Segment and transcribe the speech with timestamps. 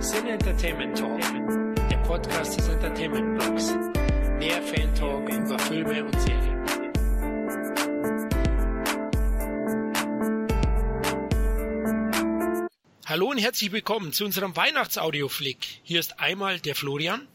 [0.00, 1.20] Sin Entertainment Talk,
[1.90, 3.66] der Podcast des Entertainment Blogs.
[4.40, 6.64] Der Fan Talk über Filme und Serien.
[13.06, 15.80] Hallo und herzlich willkommen zu unserem Weihnachtsaudio-Flick.
[15.82, 17.26] Hier ist einmal der Florian.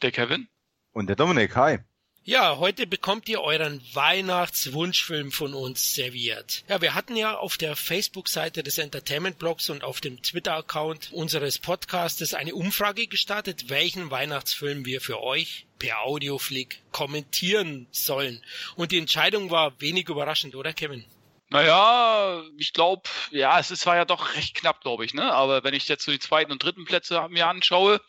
[0.00, 0.48] Der Kevin.
[0.92, 1.80] Und der Dominik, hi.
[2.28, 6.64] Ja, heute bekommt ihr euren Weihnachtswunschfilm von uns serviert.
[6.68, 11.60] Ja, wir hatten ja auf der Facebook-Seite des Entertainment Blogs und auf dem Twitter-Account unseres
[11.60, 18.42] Podcastes eine Umfrage gestartet, welchen Weihnachtsfilm wir für euch per Audioflick kommentieren sollen.
[18.74, 21.04] Und die Entscheidung war wenig überraschend, oder Kevin?
[21.48, 25.32] Naja, ich glaube, ja, es ist, war ja doch recht knapp, glaube ich, ne?
[25.32, 28.00] Aber wenn ich jetzt so die zweiten und dritten Plätze mir anschaue,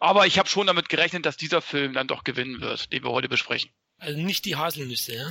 [0.00, 3.10] aber ich habe schon damit gerechnet, dass dieser Film dann doch gewinnen wird, den wir
[3.10, 3.70] heute besprechen.
[3.98, 5.30] Also nicht die Haselnüsse, ja?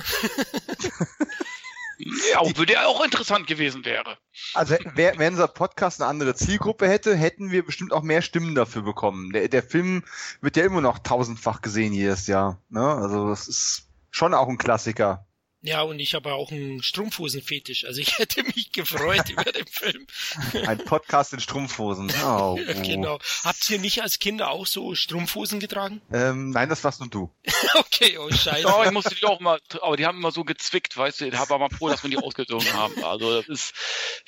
[2.32, 4.16] ja, obwohl der auch interessant gewesen wäre.
[4.54, 8.54] Also wär, wenn unser Podcast eine andere Zielgruppe hätte, hätten wir bestimmt auch mehr Stimmen
[8.54, 9.32] dafür bekommen.
[9.32, 10.04] Der, der Film
[10.40, 12.62] wird ja immer noch tausendfach gesehen jedes Jahr.
[12.68, 12.80] Ne?
[12.80, 15.26] Also das ist schon auch ein Klassiker.
[15.62, 17.84] Ja, und ich habe auch einen Strumpfhosenfetisch.
[17.86, 20.06] Also ich hätte mich gefreut über den Film.
[20.66, 22.12] Ein Podcast in Strumpfhosen.
[22.26, 22.82] Oh, oh.
[22.82, 23.18] Genau.
[23.44, 26.00] Habt ihr nicht als Kinder auch so Strumpfhosen getragen?
[26.12, 27.30] Ähm, nein, das warst nur du.
[27.74, 28.62] okay, oh scheiße.
[28.62, 31.34] Ja, ich musste die auch mal, aber die haben immer so gezwickt, weißt du, ich
[31.34, 33.02] habe aber froh, dass wir die ausgezogen haben.
[33.04, 33.74] Also das ist,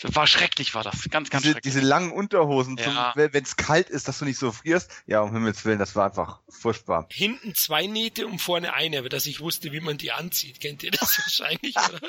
[0.00, 1.08] das war schrecklich, war das.
[1.10, 1.74] Ganz, ganz diese, schrecklich.
[1.74, 3.12] Diese langen Unterhosen, Ja.
[3.16, 4.90] wenn es kalt ist, dass du nicht so frierst.
[5.06, 7.06] Ja, um Himmels Willen, das war einfach furchtbar.
[7.10, 10.60] Hinten zwei Nähte und vorne eine, aber dass ich wusste, wie man die anzieht.
[10.60, 11.76] Kennt ihr das wahrscheinlich?
[11.76, 12.00] oder?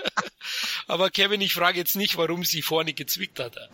[0.88, 3.58] aber Kevin, ich frage jetzt nicht, warum sie vorne gezwickt hat.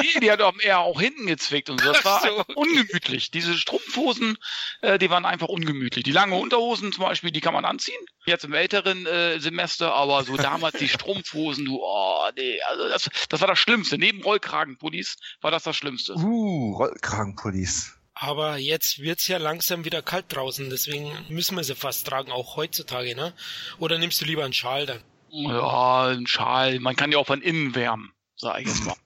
[0.00, 1.92] Nee, die hat auch eher auch hinten gezwickt und so.
[1.92, 3.30] Das war so, einfach ungemütlich.
[3.30, 4.36] Diese Strumpfhosen,
[4.80, 6.04] äh, die waren einfach ungemütlich.
[6.04, 8.00] Die lange Unterhosen zum Beispiel, die kann man anziehen.
[8.26, 13.08] Jetzt im älteren äh, Semester, aber so damals die Strumpfhosen, du, oh, nee, also das,
[13.28, 13.98] das war das Schlimmste.
[13.98, 16.14] Neben Rollkragenpullis war das das Schlimmste.
[16.14, 17.97] Uh, Rollkragenpullis.
[18.20, 22.56] Aber jetzt wird's ja langsam wieder kalt draußen, deswegen müssen wir sie fast tragen, auch
[22.56, 23.32] heutzutage, ne?
[23.78, 25.00] Oder nimmst du lieber einen Schal dann?
[25.30, 26.80] Ja, ein Schal.
[26.80, 28.96] Man kann ja auch von innen wärmen, sag ich jetzt mal.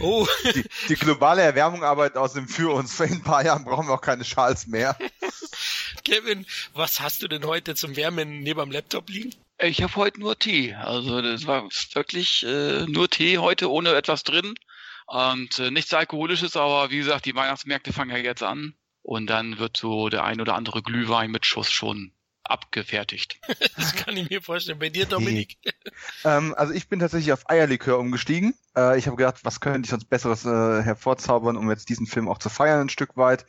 [0.00, 2.98] Oh, Die, die globale Erwärmung arbeitet außerdem für uns.
[3.00, 4.96] In ein paar Jahren brauchen wir auch keine Schals mehr.
[6.04, 9.34] Kevin, was hast du denn heute zum Wärmen neben dem Laptop liegen?
[9.60, 10.74] Ich habe heute nur Tee.
[10.74, 14.54] Also das war wirklich äh, nur Tee heute, ohne etwas drin.
[15.08, 18.74] Und äh, nichts Alkoholisches, aber wie gesagt, die Weihnachtsmärkte fangen ja jetzt an.
[19.02, 22.12] Und dann wird so der ein oder andere Glühwein mit Schuss schon
[22.44, 23.40] abgefertigt.
[23.76, 24.80] Das kann ich mir vorstellen.
[24.80, 25.56] Bei dir, Dominik?
[26.24, 28.54] Ähm, also ich bin tatsächlich auf Eierlikör umgestiegen.
[28.76, 32.28] Äh, ich habe gedacht, was könnte ich sonst Besseres äh, hervorzaubern, um jetzt diesen Film
[32.28, 33.46] auch zu feiern ein Stück weit.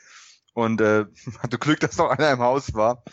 [0.59, 1.05] Und äh,
[1.41, 3.03] hatte Glück, dass noch einer im Haus war.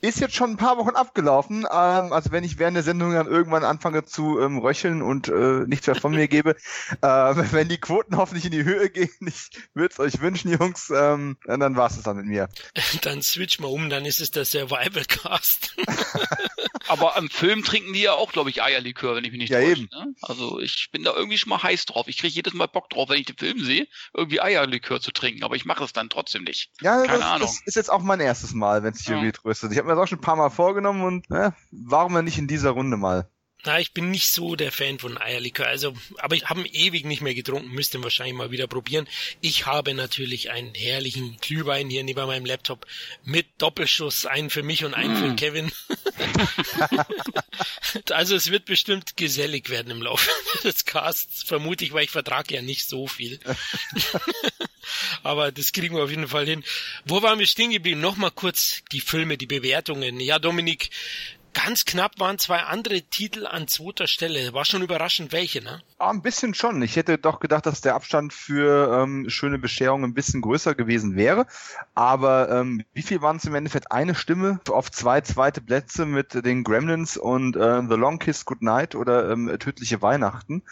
[0.00, 1.66] Ist jetzt schon ein paar Wochen abgelaufen.
[1.70, 5.66] Ähm, also wenn ich während der Sendung dann irgendwann anfange zu ähm, röcheln und äh,
[5.66, 6.56] nichts mehr von mir gebe,
[7.02, 7.06] äh,
[7.52, 11.36] wenn die Quoten hoffentlich in die Höhe gehen, ich würde es euch wünschen, Jungs, ähm,
[11.44, 12.48] dann war es dann mit mir.
[13.02, 15.76] Dann switch mal um, dann ist es der Survival Cast.
[16.88, 19.60] Aber am Film trinken die ja auch, glaube ich, Eierlikör, wenn ich mich nicht Ja,
[19.60, 19.82] täusche.
[19.82, 19.88] eben.
[19.92, 20.14] Ne?
[20.22, 22.08] Also ich bin da irgendwie schon mal heiß drauf.
[22.08, 25.44] Ich kriege jedes Mal Bock drauf, wenn ich den Film sehe, irgendwie Eierlikör zu trinken.
[25.44, 26.70] Aber ich mache es dann trotzdem nicht.
[26.80, 27.48] Ja, Keine das, Ahnung.
[27.48, 29.14] das ist jetzt auch mein erstes Mal, wenn es sich Ja.
[29.14, 29.72] irgendwie tröstet.
[29.72, 32.38] Ich habe mir das auch schon ein paar Mal vorgenommen und äh, warum denn nicht
[32.38, 33.28] in dieser Runde mal?
[33.64, 35.66] Na, ich bin nicht so der Fan von Eierlikör.
[35.66, 39.08] Also, aber ich habe ihn ewig nicht mehr getrunken, müsste ihn wahrscheinlich mal wieder probieren.
[39.40, 42.86] Ich habe natürlich einen herrlichen Glühwein hier neben meinem Laptop
[43.24, 45.72] mit Doppelschuss, einen für mich und einen für Kevin.
[48.12, 50.30] also es wird bestimmt gesellig werden im Laufe
[50.62, 53.40] des Casts, vermute ich, weil ich vertrage ja nicht so viel.
[55.22, 56.64] Aber das kriegen wir auf jeden Fall hin.
[57.04, 58.00] Wo waren wir stehen geblieben?
[58.00, 60.20] Nochmal kurz die Filme, die Bewertungen.
[60.20, 60.90] Ja, Dominik,
[61.54, 64.52] ganz knapp waren zwei andere Titel an zweiter Stelle.
[64.52, 65.82] War schon überraschend welche, ne?
[65.98, 66.80] Ah, ein bisschen schon.
[66.82, 71.16] Ich hätte doch gedacht, dass der Abstand für ähm, schöne Bescherung ein bisschen größer gewesen
[71.16, 71.46] wäre.
[71.94, 73.90] Aber ähm, wie viel waren es im Endeffekt?
[73.90, 78.94] Eine Stimme auf zwei zweite Plätze mit den Gremlins und äh, The Long Kiss Goodnight
[78.94, 80.62] oder ähm, Tödliche Weihnachten.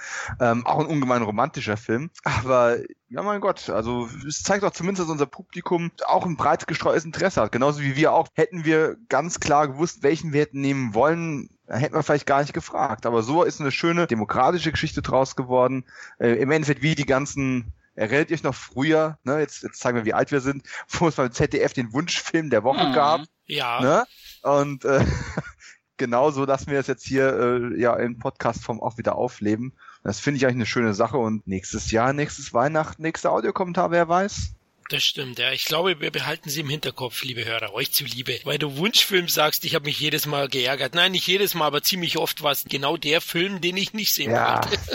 [0.41, 2.10] Ähm, auch ein ungemein romantischer Film.
[2.22, 6.66] Aber ja, mein Gott, also es zeigt doch zumindest, dass unser Publikum auch ein breit
[6.66, 7.53] gestreutes Interesse hat.
[7.53, 8.28] Genauso wie wir auch.
[8.34, 12.53] Hätten wir ganz klar gewusst, welchen wir hätten nehmen wollen, hätten wir vielleicht gar nicht
[12.53, 13.06] gefragt.
[13.06, 15.84] Aber so ist eine schöne demokratische Geschichte draus geworden.
[16.18, 19.97] Äh, Im Endeffekt wie die ganzen Erinnert ihr euch noch früher, ne, jetzt, jetzt zeigen
[19.97, 22.92] wir, wie alt wir sind, wo es beim ZDF den Wunschfilm der Woche Mhm.
[22.92, 23.80] gab, Ja.
[23.80, 24.04] ne?
[24.42, 25.03] Und äh,
[25.97, 27.32] genauso lassen wir es jetzt hier
[27.72, 29.72] äh, ja in Podcastform auch wieder aufleben.
[30.06, 34.08] Das finde ich eigentlich eine schöne Sache und nächstes Jahr, nächstes Weihnachten, nächster Audiokommentar, wer
[34.08, 34.53] weiß?
[34.88, 35.50] Das stimmt, ja.
[35.50, 38.38] Ich glaube, wir behalten sie im Hinterkopf, liebe Hörer, euch zuliebe.
[38.44, 40.94] Weil du Wunschfilm sagst, ich habe mich jedes Mal geärgert.
[40.94, 44.14] Nein, nicht jedes Mal, aber ziemlich oft war es genau der Film, den ich nicht
[44.14, 44.60] sehen Ja.
[44.62, 44.78] wollte.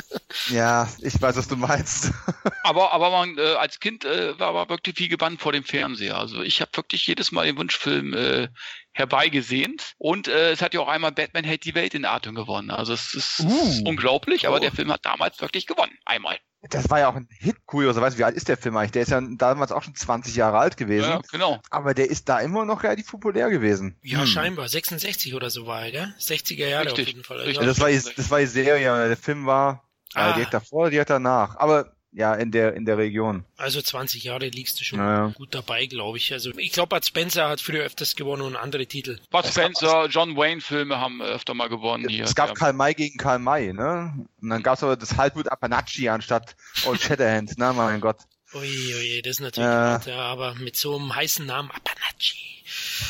[0.49, 2.11] Ja, ich weiß, was du meinst.
[2.63, 6.17] Aber, aber man, äh, als Kind äh, war man wirklich wie gebannt vor dem Fernseher.
[6.17, 8.47] Also ich habe wirklich jedes Mal den Wunschfilm äh,
[8.93, 9.93] herbeigesehnt.
[9.97, 12.71] Und äh, es hat ja auch einmal Batman hält die Welt in Atem gewonnen.
[12.71, 13.81] Also es ist Uh.
[13.85, 14.59] unglaublich, aber Oh.
[14.59, 15.93] der Film hat damals wirklich gewonnen.
[16.05, 16.37] Einmal.
[16.69, 18.19] Das war ja auch ein Hit, kurioserweise.
[18.19, 18.91] Wie alt ist der Film eigentlich?
[18.91, 21.09] Der ist ja damals auch schon 20 Jahre alt gewesen.
[21.09, 21.59] Ja, genau.
[21.71, 23.97] Aber der ist da immer noch relativ populär gewesen.
[24.03, 24.27] Ja, Hm.
[24.27, 24.67] scheinbar.
[24.69, 26.15] 66 oder so war er, gell?
[26.19, 27.37] 60er Jahre Richtig, auf jeden Fall.
[27.37, 27.57] richtig.
[27.57, 29.07] Ja, das war, die- das war die Serie, ja.
[29.07, 30.31] der Film war Ah.
[30.31, 31.55] äh, direkt davor, direkt danach.
[31.57, 33.45] Aber ja, in der, in der Region.
[33.57, 35.27] Also 20 Jahre liegst du schon Ja, ja.
[35.27, 36.33] gut dabei, glaube ich.
[36.33, 39.19] Also ich glaube, Bud Spencer hat früher öfters gewonnen und andere Titel.
[39.29, 42.25] Bud Spencer, John Wayne Filme haben öfter mal gewonnen hier.
[42.25, 42.53] es gab Ja.
[42.55, 44.13] Karl May gegen Karl May, ne?
[44.41, 46.55] Und dann gab's aber das Haltwood Appanacci anstatt
[46.85, 47.71] Old Shatterhand, ne?
[47.73, 48.17] Mein Gott.
[48.53, 49.73] Ui, ui, das ist natürlich Ja.
[49.91, 52.35] hart, ja, aber mit so einem heißen Namen Appanacci.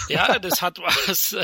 [0.07, 0.77] Ja, das hat
[1.07, 1.35] was.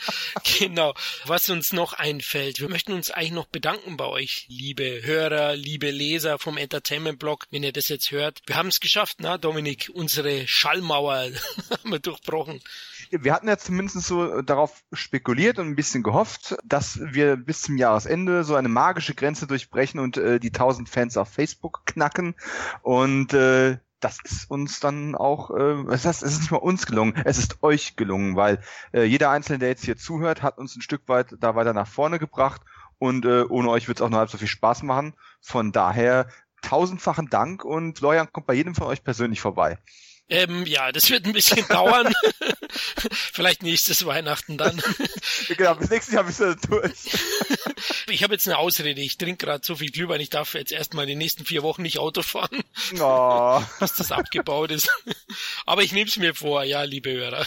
[0.58, 0.94] genau.
[1.24, 2.60] Was uns noch einfällt.
[2.60, 7.46] Wir möchten uns eigentlich noch bedanken bei euch, liebe Hörer, liebe Leser vom Entertainment Blog,
[7.50, 8.42] wenn ihr das jetzt hört.
[8.46, 11.30] Wir haben es geschafft, na, Dominik, unsere Schallmauer
[11.70, 12.60] haben wir durchbrochen.
[13.22, 17.76] Wir hatten ja zumindest so darauf spekuliert und ein bisschen gehofft, dass wir bis zum
[17.76, 22.34] Jahresende so eine magische Grenze durchbrechen und äh, die 1000 Fans auf Facebook knacken.
[22.82, 26.86] Und äh, das ist uns dann auch, äh, das heißt, es ist nicht mal uns
[26.86, 28.60] gelungen, es ist euch gelungen, weil
[28.92, 31.88] äh, jeder Einzelne, der jetzt hier zuhört, hat uns ein Stück weit da weiter nach
[31.88, 32.60] vorne gebracht
[32.98, 35.14] und äh, ohne euch wird es auch nur halb so viel Spaß machen.
[35.40, 36.28] Von daher
[36.62, 39.78] tausendfachen Dank und Florian kommt bei jedem von euch persönlich vorbei.
[40.28, 42.12] Ähm, ja, das wird ein bisschen dauern.
[43.32, 44.82] Vielleicht nächstes Weihnachten dann.
[45.56, 46.92] Genau, bis nächstes Jahr bist du durch.
[48.08, 49.00] Ich habe jetzt eine Ausrede.
[49.00, 50.20] Ich trinke gerade so viel Glühwein.
[50.20, 52.62] Ich darf jetzt erstmal die nächsten vier Wochen nicht Auto fahren,
[53.00, 53.62] Oh.
[53.80, 54.88] bis das abgebaut ist.
[55.66, 57.44] Aber ich nehme es mir vor, ja, liebe Hörer.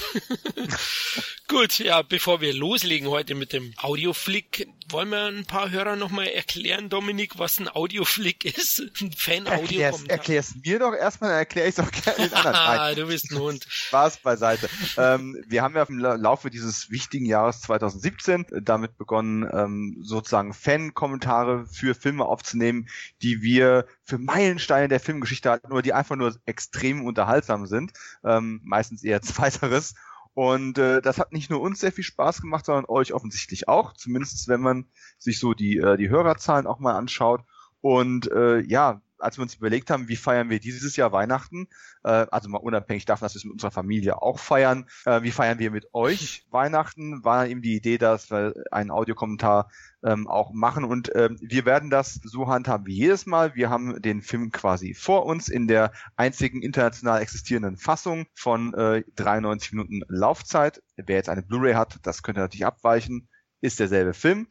[1.47, 6.27] Gut, ja, bevor wir loslegen heute mit dem Audioflick, wollen wir ein paar Hörer nochmal
[6.27, 8.79] erklären, Dominik, was ein Audioflick ist?
[9.01, 12.55] Ein Fan-Audio Erklär's, mir doch erstmal, dann erkläre ich auch gerne den anderen.
[12.55, 13.65] Ah, du bist ein Hund.
[13.69, 14.69] Spaß beiseite.
[14.97, 20.53] ähm, wir haben ja im La- Laufe dieses wichtigen Jahres 2017 damit begonnen, ähm, sozusagen
[20.53, 22.87] Fan-Kommentare für Filme aufzunehmen,
[23.21, 27.91] die wir für Meilensteine der Filmgeschichte halten oder die einfach nur extrem unterhaltsam sind.
[28.23, 29.95] Ähm, meistens eher zweiteres.
[30.39, 33.91] Und äh, das hat nicht nur uns sehr viel Spaß gemacht, sondern euch offensichtlich auch.
[33.91, 34.85] Zumindest wenn man
[35.17, 37.41] sich so die, äh, die Hörerzahlen auch mal anschaut.
[37.81, 41.67] Und äh, ja, als wir uns überlegt haben, wie feiern wir dieses Jahr Weihnachten,
[42.03, 45.31] äh, also mal unabhängig davon, dass wir es mit unserer Familie auch feiern, äh, wie
[45.31, 49.69] feiern wir mit euch Weihnachten, war eben die Idee, dass wir einen Audiokommentar
[50.03, 53.55] ähm, auch machen und ähm, wir werden das so handhaben wie jedes Mal.
[53.55, 59.03] Wir haben den Film quasi vor uns in der einzigen international existierenden Fassung von äh,
[59.15, 60.81] 93 Minuten Laufzeit.
[60.95, 63.27] Wer jetzt eine Blu-ray hat, das könnte natürlich abweichen,
[63.61, 64.47] ist derselbe Film.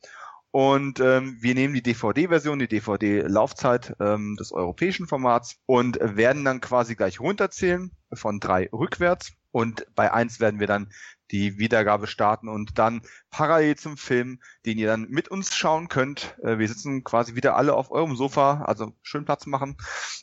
[0.51, 6.61] Und ähm, wir nehmen die DVD-Version, die DVD-Laufzeit ähm, des europäischen Formats und werden dann
[6.61, 9.33] quasi gleich runterzählen von drei rückwärts.
[9.51, 10.91] Und bei eins werden wir dann
[11.31, 16.39] die Wiedergabe starten und dann parallel zum Film, den ihr dann mit uns schauen könnt.
[16.43, 19.77] Äh, wir sitzen quasi wieder alle auf eurem Sofa, also schön Platz machen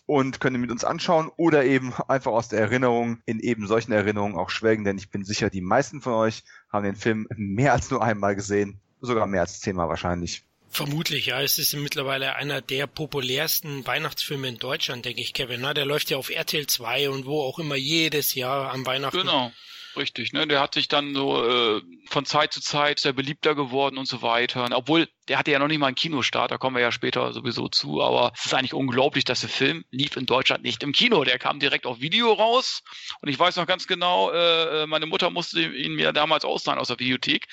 [0.06, 3.92] und können ihn mit uns anschauen oder eben einfach aus der Erinnerung in eben solchen
[3.92, 7.74] Erinnerungen auch schwelgen, denn ich bin sicher, die meisten von euch haben den Film mehr
[7.74, 10.44] als nur einmal gesehen, sogar mehr als zehnmal wahrscheinlich.
[10.69, 11.42] Vermutlich, ja.
[11.42, 15.62] Es ist mittlerweile einer der populärsten Weihnachtsfilme in Deutschland, denke ich, Kevin.
[15.62, 19.19] Na, der läuft ja auf RTL 2 und wo auch immer jedes Jahr am Weihnachten.
[19.19, 19.52] Genau.
[19.95, 20.45] Richtig, ne?
[20.45, 24.21] Der hat sich dann so äh, von Zeit zu Zeit sehr beliebter geworden und so
[24.21, 24.68] weiter.
[24.74, 27.68] Obwohl, der hatte ja noch nicht mal einen Kinostart, da kommen wir ja später sowieso
[27.68, 31.24] zu, aber es ist eigentlich unglaublich, dass der Film lief in Deutschland nicht im Kino.
[31.24, 32.84] Der kam direkt auf Video raus
[33.22, 36.88] und ich weiß noch ganz genau, äh, meine Mutter musste ihn mir damals ausleihen aus
[36.88, 37.48] der Videothek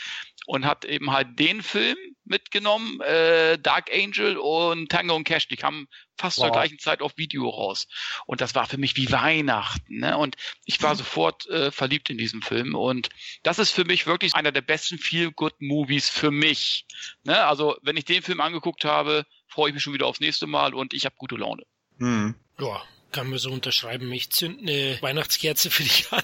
[0.47, 5.57] und hat eben halt den Film mitgenommen, äh, Dark Angel und Tango und Cash, die
[5.57, 6.53] kamen fast zur Wow.
[6.53, 7.87] gleichen Zeit auf Video raus.
[8.27, 9.99] Und das war für mich wie Weihnachten.
[9.99, 10.17] Ne?
[10.17, 12.75] Und ich war sofort äh, verliebt in diesen Film.
[12.75, 13.09] Und
[13.43, 16.87] das ist für mich wirklich einer der besten Feel-Good-Movies für mich.
[17.25, 17.45] Ne?
[17.45, 20.75] Also, wenn ich den Film angeguckt habe, freue ich mich schon wieder aufs nächste Mal
[20.75, 21.65] und ich habe gute Laune.
[21.99, 22.35] Hm.
[22.59, 24.11] Ja, kann man so unterschreiben.
[24.13, 26.23] Ich zünd eine Weihnachtskerze für dich an.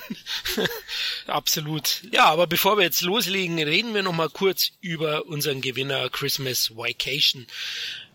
[1.26, 2.02] Absolut.
[2.12, 6.76] Ja, aber bevor wir jetzt loslegen, reden wir noch mal kurz über unseren Gewinner Christmas
[6.76, 7.46] Vacation.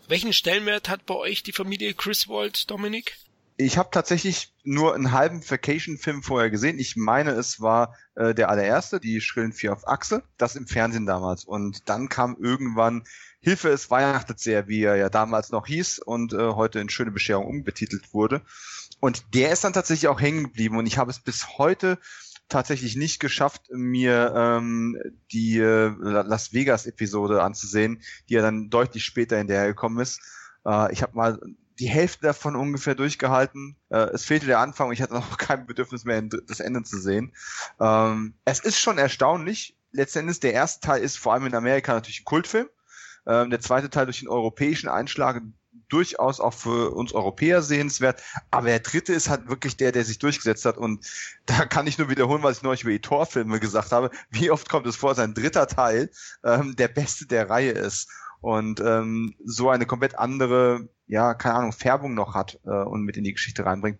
[0.07, 3.15] Welchen Stellenwert hat bei euch die Familie Griswold, Dominik?
[3.55, 6.79] Ich habe tatsächlich nur einen halben Vacation-Film vorher gesehen.
[6.79, 11.05] Ich meine, es war äh, der allererste, die Schrillen Vier auf Achse, das im Fernsehen
[11.05, 11.45] damals.
[11.45, 13.03] Und dann kam irgendwann
[13.41, 17.11] Hilfe, es weihnachtet sehr, wie er ja damals noch hieß und äh, heute in Schöne
[17.11, 18.41] Bescherung umbetitelt wurde.
[18.99, 21.99] Und der ist dann tatsächlich auch hängen geblieben und ich habe es bis heute
[22.49, 24.97] tatsächlich nicht geschafft, mir ähm,
[25.31, 30.21] die äh, Las Vegas-Episode anzusehen, die ja dann deutlich später hinterhergekommen ist.
[30.65, 31.39] Äh, ich habe mal
[31.79, 33.75] die Hälfte davon ungefähr durchgehalten.
[33.89, 36.99] Äh, es fehlte der Anfang und ich hatte noch kein Bedürfnis mehr, das Ende zu
[36.99, 37.33] sehen.
[37.79, 39.75] Ähm, es ist schon erstaunlich.
[39.91, 42.67] Letztendlich, der erste Teil ist vor allem in Amerika natürlich ein Kultfilm.
[43.27, 45.41] Ähm, der zweite Teil durch den europäischen Einschlag
[45.89, 48.23] durchaus auch für uns Europäer sehenswert.
[48.49, 50.77] Aber der dritte ist halt wirklich der, der sich durchgesetzt hat.
[50.77, 51.05] Und
[51.45, 54.09] da kann ich nur wiederholen, was ich neulich über die Torfilme gesagt habe.
[54.31, 56.09] Wie oft kommt es vor, dass ein dritter Teil
[56.43, 58.09] ähm, der beste der Reihe ist
[58.43, 63.15] und ähm, so eine komplett andere, ja, keine Ahnung, Färbung noch hat äh, und mit
[63.15, 63.99] in die Geschichte reinbringt.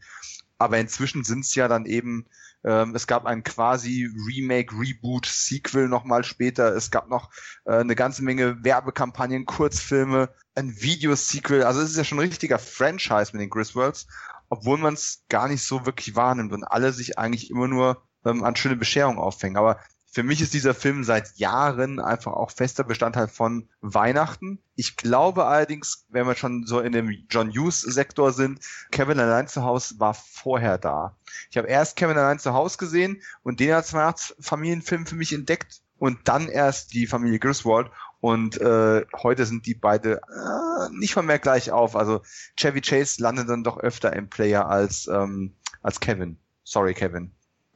[0.58, 2.26] Aber inzwischen sind es ja dann eben
[2.66, 6.76] ähm, es gab ein quasi Remake, Reboot, Sequel nochmal später.
[6.76, 7.30] Es gab noch
[7.66, 11.64] äh, eine ganze Menge Werbekampagnen, Kurzfilme, ein Videosequel.
[11.64, 14.08] Also es ist ja schon ein richtiger Franchise mit den Griswolds,
[14.50, 18.44] obwohl man es gar nicht so wirklich wahrnimmt und alle sich eigentlich immer nur ähm,
[18.44, 19.58] an schöne Bescherung aufhängen.
[19.58, 19.80] Aber
[20.14, 24.60] für mich ist dieser Film seit Jahren einfach auch fester Bestandteil von Weihnachten.
[24.76, 28.60] Ich glaube allerdings, wenn wir schon so in dem John Hughes Sektor sind,
[28.92, 31.18] Kevin allein zu Hause war vorher da.
[31.50, 35.82] Ich habe erst Kevin allein zu Hause gesehen und den als Weihnachtsfamilienfilm für mich entdeckt
[35.98, 37.90] und dann erst die Familie Griswold
[38.20, 41.96] und äh, heute sind die beide äh, nicht mal mehr gleich auf.
[41.96, 42.22] Also
[42.56, 46.38] Chevy Chase landet dann doch öfter im Player als ähm, als Kevin.
[46.64, 47.32] Sorry, Kevin.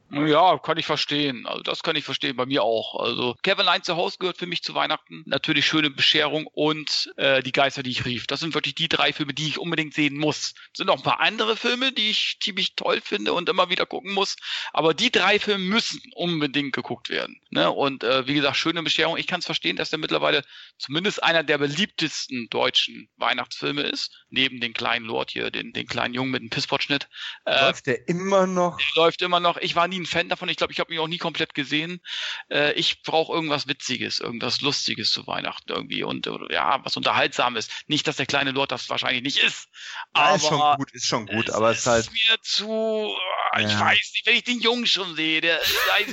[0.09, 1.45] Ja, kann ich verstehen.
[1.45, 2.99] Also das kann ich verstehen, bei mir auch.
[2.99, 5.23] Also Kevin Allein zu Hause gehört für mich zu Weihnachten.
[5.25, 8.25] Natürlich schöne Bescherung und äh, die Geister, die ich rief.
[8.27, 10.53] Das sind wirklich die drei Filme, die ich unbedingt sehen muss.
[10.71, 13.85] Es sind auch ein paar andere Filme, die ich ziemlich toll finde und immer wieder
[13.85, 14.37] gucken muss.
[14.71, 17.41] Aber die drei Filme müssen unbedingt geguckt werden.
[17.49, 17.69] Ne?
[17.69, 19.17] Und äh, wie gesagt, schöne Bescherung.
[19.17, 20.45] Ich kann es verstehen, dass der mittlerweile
[20.77, 24.25] zumindest einer der beliebtesten deutschen Weihnachtsfilme ist.
[24.29, 27.09] Neben den kleinen Lord hier, den, den kleinen Jungen mit dem Pissportschnitt.
[27.43, 28.79] Äh, läuft der immer noch?
[28.95, 29.57] Läuft immer noch.
[29.57, 30.49] Ich war nie nie ein Fan davon.
[30.49, 32.01] Ich glaube, ich habe ihn auch nie komplett gesehen.
[32.49, 37.69] Äh, ich brauche irgendwas Witziges, irgendwas Lustiges zu Weihnachten irgendwie und ja, was Unterhaltsames.
[37.87, 39.69] Nicht, dass der kleine Lord das wahrscheinlich nicht ist.
[40.13, 42.11] Aber ja, ist schon gut, ist schon gut, aber es ist halt.
[42.11, 43.15] mir zu,
[43.53, 43.59] ja.
[43.59, 45.59] ich weiß nicht, wenn ich den Jungen schon sehe, der,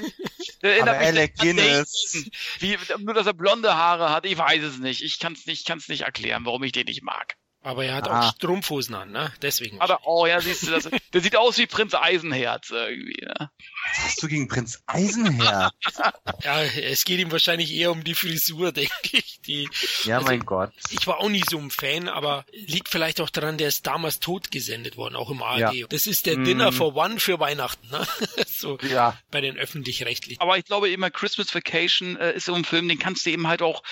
[0.63, 2.31] der erinnert aber mich Guinness.
[2.59, 5.03] Wie, nur, dass er blonde Haare hat, ich weiß es nicht.
[5.03, 7.37] Ich kann es nicht, kann's nicht erklären, warum ich den nicht mag.
[7.65, 8.21] Aber er hat ah.
[8.21, 9.33] auch Strumpfhosen an, ne?
[9.41, 9.81] Deswegen.
[9.81, 13.51] Aber, oh ja, siehst du, das, der sieht aus wie Prinz Eisenherz irgendwie, ne?
[13.89, 15.73] Was hast du gegen Prinz Eisenherz?
[16.45, 19.41] ja, es geht ihm wahrscheinlich eher um die Frisur, denke ich.
[19.47, 19.71] Die,
[20.05, 20.73] ja, also, mein Gott.
[20.91, 24.21] Ich war auch nie so ein Fan, aber liegt vielleicht auch daran, der ist damals
[24.21, 25.75] tot gesendet worden, auch im ARD.
[25.75, 25.87] Ja.
[25.89, 26.45] Das ist der mm.
[26.45, 28.07] Dinner for One für Weihnachten, ne?
[28.47, 29.19] so ja.
[29.31, 30.39] bei den öffentlich-rechtlichen.
[30.43, 33.49] Aber ich glaube immer, Christmas Vacation äh, ist so ein Film, den kannst du eben
[33.49, 33.83] halt auch,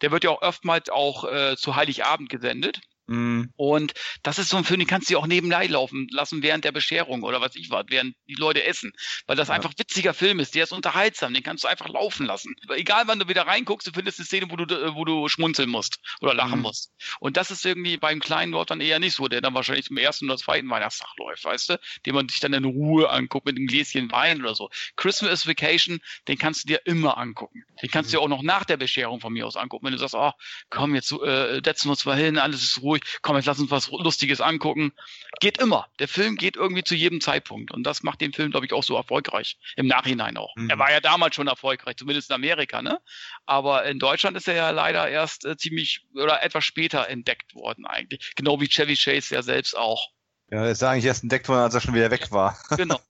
[0.00, 2.80] der wird ja auch oftmals auch äh, zu Heiligabend gesendet.
[3.10, 3.52] Mhm.
[3.56, 6.70] Und das ist so ein Film, den kannst du auch nebenbei laufen lassen während der
[6.70, 8.92] Bescherung oder was ich war, während die Leute essen.
[9.26, 9.54] Weil das ja.
[9.54, 12.54] einfach witziger Film ist, der ist unterhaltsam, den kannst du einfach laufen lassen.
[12.68, 15.98] Egal wann du wieder reinguckst, du findest eine Szene, wo du, wo du schmunzeln musst
[16.20, 16.62] oder lachen mhm.
[16.62, 16.92] musst.
[17.18, 19.96] Und das ist irgendwie beim kleinen Lord dann eher nicht so, der dann wahrscheinlich zum
[19.96, 21.80] ersten oder zweiten Weihnachtstag läuft, weißt du?
[22.06, 24.70] Den man sich dann in Ruhe anguckt mit einem Gläschen Wein oder so.
[24.94, 25.98] Christmas Vacation,
[26.28, 27.64] den kannst du dir immer angucken.
[27.82, 29.86] Den kannst du dir auch noch nach der Bescherung von mir aus angucken.
[29.86, 30.30] Wenn du sagst, oh,
[30.68, 33.58] komm, jetzt äh, setzen wir uns mal hin, alles ist ruhig ruhig, komm, jetzt lass
[33.58, 34.92] uns was Lustiges angucken.
[35.40, 35.86] Geht immer.
[35.98, 37.70] Der Film geht irgendwie zu jedem Zeitpunkt.
[37.70, 39.58] Und das macht den Film, glaube ich, auch so erfolgreich.
[39.76, 40.54] Im Nachhinein auch.
[40.56, 40.70] Mhm.
[40.70, 43.00] Er war ja damals schon erfolgreich, zumindest in Amerika, ne?
[43.46, 47.86] Aber in Deutschland ist er ja leider erst äh, ziemlich oder etwas später entdeckt worden
[47.86, 48.32] eigentlich.
[48.36, 50.08] Genau wie Chevy Chase ja selbst auch.
[50.50, 52.58] Ja, er ist eigentlich erst entdeckt worden, als er schon wieder weg war.
[52.76, 53.00] Genau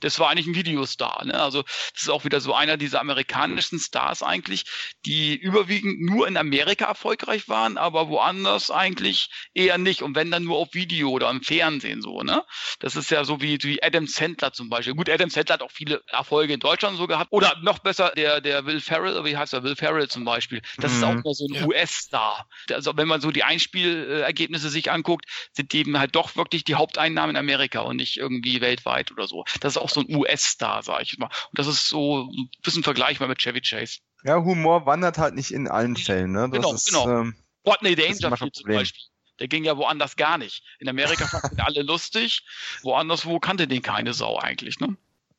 [0.00, 1.24] das war eigentlich ein Videostar.
[1.24, 1.40] Ne?
[1.40, 4.64] Also das ist auch wieder so einer dieser amerikanischen Stars eigentlich,
[5.04, 10.02] die überwiegend nur in Amerika erfolgreich waren, aber woanders eigentlich eher nicht.
[10.02, 12.22] Und wenn dann nur auf Video oder im Fernsehen so.
[12.22, 12.44] Ne?
[12.78, 14.94] Das ist ja so wie, wie Adam Sandler zum Beispiel.
[14.94, 17.32] Gut, Adam Sandler hat auch viele Erfolge in Deutschland so gehabt.
[17.32, 19.62] Oder noch besser, der, der Will Ferrell, wie heißt er?
[19.62, 20.62] Will Ferrell zum Beispiel.
[20.78, 20.98] Das mhm.
[20.98, 21.22] ist auch mhm.
[21.24, 21.66] so ein ja.
[21.66, 22.48] US-Star.
[22.70, 26.74] Also wenn man so die Einspielergebnisse sich anguckt, sind die eben halt doch wirklich die
[26.74, 29.44] Haupteinnahmen in Amerika und nicht irgendwie weltweit oder so.
[29.60, 31.26] Das ist auch so ein US-Star, sag ich mal.
[31.26, 33.98] Und das ist so ein bisschen vergleichbar mit Chevy Chase.
[34.24, 36.48] Ja, Humor wandert halt nicht in allen Fällen, ne?
[36.50, 37.08] Das genau, ist, genau.
[37.08, 37.36] Ähm,
[37.66, 39.02] Rodney Dangerfield zum Beispiel.
[39.38, 40.62] Der ging ja woanders gar nicht.
[40.78, 42.42] In Amerika fanden alle lustig,
[42.82, 44.96] woanders wo kannte den keine Sau eigentlich, ne?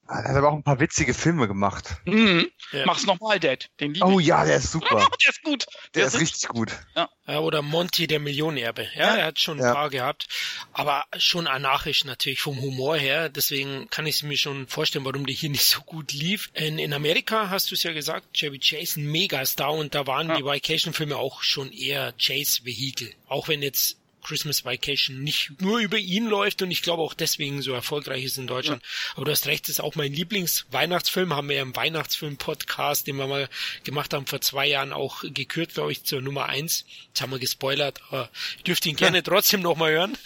[0.10, 1.96] Er hat aber auch ein paar witzige Filme gemacht.
[2.06, 2.50] Mhm.
[2.72, 2.86] Ja.
[2.86, 3.70] Mach's nochmal, Dad.
[3.80, 4.28] Den liebe Oh ich.
[4.28, 5.08] ja, der ist super.
[5.24, 5.66] der ist gut.
[5.96, 6.72] Der ist richtig gut.
[6.96, 8.88] Ja, oder Monty, der Millionerbe.
[8.96, 9.16] Ja, Ja.
[9.18, 9.74] er hat schon ein Ja.
[9.74, 10.28] paar gehabt.
[10.72, 13.28] Aber schon anarchisch natürlich vom Humor her.
[13.30, 16.50] Deswegen kann ich mir schon vorstellen, warum der hier nicht so gut lief.
[16.54, 20.30] In, in Amerika hast du es ja gesagt, Chevy Chase ein Megastar und da waren
[20.30, 20.38] Ja.
[20.38, 23.14] die Vacation-Filme auch schon eher Chase-Vehikel.
[23.28, 27.62] Auch wenn jetzt Christmas Vacation nicht nur über ihn läuft und ich glaube auch deswegen
[27.62, 28.84] so erfolgreich ist in Deutschland.
[29.16, 31.34] Aber du hast recht, das ist auch mein Lieblings-Weihnachtsfilm.
[31.34, 33.48] Haben wir ja im Weihnachtsfilm-Podcast, den wir mal
[33.86, 36.86] gemacht haben vor zwei Jahren, auch gekürt, glaube ich, zur Nummer eins.
[37.08, 40.18] Jetzt haben wir gespoilert, aber ich dürfte ihn gerne trotzdem nochmal hören,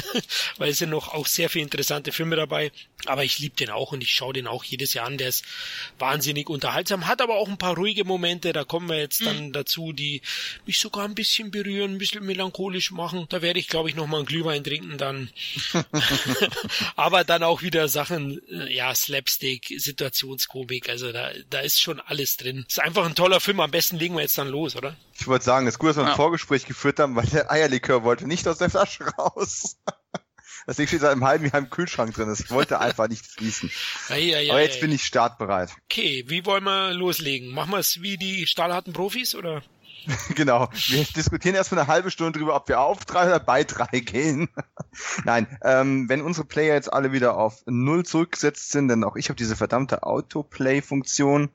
[0.58, 2.70] weil es sind noch auch sehr viele interessante Filme dabei.
[3.06, 5.18] Aber ich liebe den auch und ich schaue den auch jedes Jahr an.
[5.18, 5.44] Der ist
[5.98, 8.52] wahnsinnig unterhaltsam, hat aber auch ein paar ruhige Momente.
[8.52, 10.20] Da kommen wir jetzt dann dazu, die
[10.66, 13.26] mich sogar ein bisschen berühren, ein bisschen melancholisch machen.
[13.28, 15.30] Da werde ich, glaube ich, nochmal einen Glühwein trinken dann.
[16.96, 20.88] aber dann auch wieder Sachen, äh, ja, Slapstick, Situationskomik.
[20.88, 22.64] Also da, da ist schon alles drin.
[22.68, 23.60] Ist einfach ein toller Film.
[23.60, 24.96] Am besten legen wir jetzt dann los, oder?
[25.18, 26.16] Ich wollte sagen, es ist gut, dass wir ein Ja.
[26.16, 29.76] Vorgespräch geführt haben, weil der Eierlikör wollte nicht aus der Flasche raus.
[30.68, 32.28] Das Ding steht seit einem halben Jahr im Kühlschrank drin.
[32.28, 33.70] Es wollte einfach nicht fließen.
[34.10, 34.80] Ei, ei, Aber jetzt ei.
[34.82, 35.74] bin ich startbereit.
[35.84, 37.54] Okay, wie wollen wir loslegen?
[37.54, 39.62] Machen wir es wie die stahlharten Profis oder?
[40.34, 40.68] Genau.
[40.72, 44.50] Wir diskutieren erstmal eine halbe Stunde drüber, ob wir auf drei oder bei drei gehen.
[45.24, 49.30] Nein, ähm, wenn unsere Player jetzt alle wieder auf null zurückgesetzt sind, denn auch ich
[49.30, 51.48] habe diese verdammte Autoplay-Funktion,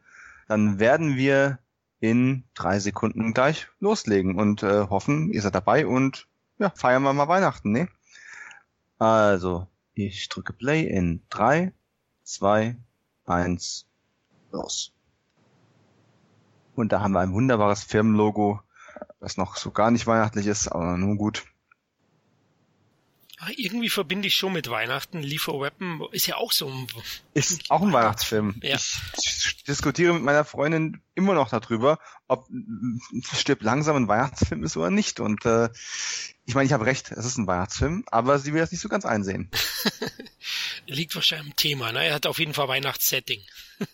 [0.47, 1.59] dann werden wir
[1.99, 6.27] in drei Sekunden gleich loslegen und äh, hoffen, ihr seid dabei und
[6.57, 7.89] ja, feiern wir mal Weihnachten, ne?
[9.03, 11.73] Also, ich drücke Play in drei,
[12.23, 12.77] zwei,
[13.25, 13.85] eins,
[14.49, 14.93] los.
[16.73, 18.61] Und da haben wir ein wunderbares Firmenlogo,
[19.19, 21.43] das noch so gar nicht weihnachtlich ist, aber nun gut.
[23.45, 25.21] Ach, irgendwie verbinde ich schon mit Weihnachten.
[25.21, 26.87] Liefer Weapon ist ja auch so ein
[27.33, 28.55] Ist auch ein Weihnachtsfilm.
[28.63, 28.77] Ja.
[29.17, 32.47] Ich diskutiere mit meiner Freundin immer noch darüber, ob
[33.35, 35.19] Stirb langsam ein Weihnachtsfilm ist oder nicht.
[35.19, 35.69] Und äh,
[36.45, 38.87] ich meine, ich habe recht, es ist ein Weihnachtsfilm, aber sie will das nicht so
[38.87, 39.51] ganz einsehen.
[40.85, 41.91] liegt wahrscheinlich am Thema.
[41.91, 42.05] Ne?
[42.05, 43.41] Er hat auf jeden Fall Weihnachtssetting.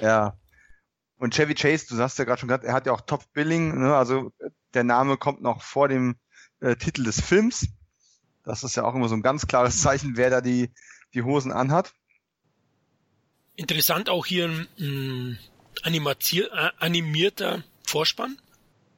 [0.00, 0.36] Ja.
[1.18, 3.78] Und Chevy Chase, du hast ja gerade schon gesagt, er hat ja auch Top Billing,
[3.78, 3.94] ne?
[3.94, 4.32] also
[4.74, 6.16] der Name kommt noch vor dem
[6.60, 7.68] äh, Titel des Films.
[8.44, 10.70] Das ist ja auch immer so ein ganz klares Zeichen, wer da die,
[11.14, 11.92] die Hosen anhat.
[13.56, 14.48] Interessant auch hier
[14.78, 15.38] ein
[15.82, 18.36] äh, animierter Vorspann.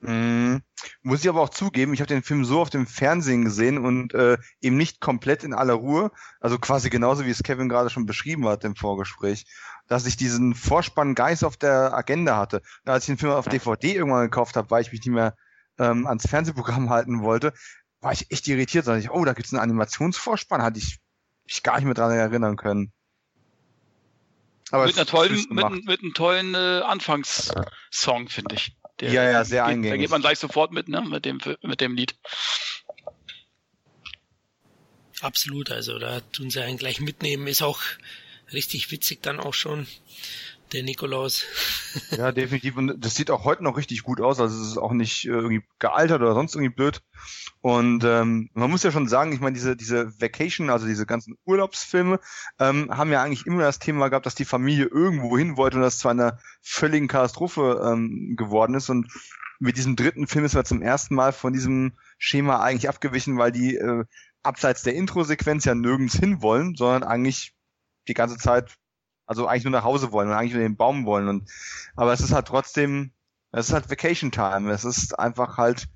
[0.01, 0.59] Mm,
[1.03, 4.15] muss ich aber auch zugeben, ich habe den Film so auf dem Fernsehen gesehen und
[4.15, 6.11] äh, eben nicht komplett in aller Ruhe,
[6.41, 9.47] also quasi genauso wie es Kevin gerade schon beschrieben hat im Vorgespräch,
[9.89, 12.63] dass ich diesen Vorspann Geist auf der Agenda hatte.
[12.85, 15.35] Und als ich den Film auf DVD irgendwann gekauft habe, weil ich mich nicht mehr
[15.79, 17.53] ähm, ans Fernsehprogramm halten wollte,
[18.07, 18.87] war ich echt irritiert.
[18.87, 20.99] Da dachte ich, oh, da gibt's einen Animationsvorspann, hatte ich
[21.45, 22.93] mich gar nicht mehr dran erinnern können.
[24.71, 28.77] Aber mit es einer ist tollen, mit, mit einem tollen äh, Anfangssong, finde ich.
[29.01, 30.01] Der, Ja, ja, sehr geht, Da eingängig.
[30.03, 32.15] geht man gleich sofort mit, ne, mit dem, mit dem Lied.
[35.21, 37.49] Absolut, also da tun sie einen gleich mitnehmen.
[37.49, 37.81] Ist auch
[38.53, 39.89] richtig witzig dann auch schon.
[40.73, 41.45] Der Nikolaus.
[42.11, 42.77] Ja, definitiv.
[42.77, 44.41] Und das sieht auch heute noch richtig gut aus.
[44.41, 47.03] Also es ist auch nicht äh, irgendwie gealtert oder sonst irgendwie blöd.
[47.61, 51.37] Und ähm, man muss ja schon sagen, ich meine, diese, diese Vacation, also diese ganzen
[51.45, 52.21] Urlaubsfilme,
[52.59, 55.83] ähm, haben ja eigentlich immer das Thema gehabt, dass die Familie irgendwo hin wollte und
[55.83, 58.91] das zu einer völligen Katastrophe ähm, geworden ist.
[58.91, 59.09] Und
[59.59, 63.53] mit diesem dritten Film ist man zum ersten Mal von diesem Schema eigentlich abgewichen, weil
[63.53, 64.05] die äh,
[64.43, 67.55] abseits der Intro-Sequenz ja nirgends hin wollen, sondern eigentlich
[68.09, 68.77] die ganze Zeit
[69.27, 71.51] also eigentlich nur nach Hause wollen und eigentlich nur den Baum wollen und
[71.95, 73.13] aber es ist halt trotzdem
[73.53, 74.71] es ist halt Vacation Time.
[74.71, 75.89] Es ist einfach halt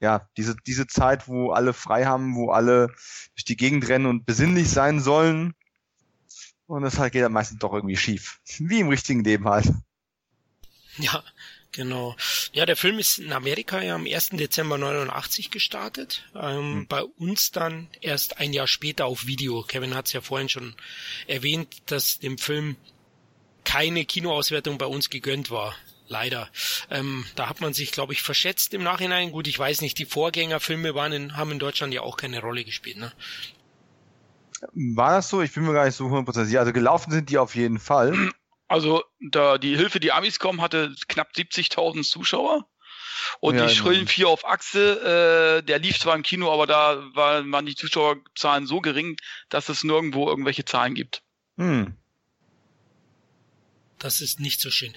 [0.00, 2.88] ja diese diese Zeit wo alle frei haben wo alle
[3.34, 5.54] durch die Gegend rennen und besinnlich sein sollen.
[6.66, 8.40] Und das halt geht dann meistens doch irgendwie schief.
[8.58, 9.72] Wie im richtigen Leben halt.
[10.98, 11.22] Ja,
[11.72, 12.16] genau.
[12.52, 14.30] Ja, der Film ist in Amerika ja am 1.
[14.30, 16.24] Dezember 89 gestartet.
[16.34, 19.62] Ähm, Bei uns dann erst ein Jahr später auf Video.
[19.62, 20.74] Kevin hat es ja vorhin schon
[21.26, 22.76] erwähnt, dass dem Film
[23.64, 25.74] keine Kinoauswertung bei uns gegönnt war.
[26.10, 26.48] Leider.
[26.90, 29.30] Ähm, da hat man sich, glaube ich, verschätzt im Nachhinein.
[29.30, 32.64] Gut, ich weiß nicht, die Vorgängerfilme waren in, haben in Deutschland ja auch keine Rolle
[32.64, 32.96] gespielt.
[32.96, 33.12] Ne?
[34.74, 37.38] war das so ich bin mir gar nicht so hundertprozentig sicher also gelaufen sind die
[37.38, 38.30] auf jeden Fall
[38.68, 42.68] Also da die Hilfe, die Amis kommen, hatte knapp 70.000 Zuschauer.
[43.40, 43.74] Und Ja, die.
[43.74, 47.74] Schrillen 4 auf Achse, äh, der lief zwar im Kino, aber da war, waren die
[47.74, 49.16] Zuschauerzahlen so gering,
[49.48, 51.22] dass es nirgendwo irgendwelche Zahlen gibt.
[51.56, 51.96] hm.
[53.98, 54.92] Das ist nicht so schön.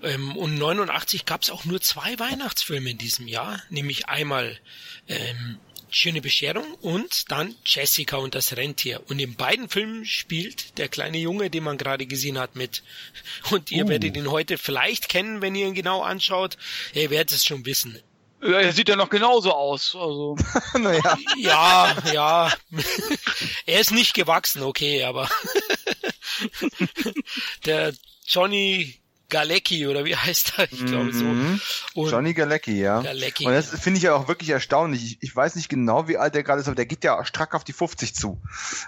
[0.00, 4.60] Ähm, und 89 gab es auch nur zwei Weihnachtsfilme in diesem Jahr, nämlich einmal
[5.08, 5.58] ähm,
[5.96, 9.00] Schöne Bescherung und dann Jessica und das Rentier.
[9.06, 12.82] Und in beiden Filmen spielt der kleine Junge, den man gerade gesehen hat, mit.
[13.52, 13.88] Und ihr uh.
[13.88, 16.56] werdet ihn heute vielleicht kennen, wenn ihr ihn genau anschaut.
[16.94, 17.96] Ihr werdet es schon wissen.
[18.42, 19.94] Ja, er sieht ja noch genauso aus.
[19.94, 20.36] Also.
[20.74, 21.16] naja.
[21.36, 22.52] Ja, ja.
[23.66, 25.30] er ist nicht gewachsen, okay, aber
[27.66, 27.94] der
[28.26, 28.98] Johnny
[29.34, 30.72] Galecki oder wie heißt er?
[30.72, 31.24] Ich glaube so.
[31.24, 31.60] Mhm.
[31.94, 33.00] Und Johnny Galecki, ja.
[33.02, 33.78] Galecki, und das ja.
[33.78, 35.04] finde ich ja auch wirklich erstaunlich.
[35.04, 37.54] Ich, ich, weiß nicht genau, wie alt der gerade ist, aber der geht ja strack
[37.54, 38.40] auf die 50 zu.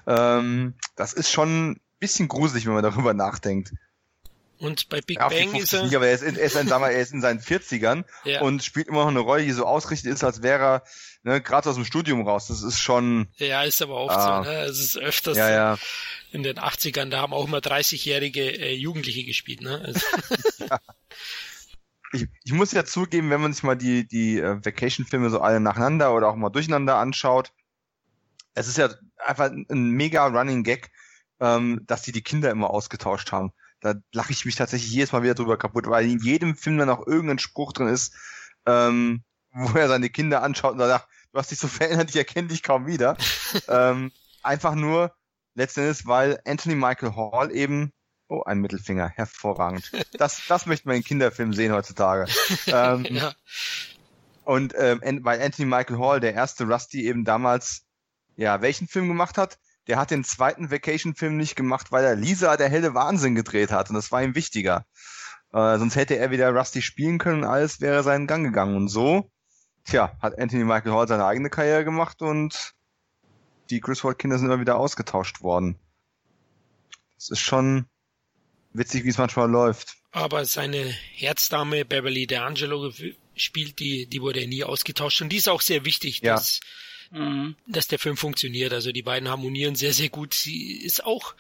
[0.06, 3.72] Ähm, das ist schon ein bisschen gruselig, wenn man darüber nachdenkt.
[4.58, 5.84] Und bei Big ja, Bang ist er.
[5.84, 8.40] Nicht, aber er ist, in, er, ist in, er ist in seinen 40ern ja.
[8.40, 10.82] und spielt immer noch eine Rolle, die so ausgerichtet ist, als wäre er
[11.22, 12.48] ne, gerade aus dem Studium raus.
[12.48, 13.28] Das ist schon.
[13.36, 14.56] Ja, ist aber oft ah, so, ne?
[14.60, 15.78] Es ist öfters ja, ja.
[16.32, 19.80] in den 80ern, da haben auch immer 30-jährige äh, Jugendliche gespielt, ne?
[19.84, 20.00] Also.
[20.58, 20.80] ja.
[22.12, 25.60] Ich, ich muss ja zugeben, wenn man sich mal die, die äh, Vacation-Filme so alle
[25.60, 27.52] nacheinander oder auch mal durcheinander anschaut,
[28.54, 28.88] es ist ja
[29.18, 30.90] einfach ein mega Running Gag,
[31.40, 35.22] ähm, dass die die Kinder immer ausgetauscht haben da lache ich mich tatsächlich jedes Mal
[35.22, 38.14] wieder drüber kaputt, weil in jedem Film dann auch irgendein Spruch drin ist,
[38.66, 42.48] ähm, wo er seine Kinder anschaut und sagt, du hast dich so verändert, ich erkenne
[42.48, 43.16] dich kaum wieder.
[43.68, 44.12] ähm,
[44.42, 45.14] einfach nur
[45.54, 47.92] letztendlich, weil Anthony Michael Hall eben
[48.28, 49.92] Oh, ein Mittelfinger, hervorragend.
[50.18, 52.26] Das, das möchte man in Kinderfilmen sehen heutzutage.
[52.66, 53.32] ähm, ja.
[54.44, 57.84] Und ähm, weil Anthony Michael Hall, der erste Rusty, eben damals,
[58.36, 59.58] ja, welchen Film gemacht hat?
[59.86, 63.88] Der hat den zweiten Vacation-Film nicht gemacht, weil er Lisa der helle Wahnsinn gedreht hat
[63.88, 64.84] und das war ihm wichtiger.
[65.52, 68.76] Äh, sonst hätte er wieder Rusty spielen können und alles wäre seinen Gang gegangen.
[68.76, 69.30] Und so,
[69.84, 72.74] tja, hat Anthony Michael Hall seine eigene Karriere gemacht und
[73.70, 75.78] die Griswold-Kinder sind immer wieder ausgetauscht worden.
[77.16, 77.86] Das ist schon
[78.72, 79.96] witzig, wie es manchmal läuft.
[80.12, 82.92] Aber seine Herzdame Beverly D'Angelo
[83.34, 86.34] spielt, die, die wurde nie ausgetauscht und die ist auch sehr wichtig, ja.
[86.34, 86.60] dass
[87.10, 87.56] mhm.
[87.66, 88.72] dass der Film funktioniert.
[88.72, 90.34] Also die beiden harmonieren sehr, sehr gut.
[90.34, 91.34] Sie ist auch,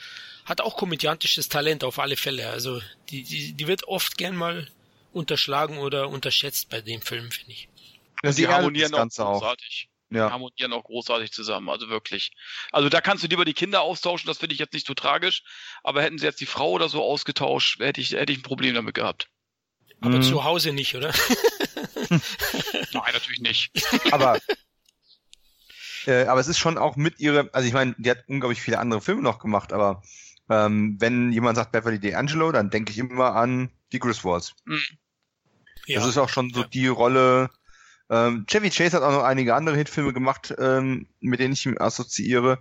[0.44, 2.50] hat auch komödiantisches Talent auf alle Fälle.
[2.50, 4.68] Also die, die, die wird oft gern mal
[5.12, 7.68] unterschlagen oder unterschätzt bei dem Film, finde ich.
[8.22, 9.88] Ja, sie harmonieren auch großartig.
[9.88, 10.14] Auch.
[10.14, 10.26] Ja.
[10.26, 12.30] Die harmonieren auch großartig zusammen, also wirklich.
[12.70, 15.42] Also da kannst du lieber die Kinder austauschen, das finde ich jetzt nicht so tragisch,
[15.82, 18.74] aber hätten sie jetzt die Frau oder so ausgetauscht, hätte ich, hätte ich ein Problem
[18.74, 19.28] damit gehabt.
[20.00, 20.22] Aber mhm.
[20.22, 21.12] zu Hause nicht, oder?
[22.10, 23.70] Nein, natürlich nicht.
[24.12, 24.38] Aber
[26.08, 28.78] äh, aber es ist schon auch mit ihrer, also ich meine, die hat unglaublich viele
[28.78, 30.02] andere Filme noch gemacht, aber
[30.48, 34.54] ähm, wenn jemand sagt Beverly D'Angelo, dann denke ich immer an die Griswolds.
[34.64, 34.80] Mhm.
[35.86, 36.00] Ja.
[36.00, 36.66] Das ist auch schon so ja.
[36.66, 37.50] die Rolle.
[38.10, 41.78] Ähm, Chevy Chase hat auch noch einige andere Hitfilme gemacht, ähm, mit denen ich ihn
[41.78, 42.58] assoziiere.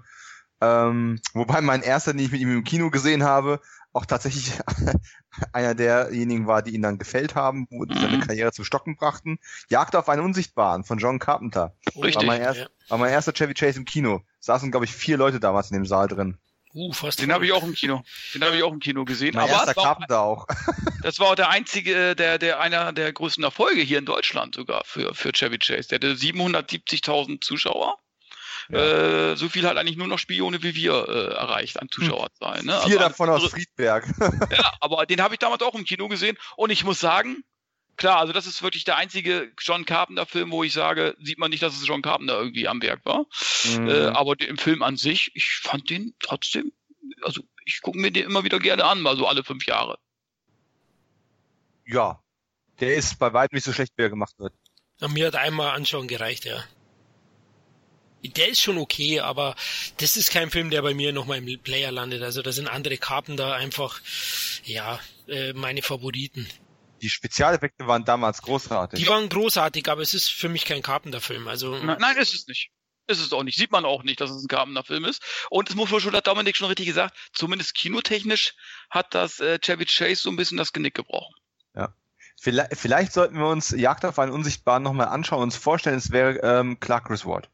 [0.62, 3.60] Ähm, wobei mein erster, den ich mit ihm im Kino gesehen habe,
[3.96, 4.52] auch tatsächlich
[5.54, 8.22] einer derjenigen war, die ihn dann gefällt haben, wo die seine mhm.
[8.22, 9.40] Karriere zum Stocken brachten.
[9.70, 11.76] Jagd auf einen Unsichtbaren von John Carpenter.
[11.96, 12.16] Richtig.
[12.16, 12.68] War mein, erst, ja.
[12.90, 14.22] war mein erster Chevy Chase im Kino.
[14.40, 16.38] Saßen, glaube ich, vier Leute damals in dem Saal drin.
[16.74, 18.04] Uh, fast den habe ich auch im Kino.
[18.34, 19.34] Den habe ich auch im Kino gesehen.
[19.34, 20.46] Mein aber erster Carpenter auch.
[21.02, 24.84] das war auch der einzige, der, der einer der größten Erfolge hier in Deutschland sogar
[24.84, 25.88] für, für Chevy Chase.
[25.88, 27.98] Der hatte 770.000 Zuschauer.
[28.70, 29.32] Ja.
[29.32, 32.66] Äh, so viel hat eigentlich nur noch Spione wie wir äh, erreicht an Zuschauerzahlen.
[32.66, 32.74] Ne?
[32.86, 34.06] Vier also davon aus Friedberg.
[34.52, 37.44] ja, aber den habe ich damals auch im Kino gesehen und ich muss sagen,
[37.98, 41.64] klar, also das ist wirklich der einzige John Carpenter-Film, wo ich sage, sieht man nicht,
[41.64, 43.26] dass es John Carpenter irgendwie am Werk war.
[43.66, 43.88] Mhm.
[43.88, 46.72] Äh, aber im Film an sich, ich fand den trotzdem,
[47.22, 49.98] also ich gucke mir den immer wieder gerne an, mal so alle fünf Jahre.
[51.86, 52.20] Ja,
[52.80, 54.54] der ist bei weitem nicht so schlecht, wie er gemacht wird.
[55.00, 56.64] Ja, mir hat einmal anschauen gereicht, ja
[58.30, 59.56] der ist schon okay, aber
[59.98, 62.22] das ist kein Film, der bei mir nochmal im Player landet.
[62.22, 64.02] Also da sind andere Karten da einfach,
[64.64, 66.48] ja, äh, meine Favoriten.
[67.02, 69.00] Die Spezialeffekte waren damals großartig.
[69.00, 71.48] Die waren großartig, aber es ist für mich kein Carpenter-Film.
[71.48, 72.72] Also nein, nein, ist es nicht.
[73.08, 73.58] Ist es auch nicht.
[73.58, 75.22] Sieht man auch nicht, dass es ein Carpenter-Film ist.
[75.50, 78.56] Und es muss wohl schon, hat Dominik schon richtig gesagt, zumindest kinotechnisch
[78.90, 81.36] hat das äh, Chevy Chase so ein bisschen das Genick gebrochen.
[81.76, 81.94] Ja.
[82.42, 86.12] Vielleicht, vielleicht sollten wir uns Jagd auf einen Unsichtbaren nochmal anschauen und uns vorstellen, es
[86.12, 87.50] wäre ähm, Clark Griswold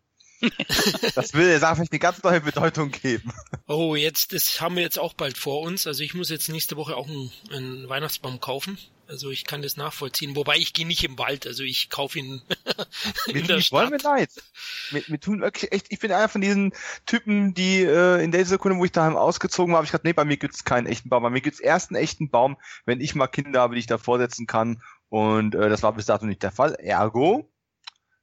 [1.16, 3.32] das will der Sache eine ganz neue Bedeutung geben.
[3.68, 5.88] Oh, jetzt, das haben wir jetzt auch bald vor uns.
[5.88, 8.78] Also ich muss jetzt nächste Woche auch einen, einen Weihnachtsbaum kaufen.
[9.08, 10.38] Also ich kann das nachvollziehen.
[10.38, 12.42] Wobei ich gehe nicht im Wald, also ich kaufe ihn
[13.28, 13.80] in mir, der Stadt.
[13.80, 14.30] Wollen wir leid.
[14.92, 16.74] Mir, mir tun wirklich echt, ich bin einer von diesen
[17.06, 20.24] Typen, die äh, in der Sekunde, wo ich daheim ausgezogen habe, ich gesagt, nee, bei
[20.24, 21.24] mir gibt's keinen echten Baum.
[21.24, 23.98] Bei mir gibt's erst einen echten Baum, wenn ich mal Kinder habe, die ich da
[23.98, 24.82] vorsetzen kann.
[25.10, 26.76] Und äh, das war bis dato nicht der Fall.
[26.76, 27.51] Ergo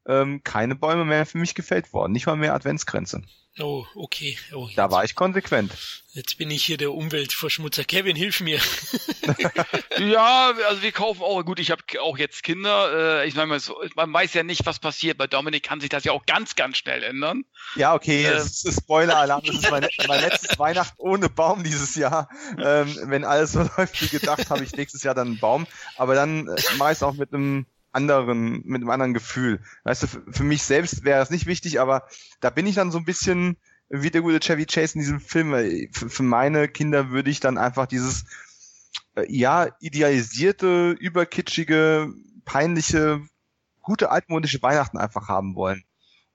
[0.08, 2.12] ähm, keine Bäume mehr für mich gefällt worden.
[2.12, 3.22] Nicht mal mehr Adventsgrenze.
[3.60, 4.38] Oh, okay.
[4.54, 5.72] Oh, da war ich konsequent.
[6.12, 7.84] Jetzt bin ich hier der Umweltverschmutzer.
[7.84, 8.60] Kevin, hilf mir.
[9.98, 13.22] ja, also wir kaufen auch, gut, ich habe auch jetzt Kinder.
[13.22, 13.58] Äh, ich meine,
[13.96, 15.18] man weiß ja nicht, was passiert.
[15.18, 17.44] Bei Dominik kann sich das ja auch ganz, ganz schnell ändern.
[17.74, 19.42] Ja, okay, ist Spoiler-Alarm.
[19.44, 22.28] Das ist mein, mein letztes Weihnachten ohne Baum dieses Jahr.
[22.58, 25.66] Ähm, wenn alles so läuft wie gedacht, habe ich nächstes Jahr dann einen Baum.
[25.96, 27.66] Aber dann äh, mache ich auch mit einem
[27.98, 29.60] anderen, mit einem anderen Gefühl.
[29.84, 32.06] Weißt du, für, für mich selbst wäre das nicht wichtig, aber
[32.40, 33.56] da bin ich dann so ein bisschen
[33.88, 35.52] wie der gute Chevy Chase in diesem Film.
[35.92, 38.24] Für, für meine Kinder würde ich dann einfach dieses,
[39.14, 42.12] äh, ja, idealisierte, überkitschige,
[42.44, 43.20] peinliche,
[43.82, 45.82] gute altmodische Weihnachten einfach haben wollen.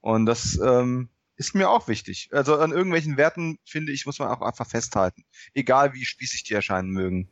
[0.00, 2.28] Und das ähm, ist mir auch wichtig.
[2.32, 5.24] Also an irgendwelchen Werten, finde ich, muss man auch einfach festhalten.
[5.54, 7.30] Egal wie spießig die erscheinen mögen.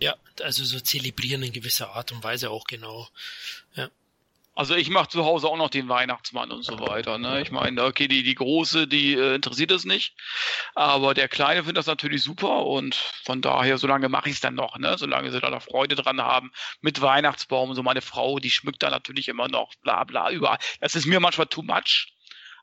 [0.00, 3.08] Ja, also so zelebrieren in gewisser Art und Weise auch genau.
[3.74, 3.88] Ja.
[4.58, 7.16] Also ich mache zu Hause auch noch den Weihnachtsmann und so weiter.
[7.16, 7.40] Ne?
[7.42, 10.16] Ich meine, okay, die, die große, die äh, interessiert es nicht,
[10.74, 14.56] aber der Kleine findet das natürlich super und von daher, solange mache ich es dann
[14.56, 14.96] noch, ne?
[14.98, 17.72] solange sie da noch Freude dran haben mit Weihnachtsbaum.
[17.74, 20.58] So meine Frau, die schmückt da natürlich immer noch, bla bla, überall.
[20.80, 22.12] Das ist mir manchmal too much.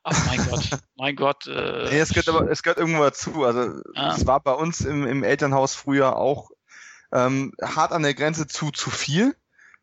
[0.04, 1.46] Ach mein Gott, mein Gott.
[1.46, 3.42] Äh, nee, es gehört aber, es gehört irgendwo dazu.
[3.44, 6.50] Also es war bei uns im, im Elternhaus früher auch
[7.16, 9.34] ähm, hart an der Grenze zu zu viel.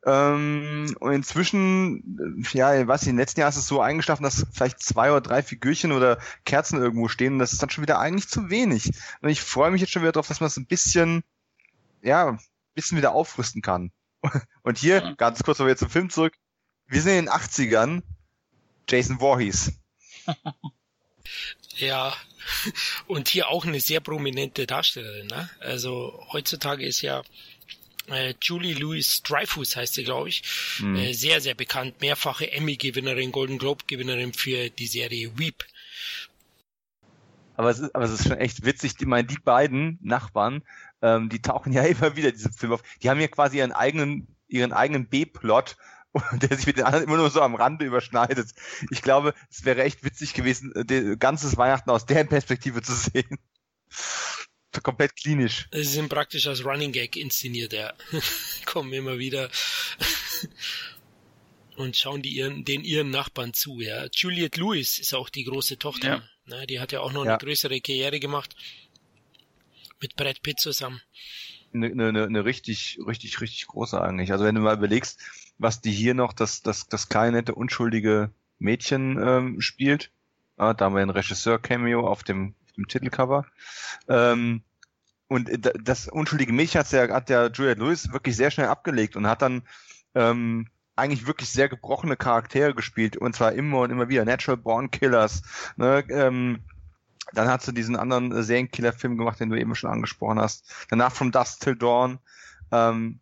[0.05, 5.09] Ähm, und inzwischen, ja, was im letzten Jahr ist es so eingeschlafen, dass vielleicht zwei
[5.11, 7.33] oder drei Figürchen oder Kerzen irgendwo stehen.
[7.33, 8.91] Und das ist dann schon wieder eigentlich zu wenig.
[9.21, 11.23] Und ich freue mich jetzt schon wieder darauf, dass man es ein bisschen,
[12.01, 12.39] ja, ein
[12.75, 13.91] bisschen wieder aufrüsten kann.
[14.63, 15.13] Und hier, ja.
[15.15, 16.33] ganz kurz, aber jetzt zum Film zurück.
[16.87, 18.03] Wir sind in den 80ern.
[18.87, 19.71] Jason Voorhees.
[21.77, 22.13] ja,
[23.07, 25.27] und hier auch eine sehr prominente Darstellerin.
[25.27, 25.49] Ne?
[25.59, 27.23] Also heutzutage ist ja
[28.07, 30.43] äh, Julie Louis Dreyfus heißt sie, glaube ich,
[30.79, 30.95] mhm.
[30.95, 35.63] äh, sehr, sehr bekannt, mehrfache Emmy-Gewinnerin, Golden Globe-Gewinnerin für die Serie Weep.
[37.55, 40.63] Aber es ist, aber es ist schon echt witzig, die, meine, die beiden Nachbarn,
[41.01, 42.83] ähm, die tauchen ja immer wieder diese Film auf.
[43.01, 45.77] Die haben ja quasi ihren eigenen, ihren eigenen B-Plot
[46.33, 48.49] der sich mit den anderen immer nur so am Rande überschneidet.
[48.91, 53.37] Ich glaube, es wäre echt witzig gewesen, äh, ganzes Weihnachten aus deren Perspektive zu sehen.
[54.81, 55.67] Komplett klinisch.
[55.71, 57.93] Sie sind praktisch als Running Gag inszeniert, ja.
[58.65, 59.49] Kommen immer wieder
[61.77, 64.07] und schauen die ihren, den ihren Nachbarn zu, ja.
[64.11, 66.07] Juliette Lewis ist auch die große Tochter.
[66.07, 66.23] Ja.
[66.45, 67.31] Na, die hat ja auch noch ja.
[67.31, 68.55] eine größere Karriere gemacht.
[70.01, 71.01] Mit Brad Pitt zusammen.
[71.73, 74.31] Eine, eine, eine richtig, richtig, richtig große eigentlich.
[74.31, 75.19] Also wenn du mal überlegst,
[75.63, 80.11] was die hier noch das, das, das kleine, nette, unschuldige Mädchen ähm, spielt.
[80.57, 83.45] Ah, da haben wir einen Regisseur-Cameo auf dem, auf dem Titelcover.
[84.07, 84.61] Ähm,
[85.27, 85.49] und
[85.81, 89.41] das unschuldige Mädchen hat der, hat der Juliette Lewis wirklich sehr schnell abgelegt und hat
[89.41, 89.63] dann
[90.13, 94.25] ähm, eigentlich wirklich sehr gebrochene Charaktere gespielt und zwar immer und immer wieder.
[94.25, 95.41] Natural Born Killers.
[95.75, 96.59] Ne, ähm,
[97.31, 100.71] dann hat sie diesen anderen Serienkiller-Film gemacht, den du eben schon angesprochen hast.
[100.89, 102.19] Danach From Dust Till Dawn.
[102.71, 103.19] Ähm,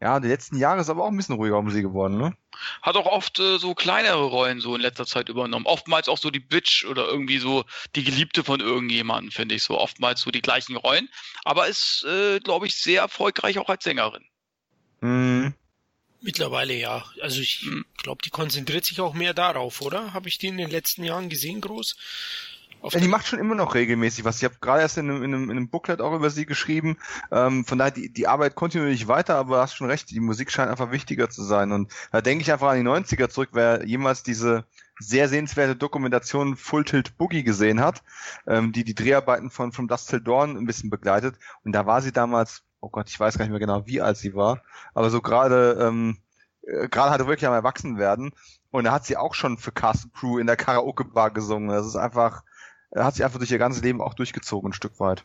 [0.00, 2.36] ja, die letzten Jahre ist aber auch ein bisschen ruhiger um sie geworden, ne?
[2.82, 5.66] Hat auch oft äh, so kleinere Rollen so in letzter Zeit übernommen.
[5.66, 9.78] Oftmals auch so die Bitch oder irgendwie so die Geliebte von irgendjemandem, finde ich so.
[9.78, 11.08] Oftmals so die gleichen Rollen.
[11.44, 14.24] Aber ist, äh, glaube ich, sehr erfolgreich auch als Sängerin.
[15.00, 15.54] Mhm.
[16.20, 17.04] Mittlerweile ja.
[17.22, 17.84] Also ich hm.
[17.96, 20.12] glaube, die konzentriert sich auch mehr darauf, oder?
[20.12, 21.96] Habe ich die in den letzten Jahren gesehen, groß?
[22.92, 24.38] Ja, die macht schon immer noch regelmäßig was.
[24.38, 26.98] Ich habe gerade erst in einem, in, einem, in einem Booklet auch über sie geschrieben.
[27.30, 30.70] Ähm, von daher, die, die Arbeit kontinuierlich weiter, aber hast schon recht, die Musik scheint
[30.70, 31.72] einfach wichtiger zu sein.
[31.72, 34.64] Und da denke ich einfach an die 90er zurück, wer jemals diese
[34.98, 38.02] sehr sehenswerte Dokumentation Full Tilt Boogie gesehen hat,
[38.46, 41.36] ähm, die die Dreharbeiten von From Dust Till Dawn ein bisschen begleitet.
[41.64, 44.16] Und da war sie damals, oh Gott, ich weiß gar nicht mehr genau, wie alt
[44.16, 44.62] sie war,
[44.94, 46.18] aber so gerade ähm,
[46.66, 48.32] äh, gerade hatte wirklich am Erwachsenwerden.
[48.70, 51.68] Und da hat sie auch schon für Cast Crew in der Karaoke-Bar gesungen.
[51.68, 52.42] Das ist einfach,
[52.90, 55.24] er hat sich einfach durch ihr ganzes Leben auch durchgezogen, ein Stück weit.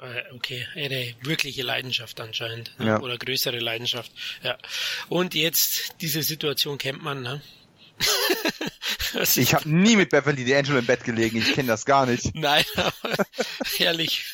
[0.00, 2.72] Äh, okay, eine wirkliche Leidenschaft anscheinend.
[2.78, 2.86] Ne?
[2.86, 3.00] Ja.
[3.00, 4.12] Oder größere Leidenschaft.
[4.42, 4.56] Ja.
[5.08, 7.42] Und jetzt, diese Situation kennt man, ne?
[9.34, 12.32] ich habe nie mit Beverly D'Angelo im Bett gelegen, ich kenne das gar nicht.
[12.34, 12.92] Nein, aber
[13.78, 14.24] herrlich.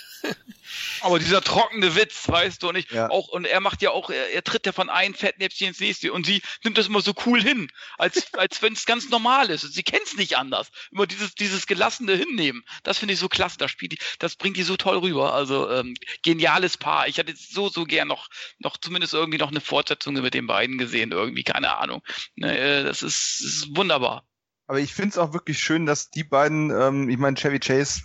[1.01, 3.11] Aber dieser trockene Witz, weißt du, und ich ja.
[3.11, 6.13] auch, und er macht ja auch, er, er tritt ja von einem Fettnäpfchen ins nächste
[6.13, 9.63] und sie nimmt das immer so cool hin, als, als wenn es ganz normal ist.
[9.63, 10.71] Sie kennt es nicht anders.
[10.91, 12.65] Immer dieses, dieses gelassene Hinnehmen.
[12.83, 13.59] Das finde ich so klasse.
[13.59, 15.35] Das spielt die, das bringt die so toll rüber.
[15.35, 17.09] Also, ähm, geniales Paar.
[17.09, 20.79] Ich hätte so, so gern noch, noch zumindest irgendwie noch eine Fortsetzung mit den beiden
[20.79, 22.03] gesehen, irgendwie, keine Ahnung.
[22.37, 24.27] Ne, äh, das ist, das ist wunderbar.
[24.67, 28.03] Aber ich finde es auch wirklich schön, dass die beiden, ähm, ich meine, Chevy Chase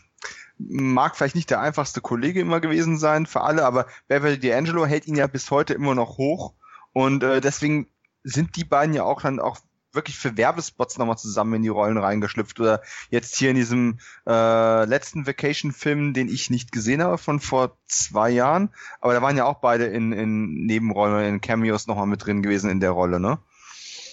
[0.60, 5.08] mag vielleicht nicht der einfachste Kollege immer gewesen sein für alle, aber Beverly D'Angelo hält
[5.08, 6.54] ihn ja bis heute immer noch hoch
[6.94, 7.88] und äh, deswegen
[8.24, 9.58] sind die beiden ja auch dann auch
[9.94, 12.60] wirklich für Werbespots nochmal zusammen in die Rollen reingeschlüpft.
[12.60, 17.78] Oder jetzt hier in diesem äh, letzten Vacation-Film, den ich nicht gesehen habe, von vor
[17.88, 18.70] zwei Jahren.
[19.02, 22.70] Aber da waren ja auch beide in, in Nebenrollen, in Cameos nochmal mit drin gewesen
[22.70, 23.40] in der Rolle, ne?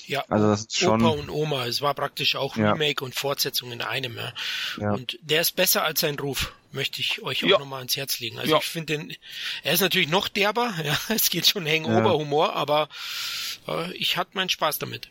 [0.06, 1.02] Ja, Also das ist schon.
[1.04, 1.66] Opa und Oma.
[1.66, 2.72] Es war praktisch auch Ja.
[2.72, 4.16] Remake und Fortsetzung in einem.
[4.16, 4.32] Ja.
[4.78, 4.92] Ja.
[4.92, 7.58] Und der ist besser als sein Ruf, möchte ich euch auch Ja.
[7.58, 8.38] nochmal ans Herz legen.
[8.38, 8.58] Also Ja.
[8.58, 9.16] ich finde den,
[9.62, 12.88] er ist natürlich noch derber, ja, es geht schon Hangover-Humor, aber
[13.68, 15.10] äh, ich hatte meinen Spaß damit.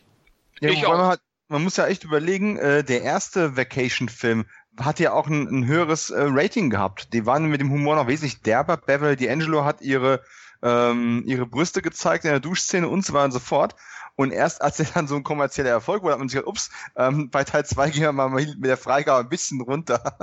[0.60, 0.96] Ja, Ich auch.
[0.96, 4.46] man, hat, man muss ja echt überlegen, äh, der erste Vacation-Film
[4.80, 7.12] hat ja auch ein, ein höheres äh, Rating gehabt.
[7.12, 8.76] Die waren mit dem Humor noch wesentlich derber.
[8.76, 10.22] Beverly D'Angelo hat ihre,
[10.62, 13.74] ähm, ihre Brüste gezeigt in der Duschszene und so weiter und so fort.
[14.16, 16.70] Und erst als er dann so ein kommerzieller Erfolg wurde, hat man sich gedacht, ups,
[16.96, 20.18] ähm, bei Teil 2 gehen wir mal mit der Freigabe ein bisschen runter.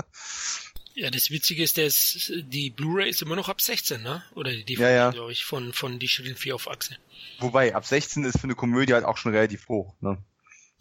[0.95, 4.23] Ja, das Witzige ist, ist, die Blu-ray ist immer noch ab 16, ne?
[4.35, 5.09] Oder die DVD, Ja, ja.
[5.11, 6.97] glaube ich, von, von Die Schritt 4 auf Achse.
[7.39, 9.93] Wobei, ab 16 ist für eine Komödie halt auch schon relativ hoch.
[10.01, 10.17] Ne?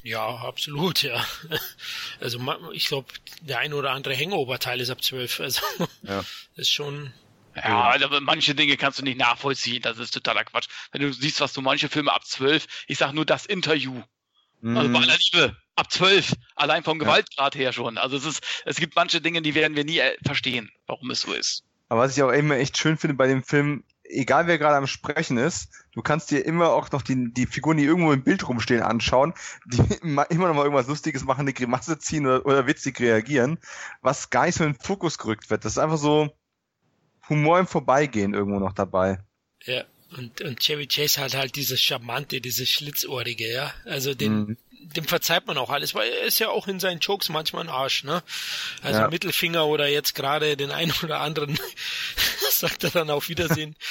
[0.02, 1.24] Ja, absolut, ja.
[2.20, 2.38] Also
[2.72, 5.40] ich glaube, der ein oder andere Hangover-Teil ist ab 12.
[5.40, 5.62] Also
[6.02, 6.24] Ja.
[6.56, 7.12] ist schon.
[7.54, 9.82] Ja, aber manche Dinge kannst du nicht nachvollziehen.
[9.82, 10.68] Das ist totaler Quatsch.
[10.90, 14.02] Wenn du siehst, was du manche Filme ab 12, ich sag nur das Interview.
[14.62, 14.92] Also Mhm.
[14.92, 17.98] bei aller Liebe, ab 12, allein vom Gewaltgrad her schon.
[17.98, 21.22] Also es ist, es gibt manche Dinge, die werden wir nie äh, verstehen, warum es
[21.22, 21.64] so ist.
[21.88, 24.86] Aber was ich auch immer echt schön finde bei dem Film, egal wer gerade am
[24.86, 28.48] Sprechen ist, du kannst dir immer auch noch die, die Figuren, die irgendwo im Bild
[28.48, 29.34] rumstehen, anschauen,
[29.66, 33.58] die immer immer noch mal irgendwas Lustiges machen, eine Grimasse ziehen oder, oder witzig reagieren,
[34.00, 35.64] was gar nicht so in den Fokus gerückt wird.
[35.64, 36.30] Das ist einfach so
[37.28, 39.18] Humor im Vorbeigehen irgendwo noch dabei.
[39.64, 39.84] Ja.
[40.16, 43.72] Und, und Chevy Chase hat halt dieses Charmante, dieses Schlitzohrige, ja.
[43.86, 44.56] Also den, Mhm.
[44.94, 47.70] dem verzeiht man auch alles, weil er ist ja auch in seinen Jokes manchmal ein
[47.70, 48.22] Arsch, ne?
[48.82, 49.08] Also Ja.
[49.08, 51.58] Mittelfinger oder jetzt gerade den einen oder anderen
[52.50, 53.74] sagt er dann auf Wiedersehen.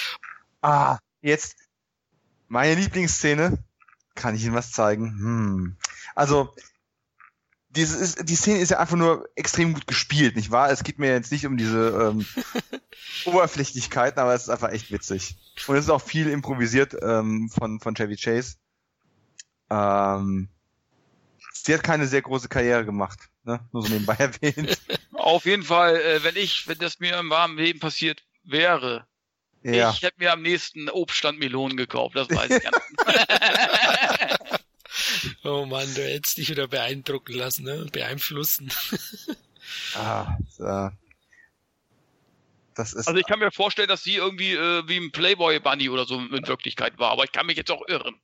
[0.64, 1.56] Ah, jetzt
[2.48, 3.58] meine Lieblingsszene.
[4.14, 5.06] Kann ich Ihnen was zeigen?
[5.08, 5.78] Hm.
[6.14, 6.54] Also,
[7.76, 10.70] diese ist, die Szene ist ja einfach nur extrem gut gespielt, nicht wahr?
[10.72, 12.26] Es geht mir jetzt nicht um diese ähm,
[13.26, 15.38] Oberflächlichkeiten, aber es ist einfach echt witzig.
[15.68, 18.56] Und es ist auch viel improvisiert ähm, von, von Chevy Chase.
[19.70, 20.50] Ähm,
[21.54, 23.60] sie hat keine sehr große Karriere gemacht, ne?
[23.72, 24.78] Nur so nebenbei erwähnt.
[25.14, 29.06] Auf jeden Fall, äh, wenn ich, wenn das mir im warmen Leben passiert wäre,
[29.64, 29.92] Ja.
[29.92, 32.64] ich hätte mir am nächsten Obststand Melonen gekauft, das weiß ich.
[35.44, 37.86] Oh Mann, du hättest dich wieder beeindrucken lassen, ne?
[37.92, 38.72] Beeinflussen.
[39.96, 40.90] Ah, so.
[42.74, 45.90] Das ist Also ich kann mir vorstellen, dass sie irgendwie äh, wie ein Playboy Bunny
[45.90, 48.16] oder so in Wirklichkeit war, aber ich kann mich jetzt auch irren.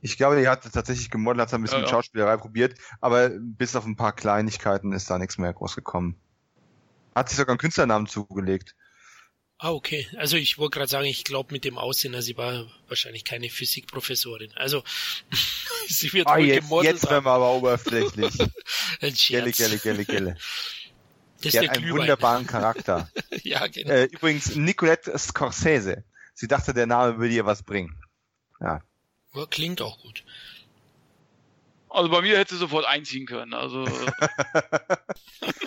[0.00, 1.90] Ich glaube, die hat tatsächlich gemodelt, hat ein bisschen Ja, ja.
[1.90, 6.16] Schauspielerei probiert, aber bis auf ein paar Kleinigkeiten ist da nichts mehr groß gekommen.
[7.14, 8.74] Hat sich sogar einen Künstlernamen zugelegt.
[9.64, 10.08] Ah, okay.
[10.16, 13.48] Also ich wollte gerade sagen, ich glaube mit dem Aussehen, also sie war wahrscheinlich keine
[13.48, 14.52] Physikprofessorin.
[14.56, 14.82] Also
[15.86, 18.40] sie wird Ah, wohl jetzt, gemodelt jetzt werden wir aber oberflächlich.
[19.00, 19.56] Ein gelle, Scherz.
[19.56, 20.34] gelle, gelle, gelle.
[20.34, 20.42] Das
[21.42, 22.00] Die ist hat der einen Glühwein.
[22.00, 23.08] wunderbaren Charakter.
[23.44, 23.90] ja, genau.
[23.92, 26.02] äh, übrigens, Nicolette Scorsese.
[26.34, 27.96] Sie dachte, der Name würde ihr was bringen.
[28.60, 28.82] Ja,
[29.50, 30.24] klingt auch gut.
[31.88, 33.54] Also bei mir hätte sie sofort einziehen können.
[33.54, 33.84] Also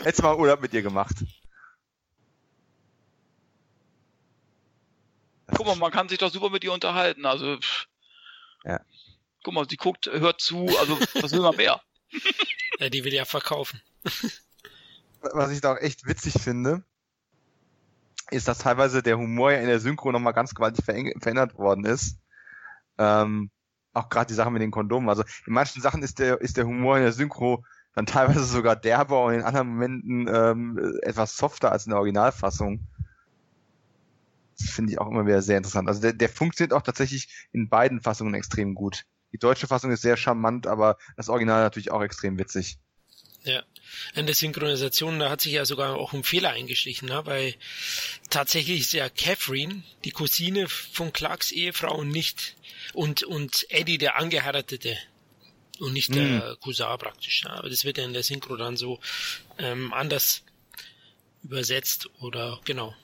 [0.03, 1.15] Hättest mal Urlaub mit ihr gemacht.
[5.53, 7.25] Guck mal, man kann sich doch super mit ihr unterhalten.
[7.25, 7.87] Also pff.
[8.63, 8.81] Ja.
[9.43, 10.67] guck mal, sie guckt, hört zu.
[10.79, 11.81] Also was will man mehr?
[12.77, 13.79] Ja, die will ja verkaufen.
[15.21, 16.83] was ich da auch echt witzig finde,
[18.31, 22.17] ist, dass teilweise der Humor ja in der Synchro nochmal ganz gewaltig verändert worden ist.
[22.97, 23.49] Ähm,
[23.93, 25.09] auch gerade die Sache mit den Kondomen.
[25.09, 28.75] Also in manchen Sachen ist der, ist der Humor in der Synchro dann teilweise sogar
[28.75, 32.85] derber und in anderen Momenten ähm, etwas softer als in der Originalfassung.
[34.57, 35.87] Das finde ich auch immer wieder sehr interessant.
[35.87, 39.03] Also der, der funktioniert auch tatsächlich in beiden Fassungen extrem gut.
[39.33, 42.77] Die deutsche Fassung ist sehr charmant, aber das Original natürlich auch extrem witzig.
[43.43, 43.63] Ja.
[44.15, 47.21] In der Synchronisation, da hat sich ja sogar auch ein Fehler eingeschlichen, ne?
[47.25, 47.53] weil
[48.29, 52.55] tatsächlich ist ja Catherine, die Cousine von Clarks Ehefrau und nicht,
[52.93, 54.97] und, und Eddie der Angeheiratete.
[55.79, 57.43] Und nicht der Cousin praktisch.
[57.43, 57.51] Ne?
[57.51, 59.01] Aber das wird ja in der Synchro dann so
[59.57, 60.43] ähm, anders
[61.43, 62.95] übersetzt oder genau.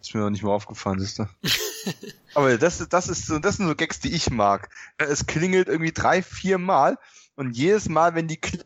[0.00, 1.26] Ist mir noch nicht mal aufgefallen, siehst du.
[2.34, 4.70] Aber das, das ist so, das sind so Gags, die ich mag.
[4.96, 6.98] Es klingelt irgendwie drei, vier Mal
[7.34, 8.64] und jedes Mal, wenn die Kl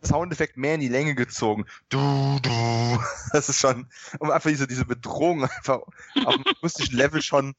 [0.00, 1.66] Soundeffekt mehr in die Länge gezogen.
[1.88, 2.50] Du, du.
[3.32, 3.86] Das ist schon,
[4.20, 5.80] um einfach diese, diese Bedrohung einfach
[6.24, 7.54] auf dem akustischen Level schon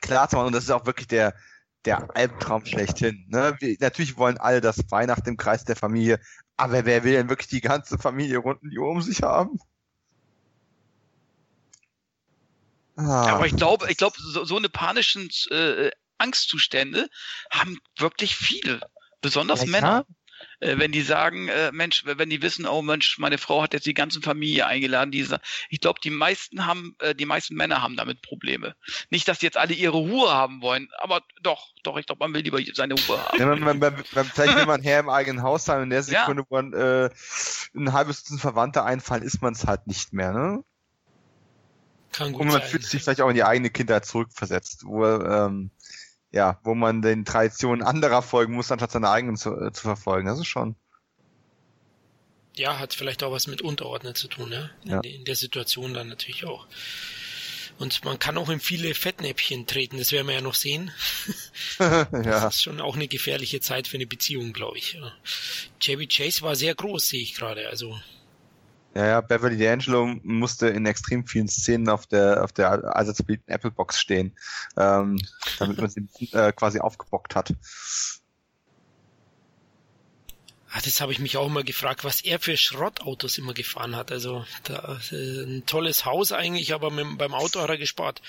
[0.00, 0.46] klar zu machen.
[0.46, 1.34] Und das ist auch wirklich der,
[1.84, 3.26] der Albtraum schlechthin.
[3.28, 3.56] Ne?
[3.58, 6.20] Wir, natürlich wollen alle das Weihnachten im Kreis der Familie,
[6.56, 9.58] aber wer will denn wirklich die ganze Familie rund um die Uhr um sich haben?
[13.06, 13.34] Ah.
[13.34, 17.08] Aber ich glaube, ich glaube, so, so eine panischen äh, Angstzustände
[17.50, 18.80] haben wirklich viele.
[19.20, 20.06] Besonders ja, Männer.
[20.60, 23.86] Äh, wenn die sagen, äh, Mensch, wenn die wissen, oh Mensch, meine Frau hat jetzt
[23.86, 27.96] die ganze Familie eingeladen, diese, ich glaube, die meisten haben, äh, die meisten Männer haben
[27.96, 28.74] damit Probleme.
[29.10, 32.42] Nicht, dass jetzt alle ihre Ruhe haben wollen, aber doch, doch, ich glaube, man will
[32.42, 33.38] lieber seine Ruhe haben.
[33.38, 36.42] Ja, man, man, man, vielleicht will man Herr im eigenen Haus sein in der Sekunde,
[36.42, 36.46] ja.
[36.48, 37.10] wo man äh,
[37.74, 40.64] ein halbes Dutzend Verwandte einfallen, ist man es halt nicht mehr, ne?
[42.12, 42.68] Kann gut und man sein.
[42.68, 45.70] fühlt sich vielleicht auch in die eigene Kindheit zurückversetzt, wo ähm,
[46.32, 50.26] ja, wo man den Traditionen anderer folgen muss, anstatt seine eigenen zu, äh, zu verfolgen.
[50.26, 50.76] Das ist schon.
[52.56, 54.70] Ja, hat vielleicht auch was mit Unterordnen zu tun, ja?
[54.84, 55.00] ja.
[55.00, 56.66] In, in, der Situation dann natürlich auch.
[57.78, 60.90] Und man kann auch in viele Fettnäpfchen treten, das werden wir ja noch sehen.
[61.78, 62.04] ja.
[62.10, 64.98] Das ist schon auch eine gefährliche Zeit für eine Beziehung, glaube ich.
[65.80, 67.68] Chevy Chase war sehr groß, sehe ich gerade.
[67.68, 67.98] Also
[68.94, 73.50] ja, ja, Beverly D'Angelo musste in extrem vielen Szenen auf der auf der allseits beliebten
[73.50, 74.36] Apple Box stehen,
[74.76, 75.18] ähm,
[75.58, 77.54] damit man sie äh, quasi aufgebockt hat.
[80.74, 84.10] Ah, das habe ich mich auch immer gefragt, was er für Schrottautos immer gefahren hat.
[84.10, 88.22] Also da, äh, ein tolles Haus eigentlich, aber mit, beim Auto hat er gespart.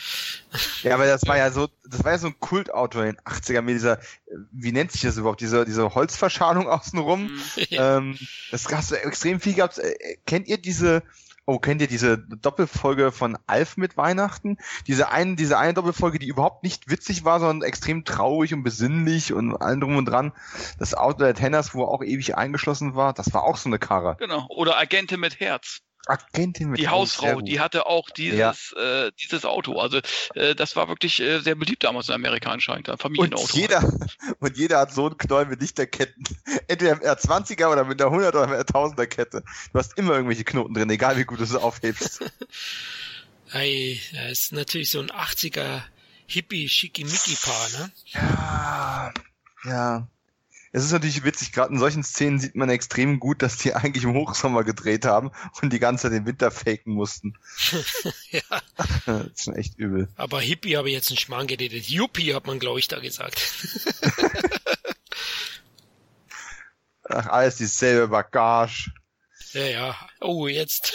[0.81, 3.61] Ja, aber das war ja so, das war ja so ein Kultauto in den 80ern
[3.61, 3.97] mit dieser,
[4.51, 7.31] wie nennt sich das überhaupt, diese, diese Holzverschalung außenrum.
[7.31, 7.41] Mhm.
[7.71, 8.19] ähm,
[8.51, 9.77] das hast du extrem viel gehabt.
[9.77, 11.01] Äh, kennt ihr diese,
[11.45, 14.57] Oh, kennt ihr diese Doppelfolge von Alf mit Weihnachten?
[14.87, 19.33] Diese eine, diese eine Doppelfolge, die überhaupt nicht witzig war, sondern extrem traurig und besinnlich
[19.33, 20.31] und allem drum und dran.
[20.79, 23.77] Das Auto der Tenners, wo er auch ewig eingeschlossen war, das war auch so eine
[23.77, 24.15] Karre.
[24.19, 24.45] Genau.
[24.49, 25.81] Oder Agente mit Herz.
[26.05, 29.05] Agentin mit Die Hausfrau, die hatte auch dieses, ja.
[29.05, 29.79] äh, dieses Auto.
[29.79, 29.99] Also
[30.35, 33.43] äh, das war wirklich äh, sehr beliebt damals in Amerika anscheinend, ein Familienauto.
[33.43, 33.93] Und jeder,
[34.39, 36.23] und jeder hat so einen Knoll mit Lichterketten.
[36.67, 39.43] Entweder mit der 20er oder mit der 100 oder mit der 1000er Kette.
[39.71, 42.23] Du hast immer irgendwelche Knoten drin, egal wie gut du sie aufhebst.
[43.55, 45.83] Hey, das ist natürlich so ein 80er
[46.25, 47.91] Hippie-Schickimicki-Paar, ne?
[48.07, 49.13] Ja,
[49.63, 50.07] ja
[50.75, 54.03] es ist natürlich witzig, gerade in solchen Szenen sieht man extrem gut, dass die eigentlich
[54.03, 57.37] im Hochsommer gedreht haben und die ganze Zeit den Winter faken mussten.
[58.31, 58.41] ja.
[59.05, 60.09] das ist schon echt übel.
[60.15, 61.87] Aber Hippie habe ich jetzt einen Schmarrn geredet.
[61.87, 63.39] Yuppie hat man, glaube ich, da gesagt.
[67.03, 68.91] Ach, alles dieselbe Bagage.
[69.51, 69.95] Ja, ja.
[70.21, 70.93] Oh, jetzt.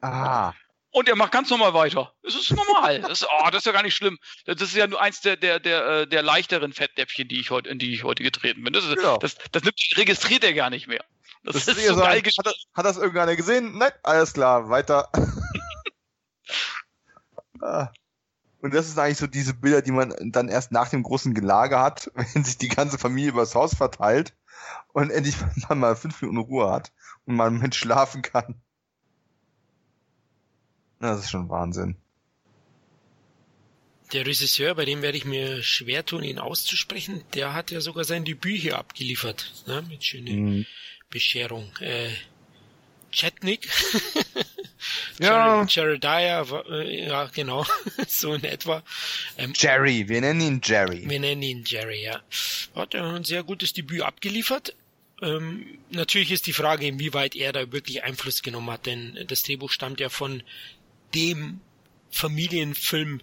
[0.00, 0.52] ah
[0.92, 2.12] und er macht ganz normal weiter.
[2.22, 3.00] Das ist normal.
[3.00, 4.18] Das, oh, das ist ja gar nicht schlimm.
[4.46, 7.68] Das ist ja nur eins der, der, der, äh, der leichteren Fettnäpfchen, die ich heute,
[7.68, 8.72] in die ich heute getreten bin.
[8.72, 9.18] Das, ist, ja.
[9.18, 9.62] das, das
[9.96, 11.04] registriert er gar nicht mehr.
[11.44, 13.76] Das, das ist so geil hat, das, hat das irgendeiner gesehen?
[13.76, 15.10] Nein, alles klar, weiter.
[17.64, 17.92] Ah.
[18.60, 21.78] Und das ist eigentlich so diese Bilder, die man dann erst nach dem großen Gelage
[21.78, 24.34] hat, wenn sich die ganze Familie übers Haus verteilt
[24.92, 25.36] und endlich
[25.68, 26.92] man mal fünf Minuten Ruhe hat
[27.24, 28.60] und man mit schlafen kann.
[31.02, 31.96] Das ist schon Wahnsinn.
[34.12, 38.04] Der Regisseur, bei dem werde ich mir schwer tun, ihn auszusprechen, der hat ja sogar
[38.04, 40.66] sein Debüt hier abgeliefert, ne, mit schöner mhm.
[41.10, 41.72] Bescherung.
[41.80, 42.10] Äh,
[43.10, 43.68] Chetnik.
[45.18, 45.66] ja.
[45.68, 47.66] Jerediah, äh, ja, genau,
[48.06, 48.84] so in etwa.
[49.38, 51.08] Ähm, Jerry, wir nennen ihn Jerry.
[51.08, 52.20] Wir nennen ihn Jerry, ja.
[52.76, 54.76] Hat er ein sehr gutes Debüt abgeliefert.
[55.20, 59.70] Ähm, natürlich ist die Frage, inwieweit er da wirklich Einfluss genommen hat, denn das Drehbuch
[59.70, 60.44] stammt ja von
[61.14, 61.60] dem
[62.10, 63.20] Familienfilm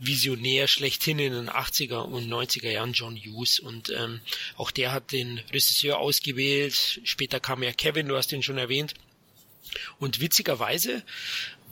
[0.00, 4.20] Visionär schlechthin in den 80er und 90er Jahren John Hughes und ähm,
[4.56, 7.00] auch der hat den Regisseur ausgewählt.
[7.04, 8.94] Später kam ja Kevin, du hast ihn schon erwähnt.
[9.98, 11.04] Und witzigerweise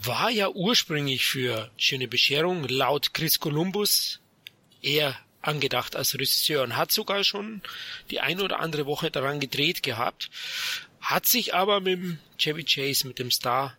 [0.01, 4.21] war ja ursprünglich für Schöne Bescherung laut Chris Columbus
[4.83, 7.63] er angedacht als Regisseur und hat sogar schon
[8.11, 10.31] die ein oder andere Woche daran gedreht gehabt,
[11.01, 13.77] hat sich aber mit Chevy Chase, mit dem Star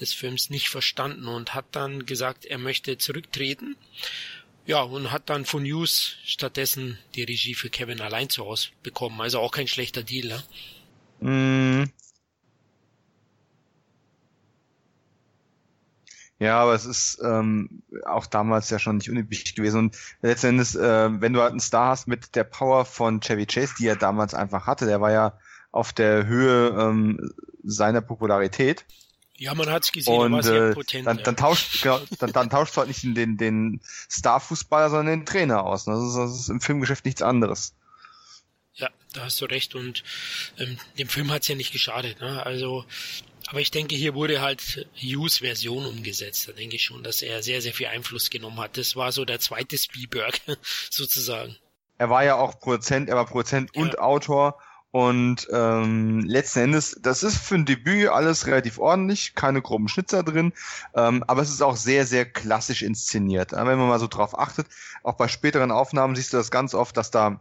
[0.00, 3.76] des Films nicht verstanden und hat dann gesagt, er möchte zurücktreten.
[4.64, 9.20] Ja, und hat dann von Hughes stattdessen die Regie für Kevin allein zu Hause bekommen.
[9.20, 10.28] Also auch kein schlechter Deal,
[11.20, 11.82] ne?
[11.82, 11.90] Mm.
[16.38, 19.78] Ja, aber es ist ähm, auch damals ja schon nicht unüblich gewesen.
[19.78, 23.74] Und letztendlich, äh, wenn du halt einen Star hast mit der Power von Chevy Chase,
[23.78, 25.38] die er damals einfach hatte, der war ja
[25.70, 27.32] auf der Höhe ähm,
[27.62, 28.84] seiner Popularität.
[29.36, 31.06] Ja, man hat's gesehen, und, war sehr äh, potent.
[31.06, 35.64] Dann, dann tauscht, genau, dann, dann tauscht halt nicht den, den Starfußballer, sondern den Trainer
[35.64, 35.84] aus.
[35.84, 37.74] Das ist, das ist im Filmgeschäft nichts anderes.
[38.74, 40.02] Ja, da hast du recht und
[40.58, 42.20] ähm, dem Film hat's ja nicht geschadet.
[42.20, 42.44] Ne?
[42.44, 42.84] Also,
[43.46, 46.48] aber ich denke, hier wurde halt Hughes Version umgesetzt.
[46.48, 48.76] Da denke ich schon, dass er sehr, sehr viel Einfluss genommen hat.
[48.76, 50.40] Das war so der zweite Spielberg
[50.90, 51.56] sozusagen.
[51.98, 53.82] Er war ja auch Produzent, er war Produzent ja.
[53.82, 54.58] und Autor
[54.92, 60.22] Und ähm, letzten Endes, das ist für ein Debüt alles relativ ordentlich, keine groben Schnitzer
[60.22, 60.52] drin,
[60.94, 63.52] ähm, aber es ist auch sehr, sehr klassisch inszeniert.
[63.52, 64.66] Wenn man mal so drauf achtet,
[65.02, 67.40] auch bei späteren Aufnahmen siehst du das ganz oft, dass da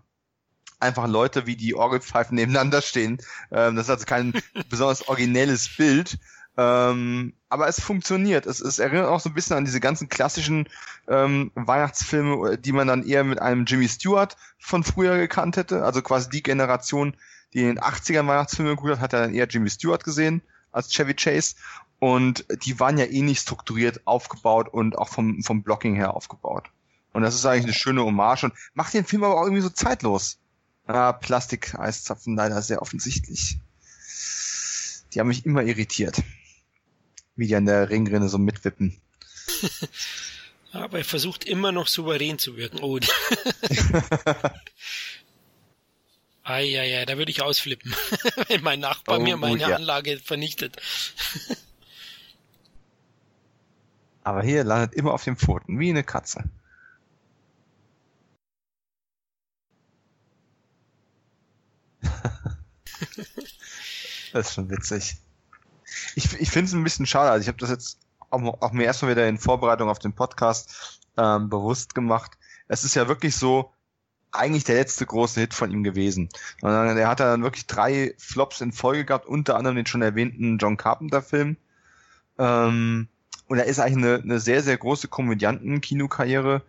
[0.79, 3.21] einfach Leute wie die Orgelpfeifen nebeneinander stehen.
[3.51, 4.33] Ähm, das ist also kein
[4.69, 6.17] besonders originelles Bild.
[6.57, 8.45] Ähm, aber es funktioniert.
[8.45, 10.67] Es, es erinnert auch so ein bisschen an diese ganzen klassischen
[11.07, 15.83] ähm, Weihnachtsfilme, die man dann eher mit einem Jimmy Stewart von früher gekannt hätte.
[15.83, 17.15] Also quasi die Generation,
[17.53, 20.41] die in den 80ern Weihnachtsfilme geguckt hat, hat er dann eher Jimmy Stewart gesehen
[20.71, 21.55] als Chevy Chase.
[21.99, 26.69] Und die waren ja eh nicht strukturiert aufgebaut und auch vom, vom Blocking her aufgebaut.
[27.13, 29.69] Und das ist eigentlich eine schöne Hommage und macht den Film aber auch irgendwie so
[29.69, 30.39] zeitlos.
[30.87, 33.59] Ah, Plastik-Eiszapfen leider sehr offensichtlich.
[35.13, 36.23] Die haben mich immer irritiert.
[37.35, 38.99] Wie die an der Ringrinne so mitwippen.
[40.73, 42.79] Aber er versucht immer noch souverän zu wirken.
[42.81, 42.97] Oh.
[46.51, 47.95] Eieiei, da würde ich ausflippen,
[48.47, 49.75] wenn mein Nachbar oh, mir meine ja.
[49.75, 50.77] Anlage vernichtet.
[54.23, 56.43] Aber hier landet immer auf den Pfoten, wie eine Katze.
[64.33, 65.17] das ist schon witzig.
[66.15, 67.31] Ich, ich finde es ein bisschen schade.
[67.31, 67.97] Also ich habe das jetzt
[68.29, 72.37] auch, auch mir erstmal wieder in Vorbereitung auf den Podcast ähm, bewusst gemacht.
[72.67, 73.73] Es ist ja wirklich so,
[74.31, 76.29] eigentlich der letzte große Hit von ihm gewesen.
[76.61, 80.57] Dann, er hat dann wirklich drei Flops in Folge gehabt, unter anderem den schon erwähnten
[80.57, 81.57] John Carpenter-Film.
[82.37, 83.07] Ähm,
[83.47, 86.61] und er ist eigentlich eine, eine sehr, sehr große Komödianten-Kinokarriere.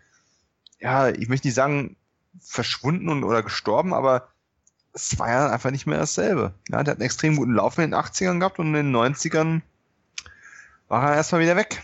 [0.80, 1.96] Ja, ich möchte nicht sagen,
[2.40, 4.28] verschwunden und, oder gestorben, aber
[4.92, 6.54] es war ja einfach nicht mehr dasselbe.
[6.68, 9.62] Ja, der hat einen extrem guten Lauf in den 80ern gehabt und in den 90ern
[10.88, 11.82] war er erstmal wieder weg.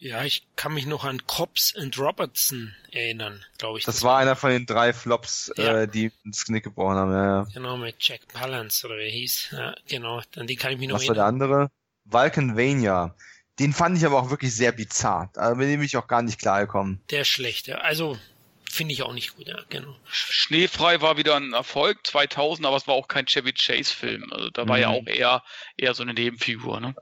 [0.00, 3.84] Ja, ich kann mich noch an Cobbs and Robertson erinnern, glaube ich.
[3.84, 5.82] Das, das war einer von den drei Flops, ja.
[5.82, 7.12] äh, die ins Knick gebrochen haben.
[7.12, 7.46] Ja, ja.
[7.52, 9.48] Genau, mit Jack Palance oder wie er hieß.
[9.52, 11.16] Ja, genau, an die kann ich mich noch Was erinnern.
[11.16, 11.70] Was war der andere?
[12.06, 13.14] Vulcanvania.
[13.58, 15.28] Den fand ich aber auch wirklich sehr bizarr.
[15.34, 17.02] Da bin ich auch gar nicht klargekommen.
[17.10, 17.76] Der ist schlecht, ja.
[17.76, 18.18] Also,
[18.64, 19.94] finde ich auch nicht gut, ja, genau.
[20.06, 24.32] Schneefrei war wieder ein Erfolg, 2000, aber es war auch kein Chevy Chase Film.
[24.32, 24.82] Also da war mhm.
[24.82, 25.42] ja auch eher,
[25.76, 26.94] eher so eine Nebenfigur, ne?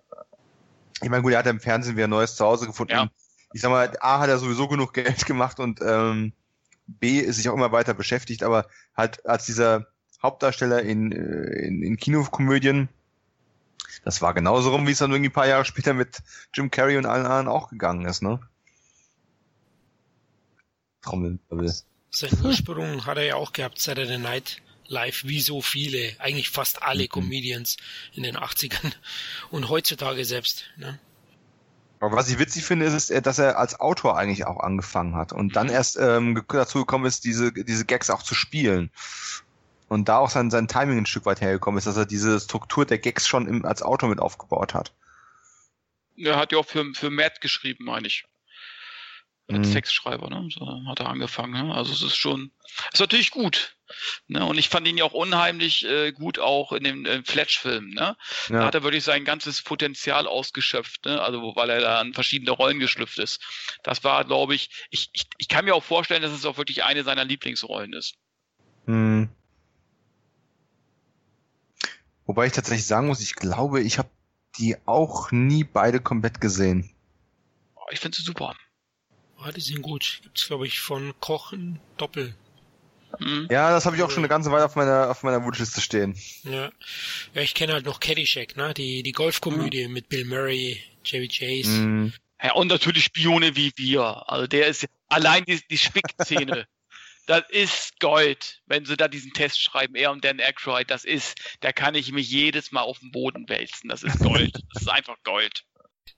[1.02, 2.92] Ich meine, gut, er hat im Fernsehen wieder ein neues Zuhause gefunden.
[2.92, 3.10] Ja.
[3.52, 6.32] Ich sag mal, A hat er sowieso genug Geld gemacht und ähm,
[6.86, 9.86] B ist sich auch immer weiter beschäftigt, aber halt als dieser
[10.22, 12.88] Hauptdarsteller in, äh, in, in Kinokomödien,
[14.04, 16.18] das war genauso rum, wie es dann irgendwie ein paar Jahre später mit
[16.54, 18.40] Jim Carrey und allen anderen auch gegangen ist, ne?
[21.02, 21.72] Trommelwirbel.
[22.10, 26.82] Sein Ursprung hat er ja auch gehabt, Saturday Night Live, wie so viele, eigentlich fast
[26.82, 27.08] alle mhm.
[27.08, 27.76] Comedians
[28.12, 28.92] in den 80ern
[29.50, 30.64] und heutzutage selbst.
[30.76, 30.98] Ne?
[32.00, 35.56] Aber was ich witzig finde, ist, dass er als Autor eigentlich auch angefangen hat und
[35.56, 35.72] dann mhm.
[35.72, 38.90] erst ähm, dazu gekommen ist, diese, diese Gags auch zu spielen.
[39.88, 42.84] Und da auch sein, sein Timing ein Stück weit hergekommen ist, dass er diese Struktur
[42.84, 44.92] der Gags schon im, als Autor mit aufgebaut hat.
[46.16, 48.24] Er hat ja auch für, für Matt geschrieben, meine ich
[49.48, 49.72] als mhm.
[49.72, 50.48] Textschreiber, ne?
[50.50, 51.52] So hat er angefangen.
[51.52, 51.74] Ne?
[51.74, 52.50] Also es ist schon,
[52.92, 53.77] ist natürlich gut.
[54.26, 54.44] Ne?
[54.44, 57.90] Und ich fand ihn ja auch unheimlich äh, gut auch in dem äh, Fletch-Film.
[57.90, 58.16] Ne?
[58.48, 58.58] Ja.
[58.58, 61.20] Da hat er wirklich sein ganzes Potenzial ausgeschöpft, ne?
[61.20, 63.40] also weil er da an verschiedene Rollen geschlüpft ist.
[63.82, 66.84] Das war, glaube ich, ich, ich, ich kann mir auch vorstellen, dass es auch wirklich
[66.84, 68.14] eine seiner Lieblingsrollen ist.
[68.86, 69.28] Mhm.
[72.26, 74.10] Wobei ich tatsächlich sagen muss, ich glaube, ich habe
[74.58, 76.90] die auch nie beide komplett gesehen.
[77.90, 78.54] Ich finde sie super.
[79.38, 80.20] Ah, die sind gut.
[80.22, 82.34] Gibt's, glaube ich, von Kochen Doppel.
[83.18, 83.48] Mhm.
[83.50, 86.16] Ja, das habe ich auch schon eine ganze Weile auf meiner auf meiner Wunschliste stehen.
[86.44, 86.70] Ja,
[87.34, 88.74] ja ich kenne halt noch Caddyshack, ne?
[88.74, 89.94] Die die Golfkomödie mhm.
[89.94, 91.70] mit Bill Murray, Chevy Chase.
[91.70, 92.12] Mhm.
[92.42, 94.30] Ja, und natürlich Spione wie wir.
[94.30, 96.66] Also der ist allein die, die Spickszene.
[97.26, 101.36] das ist Gold, wenn sie da diesen Test schreiben, er und Dan Aykroyd, das ist,
[101.60, 103.88] da kann ich mich jedes Mal auf den Boden wälzen.
[103.88, 104.54] Das ist Gold.
[104.72, 105.64] Das ist einfach Gold.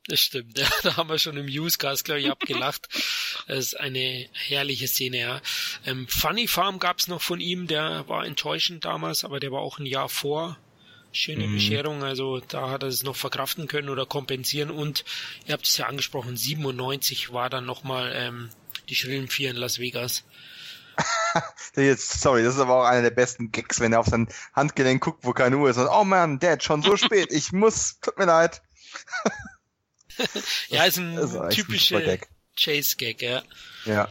[0.06, 0.68] Das stimmt, ja.
[0.82, 2.88] Da haben wir schon im Newscast, glaube ich, abgelacht.
[3.46, 5.40] Das ist eine herrliche Szene, ja.
[5.84, 9.78] Ähm, Funny Farm gab's noch von ihm, der war enttäuschend damals, aber der war auch
[9.78, 10.56] ein Jahr vor.
[11.10, 11.54] Schöne mhm.
[11.54, 15.04] Bescherung, also da hat er es noch verkraften können oder kompensieren und
[15.46, 18.50] ihr habt es ja angesprochen, 97 war dann nochmal ähm,
[18.88, 20.24] die Schrillen Vier in Las Vegas.
[21.76, 25.02] Jetzt, sorry, das ist aber auch einer der besten Gags, wenn er auf sein Handgelenk
[25.02, 28.18] guckt, wo keine Uhr ist und oh man, Dad, schon so spät, ich muss, tut
[28.18, 28.62] mir leid.
[30.68, 32.18] Ja, ist ein typischer
[32.56, 33.42] Chase-Gag, ja.
[33.84, 34.08] Ja.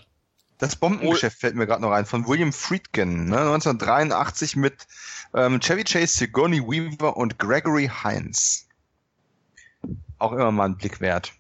[0.58, 1.40] Das Bombengeschäft oh.
[1.40, 4.88] fällt mir gerade noch ein, von William Friedkin, ne, 1983 mit
[5.34, 8.68] ähm, Chevy Chase, Sigourney Weaver und Gregory Hines.
[10.18, 11.32] Auch immer mal ein Blick wert.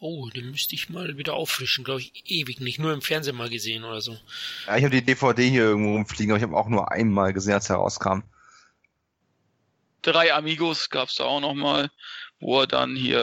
[0.00, 2.78] Oh, den müsste ich mal wieder auffrischen, glaube ich, ewig nicht.
[2.78, 4.18] Nur im Fernsehen mal gesehen oder so.
[4.66, 7.54] Ja, ich habe die DVD hier irgendwo rumfliegen, aber ich habe auch nur einmal gesehen,
[7.54, 8.22] als er rauskam.
[10.02, 11.88] Drei Amigos gab's da auch noch mal,
[12.42, 13.18] wo er dann hier,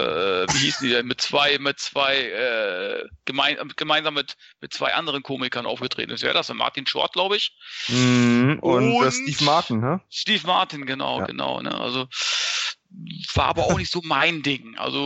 [0.50, 4.94] äh, wie hießen die denn, mit zwei, mit zwei, äh, gemein, gemeinsam mit, mit zwei
[4.94, 6.24] anderen Komikern aufgetreten ist.
[6.24, 6.52] Wer das?
[6.54, 7.52] Martin Short, glaube ich.
[7.90, 10.02] Mhm, und, Und- Steve Martin, ne?
[10.10, 11.26] Steve Martin, genau, Ja.
[11.26, 11.62] genau.
[11.62, 11.78] Ne?
[11.80, 12.08] Also
[13.36, 14.78] war aber auch nicht so mein Ding.
[14.78, 15.00] Also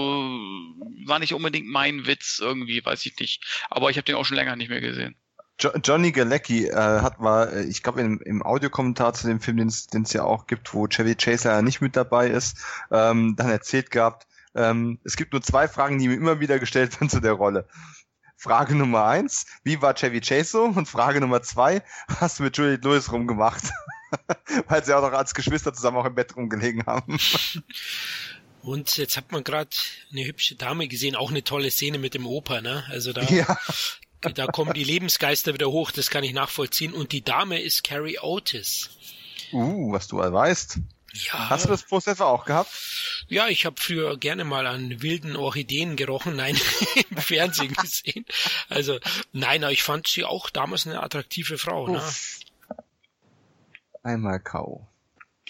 [1.06, 3.44] war nicht unbedingt mein Witz irgendwie, weiß ich nicht.
[3.70, 5.16] Aber ich habe den auch schon länger nicht mehr gesehen.
[5.60, 9.58] Jo Johnny Galecki äh, hat mal, äh, ich glaube im, im Audiokommentar zu dem Film,
[9.58, 9.68] den
[10.04, 12.58] es ja auch gibt, wo Chevy Chase ja nicht mit dabei ist,
[12.92, 17.00] ähm, dann erzählt gehabt, ähm, es gibt nur zwei Fragen, die mir immer wieder gestellt
[17.00, 17.68] werden zu der Rolle.
[18.36, 20.64] Frage Nummer eins, wie war Chevy Chase so?
[20.66, 23.64] Und Frage Nummer zwei, was hast du mit Juliette Lewis rumgemacht?
[24.68, 27.18] Weil sie auch noch als Geschwister zusammen auch im Bett rumgelegen haben.
[28.62, 29.70] Und jetzt hat man gerade
[30.12, 32.86] eine hübsche Dame gesehen, auch eine tolle Szene mit dem Opa, ne?
[32.90, 33.58] Also da, Ja,
[34.34, 36.94] da kommen die Lebensgeister wieder hoch, das kann ich nachvollziehen.
[36.94, 38.90] Und die Dame ist Carrie Otis.
[39.52, 40.80] uh, was du weißt.
[41.16, 42.72] Ja, Hast du das Post etwa auch gehabt?
[43.28, 46.60] ja, ich habe früher gerne mal an wilden Orchideen gerochen, nein,
[47.12, 48.26] im Fernsehen gesehen.
[48.68, 49.00] Also,
[49.32, 51.88] nein, aber ich fand sie auch damals eine attraktive Frau.
[51.88, 52.02] Ne?
[54.02, 54.88] Einmal K.O.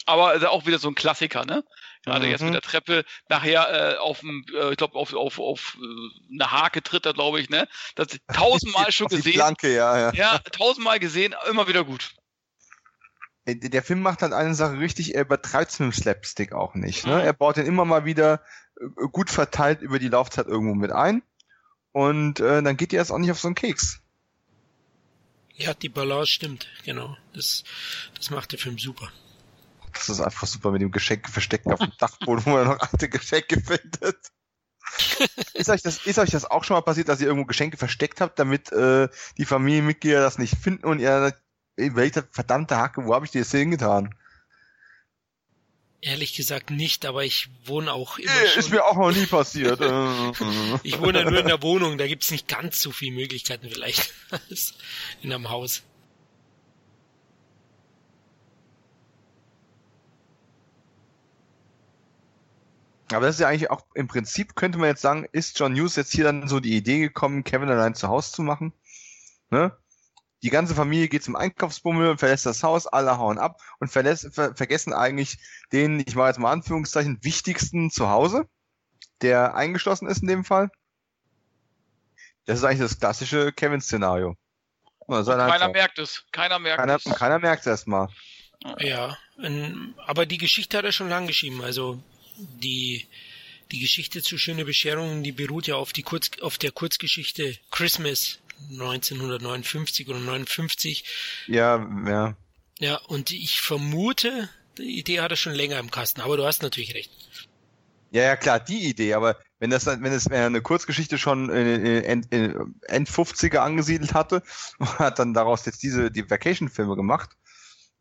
[0.05, 1.63] Aber also auch wieder so ein Klassiker, ne?
[2.03, 2.31] Gerade Mhm.
[2.31, 6.33] jetzt mit der Treppe, nachher äh, auf dem, äh, ich glaube, auf, auf, auf äh,
[6.33, 7.67] eine Hake tritt er, glaube ich, ne?
[7.95, 9.33] Das tausendmal schon gesehen.
[9.33, 10.13] Flanke, ja, ja.
[10.13, 12.13] Ja, tausendmal gesehen, immer wieder gut.
[13.45, 17.05] Der Film macht halt eine Sache richtig, er übertreibt mit dem Slapstick auch nicht.
[17.05, 17.15] Ne?
[17.15, 17.19] Mhm.
[17.21, 18.41] Er baut den immer mal wieder
[18.79, 21.23] äh, gut verteilt über die Laufzeit irgendwo mit ein.
[21.91, 23.99] Und äh, dann geht ihr erst auch nicht auf so einen Keks.
[25.55, 27.15] Ja, die Balance stimmt, genau.
[27.33, 27.63] Das,
[28.15, 29.11] das macht der Film super.
[29.93, 33.09] Das ist einfach super mit dem Geschenke verstecken auf dem Dachboden, wo man noch alte
[33.09, 34.17] Geschenke findet.
[35.53, 38.21] ist, euch das, ist euch das auch schon mal passiert, dass ihr irgendwo Geschenke versteckt
[38.21, 41.33] habt, damit äh, die Familienmitglieder das nicht finden und ihr
[41.77, 44.13] habt, verdammte Hacke, wo habe ich die jetzt hingetan?
[46.01, 48.59] Ehrlich gesagt nicht, aber ich wohne auch immer Äh, schon.
[48.59, 49.79] ist mir auch noch nie passiert.
[49.79, 49.85] Äh,
[50.83, 54.13] Ich wohne ja nur in der Wohnung, da gibt's nicht ganz so viele Möglichkeiten vielleicht
[54.29, 54.73] als
[55.21, 55.81] in einem Haus.
[63.11, 65.95] Aber das ist ja eigentlich auch, im Prinzip könnte man jetzt sagen, ist John Hughes
[65.95, 68.73] jetzt hier dann so die Idee gekommen, Kevin allein zu Hause zu machen?
[69.49, 69.75] Ne?
[70.41, 74.33] Die ganze Familie geht zum Einkaufsbummel und verlässt das Haus, alle hauen ab und verlässt,
[74.33, 75.37] ver vergessen eigentlich
[75.71, 78.47] den, ich mache jetzt mal Anführungszeichen, wichtigsten zu Hause,
[79.21, 80.69] der eingeschlossen ist in dem Fall.
[82.45, 84.35] Das ist eigentlich das klassische Kevin-Szenario.
[85.07, 85.71] Halt Keiner so.
[85.71, 86.25] merkt es.
[86.31, 87.03] Keiner merkt keiner, es.
[87.03, 88.07] keiner merkt es erstmal.
[88.79, 89.17] Ja,
[90.05, 91.61] aber die Geschichte hat er schon lang geschrieben.
[91.61, 92.01] Also
[92.38, 93.07] die
[93.71, 98.39] die Geschichte zu Schöne Bescherungen, die beruht ja auf die Kurz auf der Kurzgeschichte Christmas
[98.71, 101.03] 1959 oder 59.
[101.47, 102.38] Ja, ja.
[102.79, 106.21] Ja, und ich vermute, die Idee hat er schon länger im Kasten.
[106.21, 107.11] Aber du hast natürlich recht.
[108.11, 112.53] Ja, ja, klar, die Idee, aber wenn das wenn er eine Kurzgeschichte schon End, äh,
[112.84, 114.43] End 50er angesiedelt hatte
[114.77, 117.31] und hat dann daraus jetzt diese die Vacation-Filme gemacht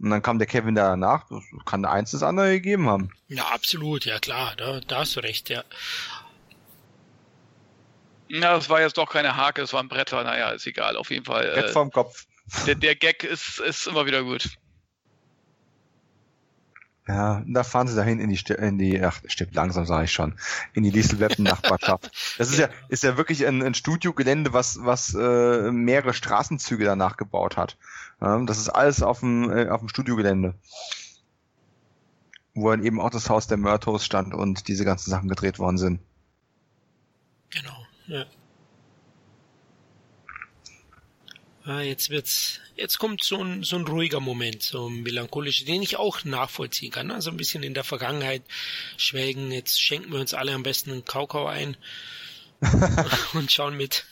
[0.03, 3.11] und dann kam der Kevin da danach, das kann eins das andere gegeben haben.
[3.29, 5.65] Ja, absolut, ja klar, da, da hast du recht, ja.
[8.29, 10.25] Na, das war jetzt doch keine Hake, das war ein Bretter.
[10.25, 10.97] Naja, ist egal.
[10.97, 11.53] Auf jeden Fall.
[11.55, 12.25] Jetzt Äh, vorm Kopf.
[12.67, 14.49] der, der Gag ist, ist immer wieder gut.
[17.09, 20.13] Ja, da fahren sie dahin in die, Sti- in die, ach, stimmt, langsam sage ich
[20.13, 20.35] schon,
[20.73, 22.11] in die Liesel-Weppen-Nachbarschaft.
[22.39, 27.17] Das ist ja, ist ja wirklich ein, ein Studiogelände, was, was äh, mehrere Straßenzüge danach
[27.17, 27.77] gebaut hat.
[28.21, 30.55] Ja, das ist alles auf dem, äh, auf dem Studiogelände.
[32.55, 35.79] Wo dann eben auch das Haus der Murtos stand und diese ganzen Sachen gedreht worden
[35.79, 36.01] sind.
[37.51, 38.25] Genau, ja.
[41.65, 45.81] Ah, jetzt wird's, jetzt kommt so ein, so ein ruhiger Moment, so ein melancholischer, den
[45.83, 47.13] ich auch nachvollziehen kann.
[47.13, 48.43] Also ein bisschen in der Vergangenheit
[48.97, 49.53] schwelgen.
[49.53, 51.77] Jetzt schenken wir uns alle am besten einen Kaukau ein
[53.35, 54.05] und schauen mit.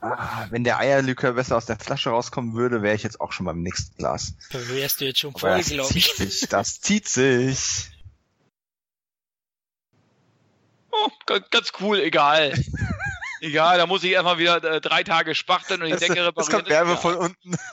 [0.00, 3.46] Ah, wenn der Eierlikör besser aus der Flasche rauskommen würde, wäre ich jetzt auch schon
[3.46, 4.34] beim nächsten Glas.
[4.50, 6.12] Da wärst du jetzt schon voll, das glaube zieht ich.
[6.14, 7.90] sich, das zieht sich.
[10.90, 12.54] Oh, ga- ganz cool, egal.
[13.44, 16.50] egal, da muss ich erstmal wieder äh, drei Tage spachteln und die Decke das reparieren.
[16.50, 17.56] kommt ist Werbe von unten.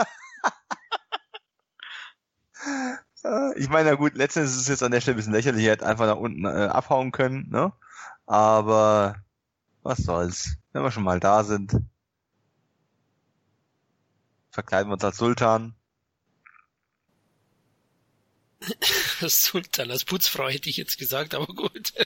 [3.56, 5.74] Ich meine, na gut, letztendlich ist es jetzt an der Stelle ein bisschen lächerlich, er
[5.74, 7.72] hätte einfach nach unten äh, abhauen können, ne?
[8.26, 9.16] Aber
[9.84, 11.76] was soll's, wenn wir schon mal da sind.
[14.50, 15.76] Verkleiden wir uns als Sultan.
[19.22, 21.94] Sultan als Putzfrau hätte ich jetzt gesagt, aber gut.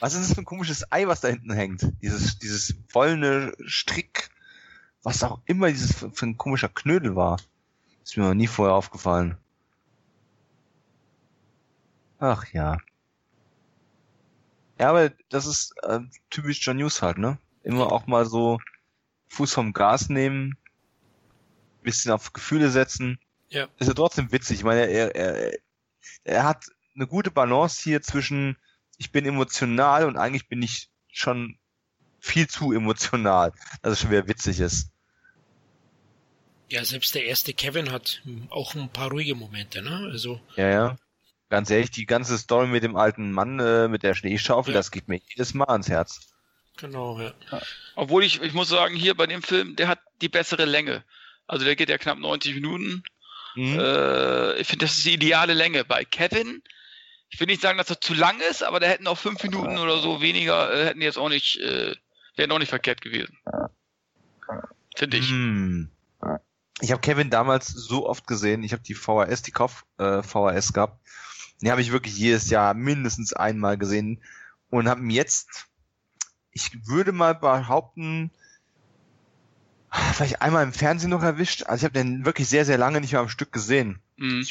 [0.00, 1.86] Was ist das für ein komisches Ei, was da hinten hängt?
[2.02, 4.30] Dieses, dieses wollene Strick,
[5.02, 7.38] was auch immer dieses für, für ein komischer Knödel war.
[8.02, 9.36] Ist mir noch nie vorher aufgefallen.
[12.18, 12.78] Ach ja.
[14.78, 17.38] Ja, aber das ist äh, typisch John News halt, ne?
[17.62, 18.58] Immer auch mal so
[19.28, 20.56] Fuß vom Gas nehmen,
[21.82, 23.18] bisschen auf Gefühle setzen.
[23.50, 23.68] Ja.
[23.78, 24.58] Ist ja trotzdem witzig.
[24.58, 25.58] Ich meine, er, er,
[26.24, 28.56] er hat eine gute Balance hier zwischen
[29.00, 31.58] ich bin emotional und eigentlich bin ich schon
[32.20, 34.90] viel zu emotional, dass es schon wieder witzig ist.
[36.68, 40.10] Ja, selbst der erste Kevin hat auch ein paar ruhige Momente, ne?
[40.12, 40.38] Also.
[40.54, 40.96] Ja, ja.
[41.48, 44.78] Ganz ehrlich, die ganze Story mit dem alten Mann äh, mit der Schneeschaufel, Ja.
[44.78, 46.32] das geht mir jedes Mal ans Herz.
[46.76, 47.32] Genau, ja.
[47.96, 51.04] Obwohl ich, ich muss sagen, hier bei dem Film, der hat die bessere Länge.
[51.46, 53.02] Also der geht ja knapp 90 Minuten.
[53.56, 53.80] Mhm.
[53.80, 55.84] Äh, ich finde, das ist die ideale Länge.
[55.86, 56.62] Bei Kevin,
[57.30, 59.78] ich will nicht sagen, dass er zu lang ist, aber da hätten auch fünf Minuten
[59.78, 61.94] oder so weniger, äh, hätten jetzt auch nicht, äh,
[62.36, 63.38] wären auch nicht verkehrt gewesen.
[64.96, 65.30] Finde ich.
[65.30, 65.90] Hm.
[66.80, 68.62] Ich habe Kevin damals so oft gesehen.
[68.62, 71.00] Ich habe die VHS, die Kauf äh, VHS gehabt.
[71.60, 74.20] Die habe ich wirklich jedes Jahr mindestens einmal gesehen
[74.70, 75.66] und habe ihn jetzt,
[76.52, 78.30] ich würde mal behaupten,
[80.14, 81.64] vielleicht einmal im Fernsehen noch erwischt.
[81.64, 84.00] Also ich habe den wirklich sehr, sehr lange nicht mehr am Stück gesehen.
[84.16, 84.46] Mhm.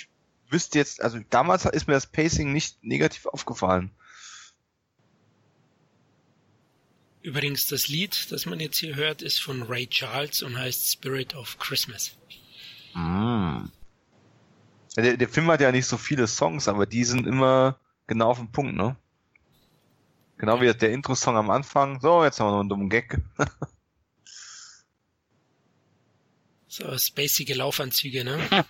[0.50, 3.92] Wüsste jetzt, also damals ist mir das Pacing nicht negativ aufgefallen.
[7.22, 11.36] Übrigens, das Lied, das man jetzt hier hört, ist von Ray Charles und heißt Spirit
[11.36, 12.12] of Christmas.
[14.96, 17.78] Ja, Der, der Film hat ja nicht so viele Songs, aber die sind immer
[18.08, 18.96] genau auf den Punkt, ne?
[20.38, 22.00] Genau wie der Intro-Song am Anfang.
[22.00, 23.20] So, jetzt haben wir noch einen dummen Gag.
[26.72, 28.40] So spacige Laufanzüge, ne?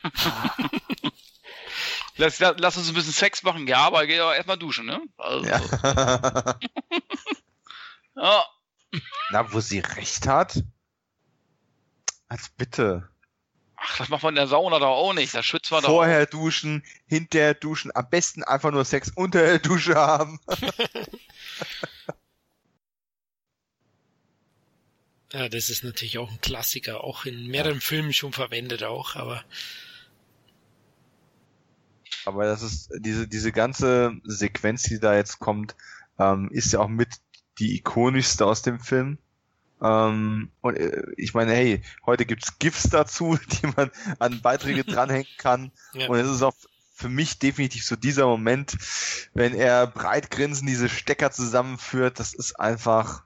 [2.20, 5.02] Lass, lass uns ein bisschen Sex machen, ja, aber geh doch erstmal duschen, ne?
[5.18, 6.60] Also, ja.
[8.16, 8.44] Ja.
[9.32, 10.62] Na, wo sie recht hat?
[12.28, 13.08] Als bitte.
[13.78, 15.34] Ach, das macht man in der Sauna doch auch nicht.
[15.34, 15.90] Da schwitzt man doch.
[15.90, 20.40] Vorher duschen, hinterher duschen, am besten einfach nur Sex unter der Dusche haben.
[25.32, 29.44] Ja, das ist natürlich auch ein Klassiker, auch in mehreren Filmen schon verwendet auch, aber
[32.26, 35.76] Aber das ist, diese, diese ganze Sequenz, die da jetzt kommt,
[36.18, 37.10] ähm, ist ja auch mit
[37.60, 39.18] die ikonischste aus dem Film.
[39.82, 45.28] Ähm, und äh, ich meine, hey, heute gibt's GIFs dazu, die man an Beiträge dranhängen
[45.38, 45.72] kann.
[45.94, 46.10] Ja.
[46.10, 46.56] Und es ist auch
[46.94, 48.78] für mich definitiv so dieser Moment,
[49.34, 53.24] wenn er breit grinsend diese Stecker zusammenführt, das ist einfach,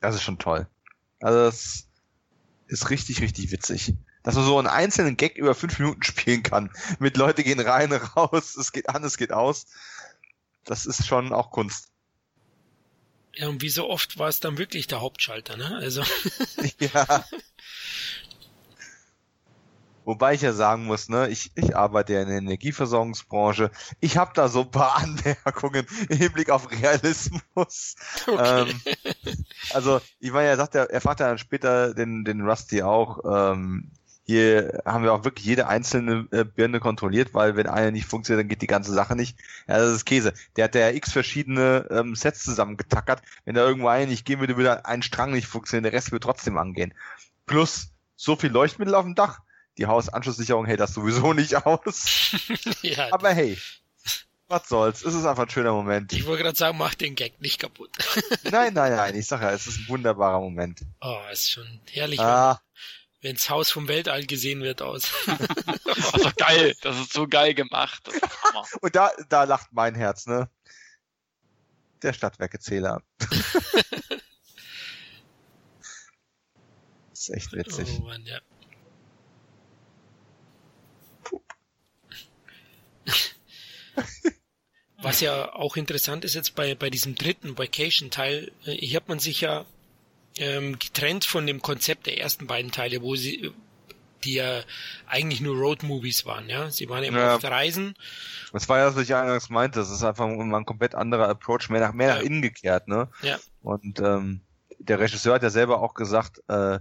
[0.00, 0.66] das ist schon toll.
[1.20, 1.88] Also das
[2.68, 3.94] ist richtig, richtig witzig.
[4.28, 6.70] Dass man so einen einzelnen Gag über fünf Minuten spielen kann.
[6.98, 9.64] Mit Leute gehen rein, raus, es geht an, es geht aus.
[10.66, 11.88] Das ist schon auch Kunst.
[13.32, 15.74] ja, und wie so oft war es dann wirklich der Hauptschalter, ne?
[15.76, 16.02] Also
[16.78, 17.24] ja.
[20.04, 23.70] Wobei ich ja sagen muss, ne, ich, ich arbeite ja in der Energieversorgungsbranche.
[24.00, 27.94] Ich habe da so ein paar Anmerkungen im Hinblick auf Realismus.
[28.26, 28.66] okay.
[28.68, 28.82] Ähm,
[29.72, 33.20] also, ich meine, er sagt ja, er fragt ja dann später den, den Rusty auch,
[33.24, 33.90] ähm,
[34.28, 38.42] hier haben wir auch wirklich jede einzelne äh, Birne kontrolliert, weil wenn eine nicht funktioniert,
[38.42, 39.38] dann geht die ganze Sache nicht.
[39.66, 40.34] Ja, das ist Käse.
[40.56, 43.22] Der hat ja x verschiedene ähm, Sets zusammengetackert.
[43.46, 46.24] Wenn da irgendwo eine nicht gehen würde, würde ein Strang nicht funktionieren, der Rest würde
[46.26, 46.92] trotzdem angehen.
[47.46, 49.40] Plus so viel Leuchtmittel auf dem Dach.
[49.78, 52.36] Die Hausanschlusssicherung hält das sowieso nicht aus.
[52.82, 53.56] ja, Aber hey,
[54.46, 55.02] was soll's.
[55.04, 56.12] Es ist einfach ein schöner Moment.
[56.12, 57.90] ich wollte gerade sagen, mach den Gag nicht kaputt.
[58.50, 59.14] Nein, nein, nein.
[59.16, 60.80] Ich sag ja, es ist ein wunderbarer Moment.
[61.00, 62.60] Oh, ist schon herrlich, Ah,
[63.20, 65.10] wenn das Haus vom Weltall gesehen wird aus.
[65.84, 66.76] Das ist doch geil.
[66.82, 68.08] Das ist so geil gemacht.
[68.80, 70.48] Und da, da lacht mein Herz, ne?
[72.02, 73.02] Der Stadtwerkezähler.
[77.12, 77.88] ist echt witzig.
[77.98, 78.40] Oh Mann, ja.
[85.00, 89.18] Was ja auch interessant ist jetzt bei, bei diesem dritten Vacation-Teil, äh, hier hat man
[89.18, 89.64] sich ja
[90.38, 93.52] ähm, getrennt von dem Konzept der ersten beiden Teile, wo sie,
[94.24, 94.62] die ja
[95.06, 96.70] eigentlich nur Road-Movies waren, ja.
[96.70, 97.36] Sie waren immer Ja.
[97.36, 97.94] auf Reisen.
[98.52, 99.78] Das war ja, was ich eingangs meinte.
[99.78, 102.22] Das ist einfach mal ein komplett anderer Approach, mehr nach, mehr nach Ja.
[102.26, 103.08] innen gekehrt, ne?
[103.22, 103.38] Ja.
[103.62, 104.40] Und ähm,
[104.78, 106.78] der Regisseur hat ja selber auch gesagt, äh,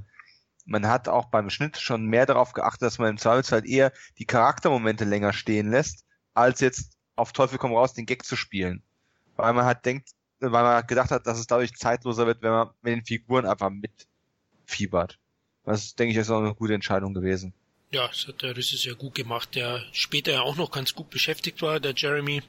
[0.66, 4.26] man hat auch beim Schnitt schon mehr darauf geachtet, dass man im Zweifelsfall eher die
[4.26, 8.84] Charaktermomente länger stehen lässt, als jetzt auf Teufel komm raus den Gag zu spielen.
[9.36, 10.10] Weil man halt denkt,
[10.40, 13.46] weil man halt gedacht hat, dass es dadurch zeitloser wird, wenn man mit den Figuren
[13.46, 15.20] einfach mitfiebert.
[15.64, 17.54] Das denke ich ist auch eine gute Entscheidung gewesen.
[17.92, 21.10] Ja, das hat der Riss ja gut gemacht, der später ja auch noch ganz gut
[21.10, 22.42] beschäftigt war, der Jeremy.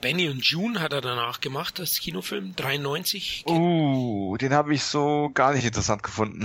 [0.00, 3.44] Benny und June hat er danach gemacht, das Kinofilm, 93.
[3.46, 6.44] Uh, den habe ich so gar nicht interessant gefunden.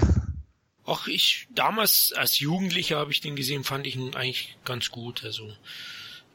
[0.85, 5.25] Ach, ich, damals als Jugendlicher habe ich den gesehen, fand ich ihn eigentlich ganz gut,
[5.25, 5.51] also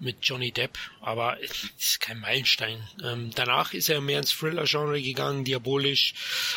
[0.03, 2.79] mit Johnny Depp, aber es ist kein Meilenstein.
[3.03, 6.15] Ähm, danach ist er mehr ins Thriller-Genre gegangen, diabolisch.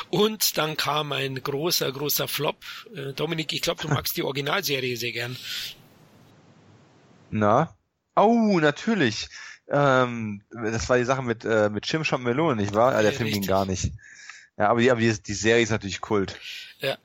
[0.10, 2.58] Und dann kam ein großer, großer Flop.
[2.96, 5.38] Äh, Dominik, ich glaube, du magst die Originalserie sehr gern.
[7.30, 7.76] Na?
[8.16, 9.28] Oh, natürlich.
[9.68, 12.96] Ähm, das war die Sache mit, äh, mit Chimchom Melone, nicht wahr?
[12.96, 13.48] Ah, der Ja, Film ging richtig.
[13.48, 13.92] gar nicht.
[14.58, 16.40] Ja, aber die, aber die, die Serie ist natürlich Kult.
[16.82, 16.98] Ja,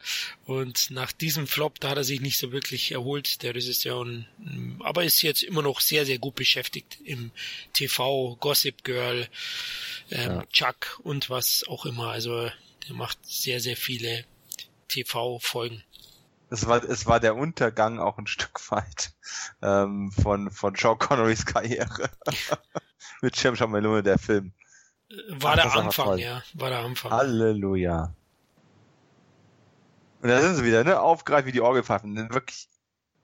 [0.44, 4.26] und nach diesem Flop, da hat er sich nicht so wirklich erholt, der Regisseur, und,
[4.38, 7.30] mm, aber ist jetzt immer noch sehr, sehr gut beschäftigt im
[7.72, 9.28] TV, Gossip Girl,
[10.10, 10.46] ähm, Ja.
[10.46, 12.08] Chuck und was auch immer.
[12.08, 12.50] Also
[12.88, 14.24] der macht sehr, sehr viele
[14.88, 15.82] TV-Folgen.
[16.50, 19.12] Es war, es war der Untergang auch ein Stück weit
[19.62, 22.10] ähm, von, von Sean Connerys Karriere.
[23.22, 24.52] mit Chimchom Melone, der Film.
[25.28, 27.12] War Ach, der Anfang, ja, war der Anfang.
[27.12, 28.14] Halleluja.
[30.22, 31.00] Und da sind sie wieder, ne?
[31.00, 32.14] Aufgreifen wie die Orgelpfeifen.
[32.14, 32.68] Denn wirklich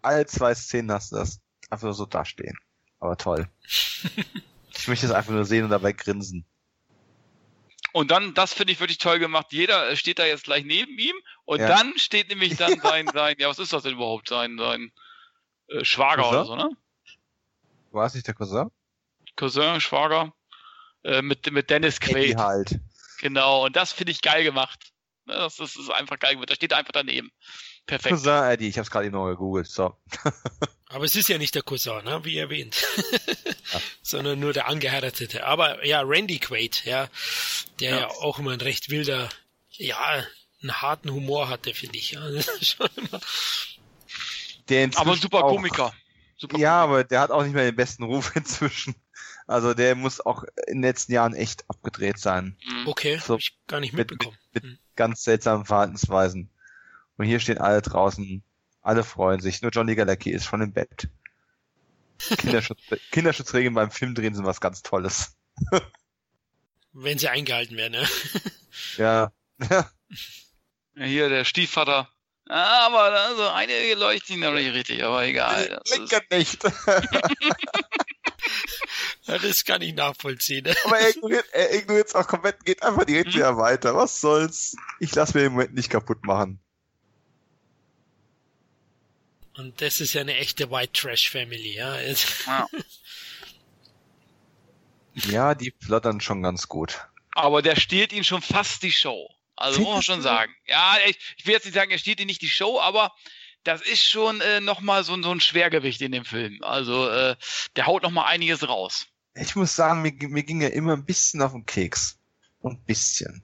[0.03, 1.41] alle zwei Szenen hast du das
[1.71, 2.59] einfach so dastehen.
[3.01, 3.49] Aber toll.
[4.75, 6.47] ich möchte es einfach nur sehen und dabei grinsen.
[7.93, 9.47] Und dann, das finde ich wirklich toll gemacht.
[9.51, 11.69] Jeder steht da jetzt gleich neben ihm und Ja.
[11.69, 14.29] dann steht nämlich dann sein, sein, ja, was ist das denn überhaupt?
[14.29, 14.93] Sein, sein
[15.69, 16.37] äh, Schwager Cousin?
[16.37, 16.71] oder so, ne?
[17.93, 18.71] War es nicht der Cousin?
[19.37, 20.35] Cousin, Schwager,
[21.05, 22.37] äh, mit, mit Dennis Eddie Quaid.
[22.39, 22.81] halt.
[23.21, 24.93] Genau, und das finde ich geil gemacht.
[25.27, 26.51] Ne, Das, das ist einfach geil gemacht.
[26.51, 27.31] Da steht einfach daneben.
[27.87, 28.15] Perfekt.
[28.15, 29.67] Cousin Eddie, ich hab's gerade eben noch gegoogelt.
[29.69, 29.95] So.
[30.89, 32.77] Aber es ist ja nicht der Cousin, ne, wie erwähnt.
[33.73, 33.81] Ja.
[34.03, 35.45] Sondern nur der Angeheiratete.
[35.47, 37.09] Aber ja, Randy Quaid, ja,
[37.81, 38.09] der ja, Ja.
[38.09, 39.29] auch immer ein recht wilder,
[39.73, 40.25] ja,
[40.63, 42.13] einen harten Humor hatte, finde ich.
[42.13, 42.23] Ja,
[42.63, 43.21] schon immer,
[44.69, 45.93] Der Aber ein super auch- Komiker.
[46.39, 48.95] Super Ja, aber der hat auch nicht mehr den besten Ruf inzwischen.
[49.47, 52.57] Also der muss auch in den letzten Jahren echt abgedreht sein.
[52.67, 52.89] Mhm.
[52.89, 54.37] okay, So, hab ich gar nicht mit- mitbekommen.
[54.53, 54.79] mit- Hm.
[54.97, 56.51] Ganz seltsamen Verhaltensweisen.
[57.19, 58.43] Und hier stehen alle draußen,
[58.83, 59.63] alle freuen sich.
[59.63, 61.09] Nur Johnny Galecki ist schon im Bett.
[62.39, 62.81] Kinderschutz,
[63.13, 65.37] Kinderschutzregeln beim Filmdrehen sind was ganz Tolles.
[66.93, 68.07] Wenn sie eingehalten werden,
[68.97, 69.31] Ja.
[69.71, 69.91] ja.
[70.95, 72.09] Ja, Hier der Stiefvater.
[72.49, 75.81] Ah, Aber also einige leuchten noch nicht richtig, aber egal.
[75.85, 76.63] Das ist, nicht.
[79.27, 80.65] Das kann ich nachvollziehen.
[80.65, 80.75] Ne?
[80.85, 83.35] Aber er ignoriert, er ignoriert es auch komplett, geht einfach direkt Mhm.
[83.35, 83.95] wieder weiter.
[83.97, 84.77] Was soll's?
[85.01, 86.61] Ich lass mir den Moment nicht kaputt machen.
[89.57, 91.99] Und das ist ja eine echte White Trash Family, ja.
[92.01, 92.67] ja.
[95.15, 97.09] Ja, die plottern schon ganz gut.
[97.33, 99.31] Aber der stiehlt ihm schon fast die Show.
[99.57, 100.55] Also muss man schon sagen.
[100.67, 103.15] Ja, ich, ich will jetzt nicht sagen, er stiehlt ihm nicht die Show, aber
[103.65, 106.63] das ist schon äh, nochmal so, ein- so ein Schwergewicht in dem Film.
[106.63, 107.35] Also äh,
[107.77, 109.07] der haut nochmal einiges raus.
[109.39, 112.19] Ich muss sagen, mir, mir ging er immer ein bisschen auf den Keks.
[112.63, 113.43] Ein bisschen.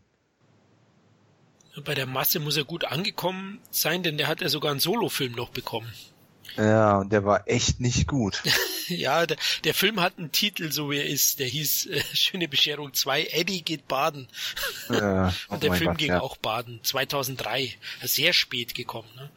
[1.85, 5.33] Bei der Masse muss er gut angekommen sein, denn der hat ja sogar einen Solofilm
[5.33, 5.91] noch bekommen.
[6.57, 8.43] Ja, und der war echt nicht gut.
[8.89, 11.39] Ja, der, der Film hat einen Titel, so wie er ist.
[11.39, 14.29] Der hieß äh, Schöne Bescherung 2, Eddie geht baden.
[14.91, 16.21] Ja, oh Und der mein Film Gott, ging ja.
[16.21, 17.73] auch baden, 2003.
[18.03, 19.09] Sehr spät gekommen.
[19.15, 19.31] Ne?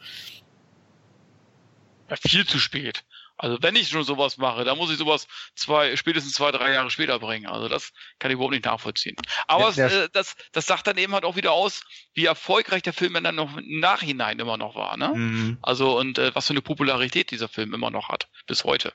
[2.10, 3.04] Ja, viel zu spät.
[3.38, 6.90] Also wenn ich schon sowas mache, dann muss ich sowas zwei, spätestens zwei, drei Jahre
[6.90, 7.46] später bringen.
[7.46, 9.16] Also das kann ich überhaupt nicht nachvollziehen.
[9.46, 11.82] Aber Ja, äh, das, das sagt dann eben halt auch wieder aus,
[12.14, 14.96] wie erfolgreich der Film dann noch im Nachhinein immer noch war.
[14.96, 15.12] Ne?
[15.14, 15.58] Mhm.
[15.62, 18.92] Also und äh, was für eine Popularität dieser Film immer noch hat, bis heute.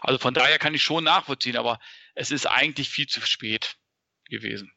[0.00, 1.78] Also von daher kann ich schon nachvollziehen, aber
[2.14, 3.76] es ist eigentlich viel zu spät
[4.28, 4.72] gewesen.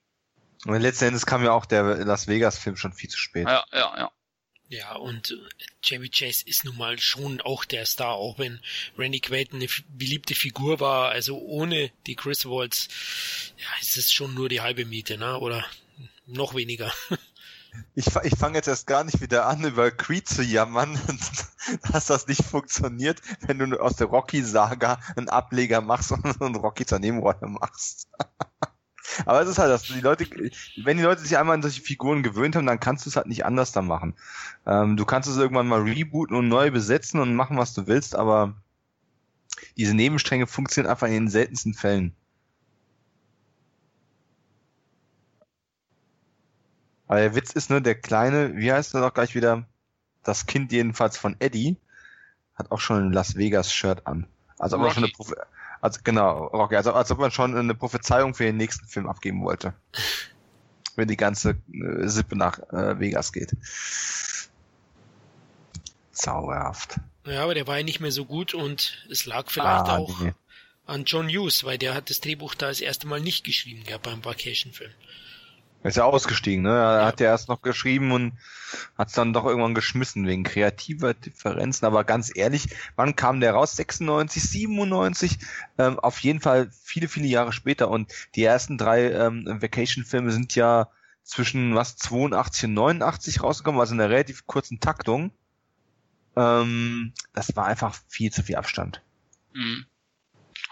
[0.66, 3.48] Und letzten Endes kam ja auch der Las Vegas-Film schon viel zu spät.
[3.48, 4.12] Ja, ja, ja.
[4.70, 5.36] Ja, und äh,
[5.82, 8.60] Chevy Chase ist nun mal schon auch der Star, auch wenn
[8.98, 11.10] Randy Quaid eine beliebte Figur war.
[11.10, 12.90] Also ohne die Chris Waltz,
[13.58, 15.40] ja, ist es schon nur die halbe Miete, ne?
[15.40, 15.66] Oder
[16.26, 16.92] noch weniger.
[17.94, 21.00] Ich, ich fange jetzt erst gar nicht wieder an, über Creed zu jammern,
[21.92, 26.88] dass das nicht funktioniert, wenn du aus der Rocky-Saga einen Ableger machst und, und Rocky
[26.88, 28.08] zur Nebenrolle machst.
[29.26, 30.26] Aber es ist halt das, die Leute,
[30.78, 33.28] wenn die Leute sich einmal an solche Figuren gewöhnt haben, dann kannst du es halt
[33.28, 34.16] nicht anders da machen.
[34.66, 38.16] Ähm, du kannst es irgendwann mal rebooten und neu besetzen und machen, was du willst,
[38.16, 38.56] aber
[39.76, 42.16] diese Nebenstränge funktionieren einfach in den seltensten Fällen.
[47.08, 49.66] Aber der Witz ist nur, der kleine, wie heißt er doch gleich wieder?
[50.24, 51.78] Das Kind jedenfalls von Eddie
[52.56, 54.28] hat auch schon ein Las Vegas Shirt an.
[54.60, 55.36] Also ob er schon eine Rocky.
[55.82, 59.44] Also genau, Rocky, also als ob man schon eine Prophezeiung für den nächsten Film abgeben
[59.44, 59.74] wollte.
[60.96, 63.56] Wenn die ganze äh, Sippe nach äh, Vegas geht.
[66.12, 67.00] Zauberhaft.
[67.26, 70.20] Ja, aber der war ja nicht mehr so gut und es lag vielleicht Ah, auch
[70.22, 70.34] nee.
[70.86, 74.04] an John Hughes, weil der hat das Drehbuch da das erste Mal nicht geschrieben gehabt
[74.04, 74.92] beim Vacation-Film.
[75.88, 76.72] Er ist ja ausgestiegen, ne?
[76.72, 77.06] Er ja.
[77.06, 78.34] hat ja erst noch geschrieben und
[78.98, 81.86] hat es dann doch irgendwann geschmissen wegen kreativer Differenzen.
[81.86, 83.78] Aber ganz ehrlich, wann kam der raus?
[83.78, 85.40] 96, 97?
[85.78, 87.90] Ähm, auf jeden Fall viele, viele Jahre später.
[87.90, 90.90] Und die ersten drei ähm, Vacation-Filme sind ja
[91.24, 95.32] zwischen was 82 und 89 rausgekommen, also in einer relativ kurzen Taktung.
[96.36, 99.02] Ähm, das war einfach viel zu viel Abstand.
[99.54, 99.86] Mhm.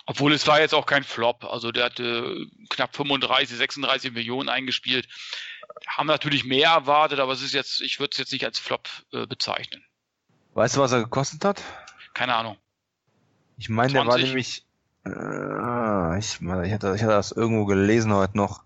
[0.06, 1.46] Obwohl es war jetzt auch kein Flop.
[1.46, 5.08] Also der hatte knapp 35, 36 Millionen eingespielt.
[5.88, 8.88] Haben natürlich mehr erwartet, aber es ist jetzt, ich würde es jetzt nicht als Flop
[9.12, 9.84] äh, bezeichnen.
[10.54, 11.64] Weißt du, was er gekostet hat?
[12.14, 12.58] Keine Ahnung.
[13.58, 14.66] Ich meine, der war nämlich.
[15.06, 18.64] Äh, ich, ich, hatte, ich hatte das irgendwo gelesen heute noch.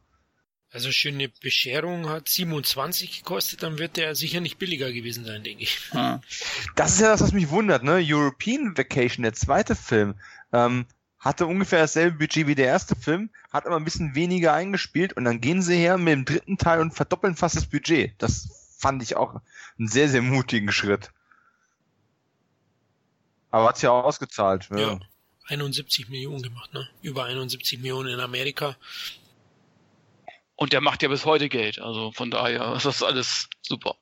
[0.71, 5.63] Also schöne Bescherung hat 27 gekostet, dann wird der sicher nicht billiger gewesen sein, denke
[5.63, 5.79] ich.
[6.75, 7.99] Das ist ja das, was mich wundert, ne?
[8.03, 10.13] European Vacation, der zweite Film,
[10.53, 10.85] ähm,
[11.19, 15.25] hatte ungefähr dasselbe Budget wie der erste Film, hat aber ein bisschen weniger eingespielt und
[15.25, 18.13] dann gehen sie her mit dem dritten Teil und verdoppeln fast das Budget.
[18.19, 19.41] Das fand ich auch
[19.77, 21.11] einen sehr, sehr mutigen Schritt.
[23.51, 24.69] Aber hat's ja auch ausgezahlt.
[24.71, 24.77] Ja.
[24.77, 24.99] ja.
[25.47, 26.87] 71 Millionen gemacht, ne?
[27.01, 28.77] Über 71 Millionen in Amerika.
[30.55, 33.95] Und der macht ja bis heute Geld, also von daher ist das alles super.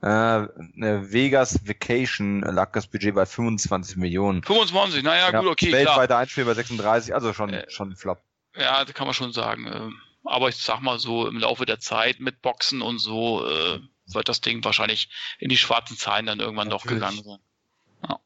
[0.00, 4.44] Äh, Vegas Vacation lag das Budget bei 25 Millionen.
[4.44, 5.72] 25, naja, ja, gut, okay.
[5.72, 8.22] Weltweiter Einspiel bei 36, also schon, äh, schon ein Flop.
[8.54, 9.66] Ja, das kann man schon sagen.
[9.66, 13.80] Ähm, aber ich sag mal so, im Laufe der Zeit mit Boxen und so äh,
[14.06, 17.00] wird das Ding wahrscheinlich in die schwarzen Zahlen dann irgendwann Natürlich.
[17.00, 17.38] doch gegangen sein.
[18.08, 18.20] Ja.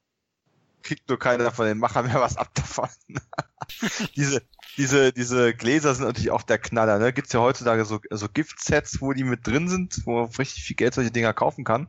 [0.83, 2.89] Kriegt nur keiner von den Machern mehr was ab davon.
[4.16, 4.43] diese,
[4.77, 6.99] diese, diese Gläser sind natürlich auch der Knaller.
[6.99, 7.12] Ne?
[7.12, 10.77] Gibt ja heutzutage so, so Gift-Sets, wo die mit drin sind, wo man richtig viel
[10.77, 11.89] Geld solche Dinger kaufen kann.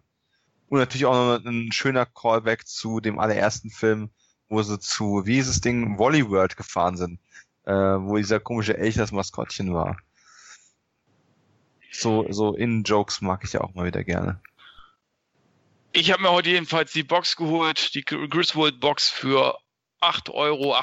[0.67, 4.09] Und natürlich auch noch ein schöner Callback zu dem allerersten Film,
[4.49, 7.19] wo sie zu, wie ist das Ding, Wally World gefahren sind,
[7.65, 9.97] äh, wo dieser komische Elch das Maskottchen war.
[11.91, 14.41] So, so In-Jokes mag ich ja auch mal wieder gerne.
[15.91, 19.59] Ich habe mir heute jedenfalls die Box geholt, die Griswold Box für
[20.01, 20.75] 8,78 Euro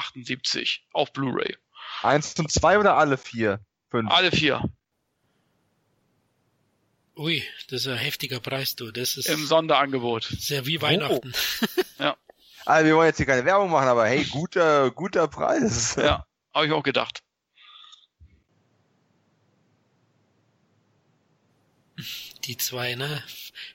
[0.93, 1.57] auf Blu-ray.
[2.01, 3.59] Eins und zwei oder alle vier?
[3.89, 4.09] Fünf?
[4.11, 4.63] Alle vier.
[7.17, 8.91] Ui, das ist ein heftiger Preis, du.
[8.91, 10.23] Das ist im Sonderangebot.
[10.23, 11.33] Sehr wie Weihnachten.
[11.61, 11.65] Oh.
[11.99, 12.17] ja.
[12.65, 15.95] Also wir wollen jetzt hier keine Werbung machen, aber hey, guter, guter Preis.
[15.95, 17.21] Ja, habe ich auch gedacht.
[22.45, 23.21] Die zwei, ne?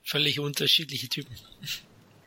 [0.02, 1.34] Völlig unterschiedliche Typen.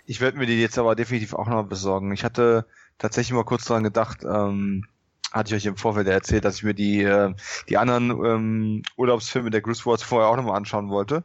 [0.05, 2.13] Ich werde mir die jetzt aber definitiv auch noch besorgen.
[2.13, 2.65] Ich hatte
[2.97, 4.87] tatsächlich mal kurz dran gedacht, ähm,
[5.31, 7.33] hatte ich euch im Vorfeld erzählt, dass ich mir die, äh,
[7.67, 11.23] die anderen ähm, Urlaubsfilme der Griswolds vorher auch nochmal anschauen wollte.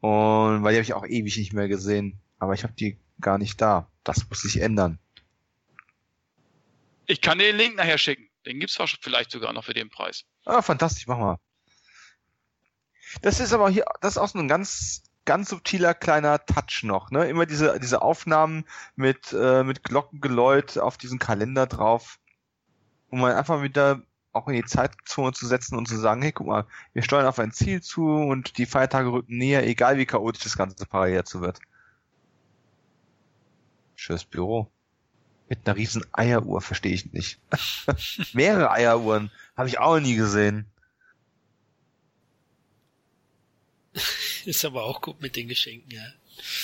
[0.00, 2.20] Und weil die habe ich auch ewig nicht mehr gesehen.
[2.38, 3.90] Aber ich habe die gar nicht da.
[4.02, 4.98] Das muss sich ändern.
[7.06, 8.28] Ich kann dir den Link nachher schicken.
[8.46, 10.24] Den gibt's vielleicht sogar noch für den Preis.
[10.44, 11.38] Ah, fantastisch, mach mal.
[13.22, 17.10] Das ist aber hier, das ist auch so ein ganz, ganz subtiler kleiner Touch noch,
[17.10, 17.26] ne?
[17.28, 18.66] Immer diese, diese Aufnahmen
[18.96, 22.18] mit, äh, mit Glockengeläut auf diesen Kalender drauf
[23.14, 24.02] um mal einfach wieder
[24.32, 27.38] auch in die Zeitzone zu setzen und zu sagen, hey, guck mal, wir steuern auf
[27.38, 31.40] ein Ziel zu und die Feiertage rücken näher, egal wie chaotisch das Ganze parallel dazu
[31.40, 31.60] wird.
[33.94, 34.68] Schönes Büro.
[35.48, 37.38] Mit einer riesen Eieruhr verstehe ich nicht.
[38.32, 40.66] Mehrere Eieruhren habe ich auch nie gesehen.
[44.44, 46.02] Ist aber auch gut mit den Geschenken, ja.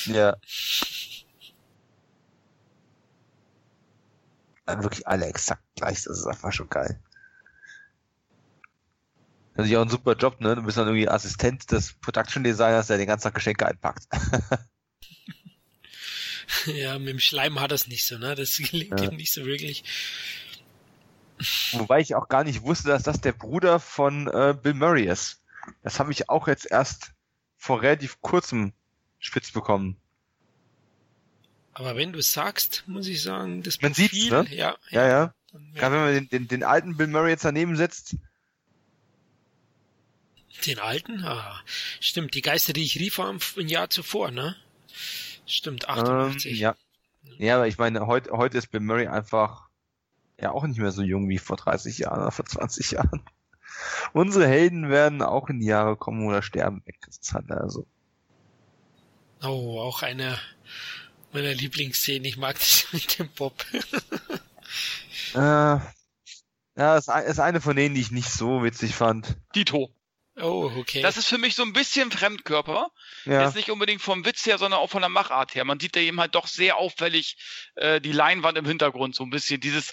[0.06, 0.36] Ja.
[4.78, 6.04] Wirklich alle exakt gleich.
[6.04, 7.00] Das ist einfach schon geil.
[9.54, 10.54] Das ist ja auch ein super Job, ne?
[10.54, 14.06] Du bist dann irgendwie Assistent des Production Designers, der den ganzen Tag Geschenke einpackt.
[16.66, 18.34] ja, mit dem Schleim hat das nicht so, ne?
[18.34, 19.10] Das gelingt ja.
[19.10, 19.84] ihm nicht so wirklich.
[21.72, 25.42] Wobei ich auch gar nicht wusste, dass das der Bruder von äh, Bill Murray ist.
[25.82, 27.12] Das habe ich auch jetzt erst
[27.56, 28.72] vor relativ kurzem
[29.18, 29.96] spitz bekommen.
[31.80, 34.46] Aber wenn du sagst, muss ich sagen, das Man sieht's, ne?
[34.50, 35.34] ja, ja, ja.
[35.74, 38.16] Gerade wenn man den, den, den alten Bill Murray jetzt daneben setzt.
[40.66, 41.24] Den alten?
[41.24, 41.58] Ah,
[41.98, 42.34] stimmt.
[42.34, 44.56] Die Geister, die ich rief, waren ein Jahr zuvor, ne?
[45.46, 46.52] Stimmt, 88.
[46.52, 46.76] Ähm, ja.
[47.38, 49.70] Ja, aber ich meine, heute, heute ist Bill Murray einfach
[50.38, 53.22] ja auch nicht mehr so jung wie vor 30 Jahren oder vor 20 Jahren.
[54.12, 56.98] Unsere Helden werden auch in die Jahre kommen oder sterben weg.
[57.06, 57.86] Das ist halt also.
[59.42, 60.38] Oh, auch eine
[61.32, 62.24] meiner Lieblingsszenen.
[62.24, 63.64] Ich mag das mit dem Bob.
[65.34, 65.82] äh, ja,
[66.76, 69.36] das ist eine von denen, die ich nicht so witzig fand.
[69.54, 69.94] Dito.
[70.42, 71.02] Oh, okay.
[71.02, 72.90] Das ist für mich so ein bisschen Fremdkörper.
[73.24, 73.44] Ja.
[73.44, 75.64] Jetzt nicht unbedingt vom Witz her, sondern auch von der Machart her.
[75.64, 77.36] Man sieht da eben halt doch sehr auffällig
[77.74, 79.90] äh, die Leinwand im Hintergrund, so ein bisschen dieses,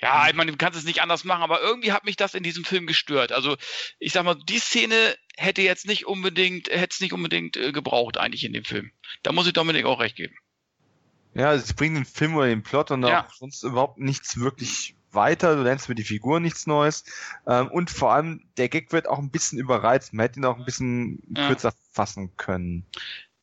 [0.00, 2.42] ja, ich meine, du kannst es nicht anders machen, aber irgendwie hat mich das in
[2.42, 3.32] diesem Film gestört.
[3.32, 3.56] Also
[3.98, 8.16] ich sag mal, die Szene hätte jetzt nicht unbedingt, hätte es nicht unbedingt äh, gebraucht
[8.16, 8.92] eigentlich in dem Film.
[9.22, 10.36] Da muss ich Dominik auch recht geben.
[11.34, 13.26] Ja, sie bringen den Film oder den Plot und Ja.
[13.26, 15.56] auch sonst überhaupt nichts wirklich weiter.
[15.56, 17.04] Du lernst mit die Figur nichts Neues.
[17.46, 20.12] Ähm, und vor allem, der Gag wird auch ein bisschen überreizt.
[20.12, 21.46] Man hätte ihn auch ein bisschen Ja.
[21.46, 22.84] kürzer fassen können.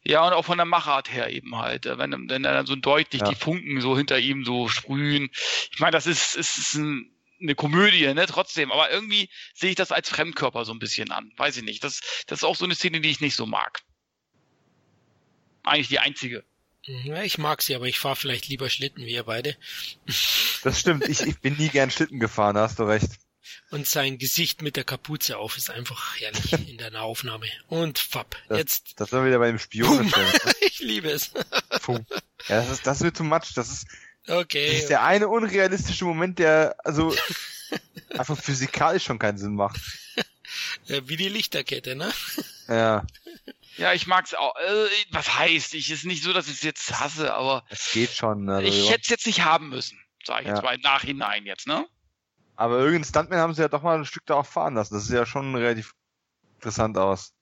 [0.04, 1.86] Ja, und auch von der Machart her eben halt.
[1.86, 3.30] äh, Wenn, wenn er dann so deutlich Ja.
[3.30, 5.30] die Funken so hinter ihm so sprühen.
[5.72, 7.10] Ich meine, das ist, ist, ist ein,
[7.42, 8.72] eine Komödie, ne, trotzdem.
[8.72, 11.32] Aber irgendwie sehe ich das als Fremdkörper so ein bisschen an.
[11.38, 11.84] Weiß ich nicht.
[11.84, 13.82] Das, das ist auch so eine Szene, die ich nicht so mag.
[15.64, 16.46] Eigentlich die einzige.
[17.04, 19.56] Ja, ich mag sie, aber ich fahre vielleicht lieber Schlitten wie ihr beide.
[20.64, 21.08] Das stimmt.
[21.08, 23.10] ich, ich bin nie gern Schlitten gefahren, da hast du recht.
[23.72, 27.48] Und sein Gesicht mit der Kapuze auf ist einfach herrlich in der Nahaufnahme.
[27.68, 28.38] Und fapp.
[28.48, 28.94] Das- Jetzt.
[29.00, 30.28] Das wir wieder bei dem Spionenfilm.
[30.62, 31.32] ich liebe es.
[31.82, 32.00] Puh.
[32.48, 33.54] Ja, das ist, das mir too much.
[33.56, 33.88] Das ist,
[34.26, 34.78] das Okay.
[34.80, 37.14] ist der eine unrealistische Moment, der also
[38.10, 39.80] einfach physikalisch schon keinen Sinn macht.
[40.88, 42.12] Äh, Wie die Lichterkette, ne?
[42.70, 43.06] Ja,
[43.78, 44.56] Ja, ich mag's auch.
[44.56, 45.74] Äh, was heißt?
[45.76, 48.50] Ich ist nicht so, dass ich es jetzt hasse, aber es geht schon.
[48.50, 50.00] Also, ich hätte es jetzt nicht haben müssen.
[50.26, 50.56] Sag ich Ja.
[50.56, 51.88] jetzt mal im Nachhinein jetzt, ne?
[52.58, 54.96] aber irgendeinen Stuntman haben sie ja doch mal ein Stück da auch fahren lassen.
[54.96, 55.94] Das sieht ja schon relativ
[56.56, 57.34] interessant aus.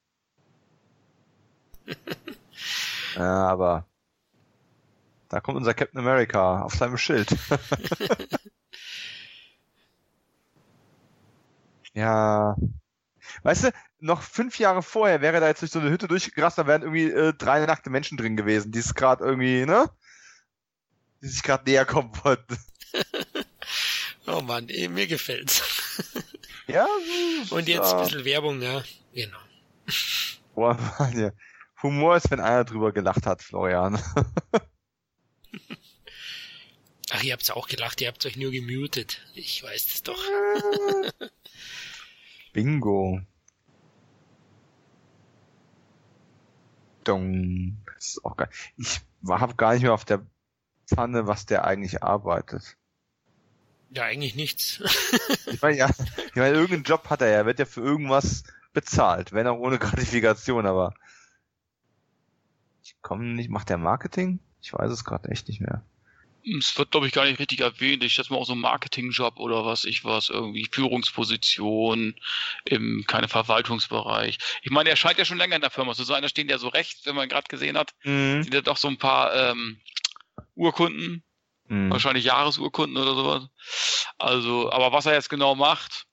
[3.16, 3.88] ja, aber
[5.30, 7.30] da kommt unser Captain America auf seinem Schild.
[11.94, 12.56] ja.
[13.44, 16.68] Weißt du, noch fünf Jahre vorher wäre da jetzt durch so eine Hütte durchgerast, da
[16.68, 19.90] wären irgendwie äh, drei nackte Menschen drin gewesen, die es gerade irgendwie, ne?
[21.22, 22.58] Die sich gerade näher kommen wollten.
[24.28, 25.62] Oh Mann, eh, mir gefällt's.
[26.68, 26.88] Ja,
[27.52, 28.84] Und jetzt ein bisschen Werbung, ja.
[29.14, 29.38] Genau.
[30.56, 31.32] Boah, Mann, ja.
[31.84, 34.02] Humor ist, wenn einer drüber gelacht hat, Florian.
[37.12, 39.22] Ach, ihr habt's auch gelacht, ihr habt euch nur gemutet.
[39.36, 40.20] Ich weiß es doch.
[42.56, 43.20] Bingo.
[47.04, 47.78] Dong.
[47.94, 48.48] Das ist auch geil.
[48.78, 50.26] Ich habe gar nicht mehr auf der
[50.88, 52.78] Pfanne, was der eigentlich arbeitet.
[53.90, 54.82] Ja, eigentlich nichts.
[55.48, 58.44] Ich meine, ja, ich meine, irgendeinen Job hat er ja, er wird ja für irgendwas
[58.74, 60.94] bezahlt, wenn auch ohne Gratifikation, aber
[62.84, 64.40] ich komme nicht, macht der Marketing?
[64.62, 65.84] Ich weiß es gerade echt nicht mehr.
[66.48, 68.04] Es wird, glaube ich, gar nicht richtig erwähnt.
[68.04, 72.16] Ich schätze mal auch so ein Marketingjob oder was ich was, irgendwie Führungsposition
[72.66, 74.38] im keine Verwaltungsbereich.
[74.62, 76.22] Ich meine, er scheint ja schon länger in der Firma zu sein.
[76.22, 78.44] Da stehen ja so rechts, wenn man gerade gesehen hat, Mhm.
[78.44, 79.82] sind ja doch so ein paar ähm,
[80.54, 81.24] Urkunden,
[81.68, 81.90] Mhm.
[81.90, 83.50] wahrscheinlich Jahresurkunden oder sowas.
[84.20, 86.06] Also, aber was er jetzt genau macht,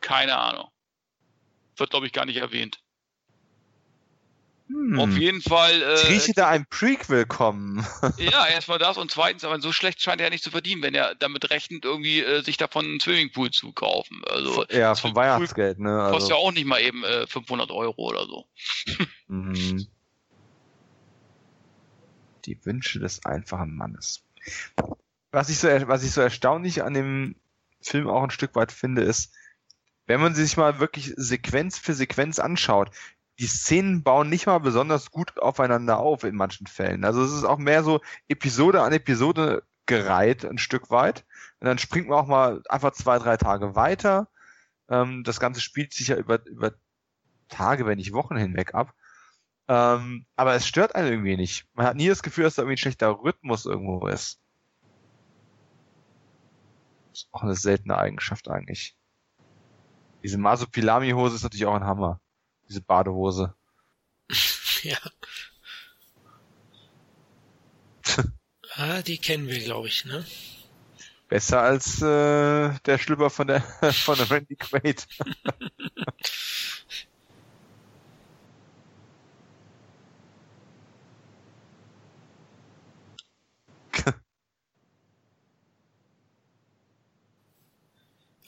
[0.00, 0.68] keine Ahnung.
[1.76, 2.80] Wird, glaube ich, gar nicht erwähnt.
[4.68, 4.98] Hm.
[4.98, 5.76] Auf jeden Fall.
[5.76, 7.86] Ich Äh, rieche da ein Prequel kommen.
[8.18, 10.94] Ja, erstmal das und zweitens, aber so schlecht scheint er ja nicht zu verdienen, wenn
[10.94, 14.22] er damit rechnet, irgendwie äh, sich davon einen Swimmingpool zu kaufen.
[14.28, 16.08] Also ja, vom Weihnachtsgeld, ne?
[16.10, 18.46] kostet Also, ja auch nicht mal eben äh, 500 Euro oder so.
[19.28, 19.86] mhm.
[22.44, 24.24] Die Wünsche des einfachen Mannes.
[25.30, 27.36] Was ich so, was ich so erstaunlich an dem
[27.80, 29.32] Film auch ein Stück weit finde, ist,
[30.06, 32.90] wenn man sich mal wirklich Sequenz für Sequenz anschaut,
[33.38, 37.04] die Szenen bauen nicht mal besonders gut aufeinander auf in manchen Fällen.
[37.04, 41.24] Also es ist auch mehr so Episode an Episode gereiht, ein Stück weit.
[41.60, 44.28] Und dann springt man auch mal einfach zwei, drei Tage weiter.
[44.88, 46.72] Ähm, das Ganze spielt sich ja über, über
[47.48, 48.94] Tage, wenn nicht Wochen hinweg ab.
[49.68, 51.66] Ähm, aber es stört einen irgendwie nicht.
[51.74, 54.40] Man hat nie das Gefühl, dass da irgendwie ein schlechter Rhythmus irgendwo ist.
[57.12, 58.96] ist auch eine seltene Eigenschaft eigentlich.
[60.22, 62.20] Diese Masopilami-Hose ist natürlich auch ein Hammer.
[62.68, 63.54] Diese Badehose.
[64.82, 64.98] ja.
[68.74, 70.24] ah, die kennen wir, glaube ich, ne?
[71.28, 73.60] Besser als äh, der Schlüpper von der
[73.92, 75.06] von der Randy Quaid.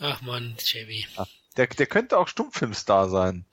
[0.01, 1.07] Ach man, Chevy.
[1.57, 3.45] Der, der könnte auch Stummfilmstar sein.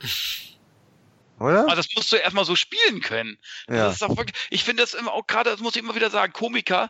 [1.40, 1.64] Oder?
[1.64, 3.38] Aber das musst du erstmal so spielen können.
[3.68, 3.88] Ja.
[3.88, 6.10] Das ist auch wirklich, ich finde das immer auch gerade, das muss ich immer wieder
[6.10, 6.90] sagen, Komiker,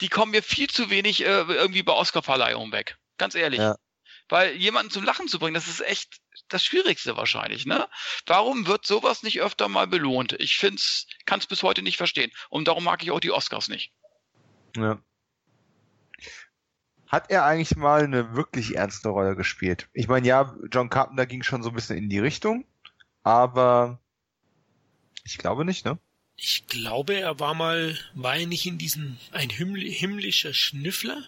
[0.00, 2.96] die kommen mir viel zu wenig äh, irgendwie bei Oscarverleihungen weg.
[3.18, 3.60] Ganz ehrlich.
[3.60, 3.76] Ja.
[4.28, 7.88] Weil jemanden zum Lachen zu bringen, das ist echt das Schwierigste wahrscheinlich, ne?
[8.26, 10.32] Warum wird sowas nicht öfter mal belohnt?
[10.38, 12.30] Ich find's, kann's bis heute nicht verstehen.
[12.48, 13.92] Und darum mag ich auch die Oscars nicht.
[14.76, 15.00] Ja.
[17.08, 19.88] Hat er eigentlich mal eine wirklich ernste Rolle gespielt?
[19.92, 22.64] Ich meine, ja, John Carpenter ging schon so ein bisschen in die Richtung.
[23.22, 24.00] Aber
[25.24, 25.98] ich glaube nicht, ne?
[26.36, 31.22] Ich glaube, er war mal, war er nicht in diesem, ein himmlischer Schnüffler?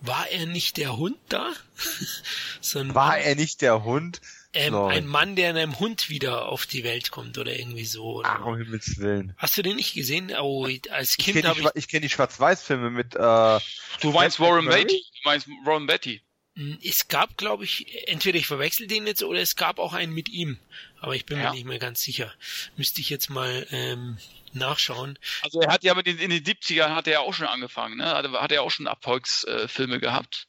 [0.00, 1.52] War er nicht der Hund da?
[2.60, 4.20] so war Mann, er nicht der Hund?
[4.52, 8.16] Ähm, ein Mann, der in einem Hund wieder auf die Welt kommt oder irgendwie so.
[8.16, 8.28] Oder?
[8.28, 9.34] Ach, um Himmels Willen.
[9.36, 10.32] Hast du den nicht gesehen?
[10.40, 11.66] Oh, als Kind ich habe ich...
[11.74, 13.14] Ich kenne die Schwarz-Weiß-Filme mit...
[13.14, 13.60] Äh,
[14.00, 15.04] du meinst Warren Beatty?
[15.22, 16.20] Du meinst Warren Betty?
[16.60, 20.12] Hm, es gab, glaube ich, entweder ich verwechsel den jetzt oder es gab auch einen
[20.12, 20.58] mit ihm.
[21.00, 21.44] Aber ich bin ja.
[21.44, 22.34] mir nicht mehr ganz sicher.
[22.76, 24.18] Müsste ich jetzt mal ähm,
[24.52, 25.18] nachschauen.
[25.40, 27.96] Also er hat ja mit den, in den 70ern hat er ja auch schon angefangen,
[27.96, 28.04] ne?
[28.04, 30.48] Hat, hat er auch schon Erfolgsfilme äh, gehabt.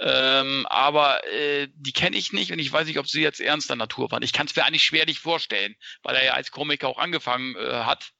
[0.00, 3.74] Ähm, aber äh, die kenne ich nicht und ich weiß nicht, ob sie jetzt ernster
[3.74, 4.22] Natur waren.
[4.22, 5.74] Ich kann es mir eigentlich schwer nicht vorstellen,
[6.04, 8.12] weil er ja als Komiker auch angefangen äh, hat.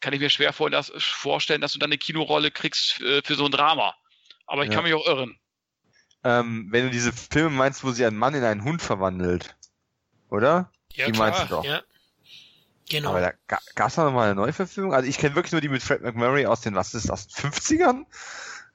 [0.00, 3.36] Kann ich mir schwer vor, das, vorstellen, dass du dann eine Kinorolle kriegst äh, für
[3.36, 3.94] so ein Drama.
[4.46, 4.74] Aber ich ja.
[4.74, 5.38] kann mich auch irren.
[6.24, 9.56] Ähm, wenn du diese Filme meinst, wo sie einen Mann in einen Hund verwandelt,
[10.30, 10.70] oder?
[10.92, 11.64] Ja, die klar, meinst du doch.
[11.64, 11.82] Ja.
[12.88, 13.10] Genau.
[13.10, 13.32] Aber da
[13.74, 14.92] gab es noch mal eine Neuverfilmung.
[14.92, 18.04] Also ich kenne wirklich nur die mit Fred McMurray aus den, was ist das, 50ern?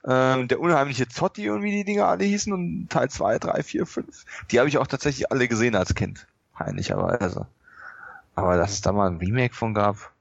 [0.07, 3.85] Ähm, der unheimliche Zotti und wie die Dinger alle hießen und Teil 2, 3, 4,
[3.85, 4.25] 5.
[4.49, 6.25] Die habe ich auch tatsächlich alle gesehen als Kind.
[6.53, 7.47] Peinlicherweise.
[8.35, 10.13] Aber dass es da mal ein Remake von gab.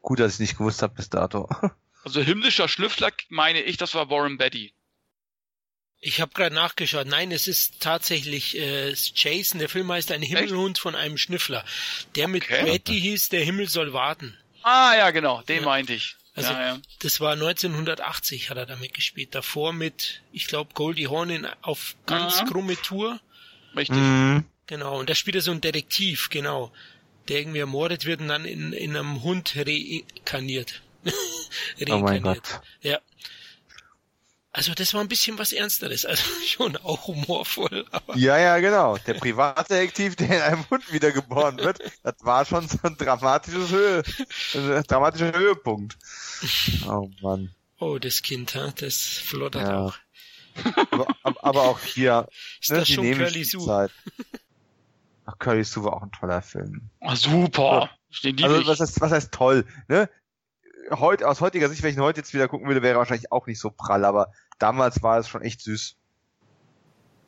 [0.00, 1.48] Gut, dass ich nicht gewusst habe bis dato.
[2.04, 4.72] Also himmlischer Schlüffler meine ich, das war Warren Betty.
[6.00, 7.06] Ich habe gerade nachgeschaut.
[7.06, 10.82] Nein, es ist tatsächlich äh, Jason, der Film heißt Ein Himmelhund Echt?
[10.82, 11.64] von einem Schnüffler.
[12.14, 12.64] Der mit okay.
[12.64, 14.36] Betty hieß Der Himmel soll warten.
[14.62, 15.64] Ah ja, genau, den ja.
[15.64, 16.16] meinte ich.
[16.34, 16.78] Also ja, ja.
[17.00, 19.34] das war 1980 hat er damit gespielt.
[19.34, 22.44] Davor mit, ich glaube, Goldie Hawn in, auf ganz Aha.
[22.44, 23.18] krumme Tour.
[23.76, 23.96] Richtig.
[23.96, 24.44] Mhm.
[24.66, 26.72] Genau, und da spielt er so ein Detektiv, genau,
[27.28, 30.14] der irgendwie ermordet wird und dann in, in einem Hund reinkarniert.
[30.24, 30.82] reinkarniert.
[31.90, 32.60] Oh mein Gott.
[32.82, 32.98] Ja.
[34.58, 37.86] Also das war ein bisschen was Ernsteres, also schon auch humorvoll.
[37.92, 38.98] Aber ja, ja, genau.
[38.98, 44.02] Der Privatdetektiv, der in einem Hund wiedergeboren wird, das war schon so ein dramatisches Höhe,
[44.54, 45.96] ein dramatischer Höhepunkt.
[46.88, 47.54] Oh Mann.
[47.78, 49.78] Oh, das Kind, das flottert ja.
[49.78, 49.94] auch.
[50.90, 51.06] Aber,
[51.40, 52.26] aber, auch hier,
[52.60, 53.64] Ist ne, das schon Curly Sue?
[53.64, 53.92] Zeit.
[55.24, 56.90] Ach, Curly Sue war auch ein toller Film.
[56.98, 57.90] Ah, super.
[58.42, 60.10] Also, was heißt, was heißt toll, ne?
[60.90, 63.30] Heute, aus heutiger Sicht, wenn ich ihn heute jetzt wieder gucken würde, wäre er wahrscheinlich
[63.30, 65.96] auch nicht so prall, aber damals war es schon echt süß.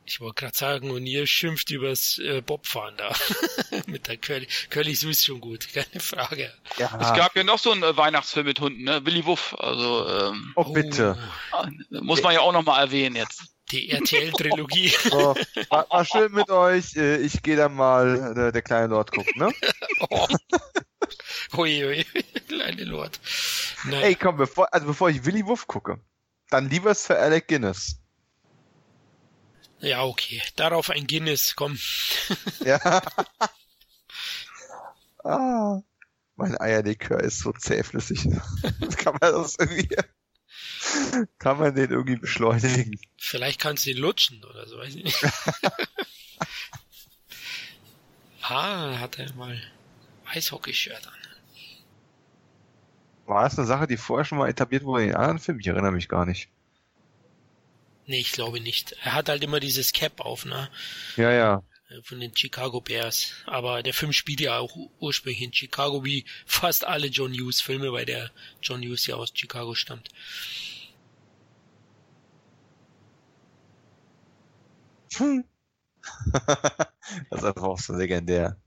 [0.05, 3.13] Ich wollte gerade sagen, und ihr schimpft übers äh, Bobfahren da.
[3.87, 4.47] mit der Curly.
[4.69, 6.51] Curly Süß schon gut, keine Frage.
[6.77, 6.97] Ja.
[6.99, 9.05] Es gab ja noch so einen äh, Weihnachtsfilm mit Hunden, ne?
[9.05, 9.55] Willy Wuff.
[9.59, 11.17] Also, ähm, oh, bitte.
[11.53, 11.65] Oh.
[12.01, 13.43] Muss man ja auch nochmal erwähnen jetzt.
[13.71, 14.89] Die RTL-Trilogie.
[15.09, 15.35] so,
[15.69, 16.95] war, war, schön mit euch.
[16.97, 19.53] Äh, ich gehe dann mal der, äh, der kleine Lord gucken, ne?
[20.09, 20.27] oh.
[21.57, 22.05] Ui, ui,
[22.47, 23.19] kleine Lord.
[23.85, 24.03] Nein.
[24.03, 25.99] Ey, komm, bevor, also bevor ich Willy Wuff gucke,
[26.51, 27.97] dann lieber es für Alec Guinness.
[29.79, 30.43] Ja, okay.
[30.55, 31.79] Darauf ein Guinness, komm.
[32.65, 33.01] ja.
[35.23, 35.81] ah,
[36.35, 38.27] mein Eierlikör ist so zähflüssig.
[38.97, 39.89] kann man das irgendwie,
[41.39, 42.99] kann man den irgendwie beschleunigen?
[43.17, 45.23] Vielleicht kannst du ihn lutschen oder so, weiß ich nicht.
[48.43, 49.59] ah, hat er mal
[50.25, 51.20] Eishockey-Shirt an.
[53.25, 55.59] War das eine Sache, die vorher schon mal etabliert wurde in den anderen Filmen?
[55.59, 56.49] Ich erinnere mich gar nicht.
[58.07, 58.93] Nee, ich glaube nicht.
[59.03, 60.69] Er hat halt immer dieses Cap auf, ne?
[61.15, 61.63] Ja, ja.
[62.03, 63.33] Von den Chicago Bears.
[63.45, 67.91] Aber der Film spielt ja auch ursprünglich in Chicago, wie fast alle John Hughes Filme,
[67.93, 68.31] weil der
[68.61, 70.09] John Hughes ja aus Chicago stammt.
[75.15, 75.43] Hm.
[76.33, 78.57] das ist einfach auch so legendär.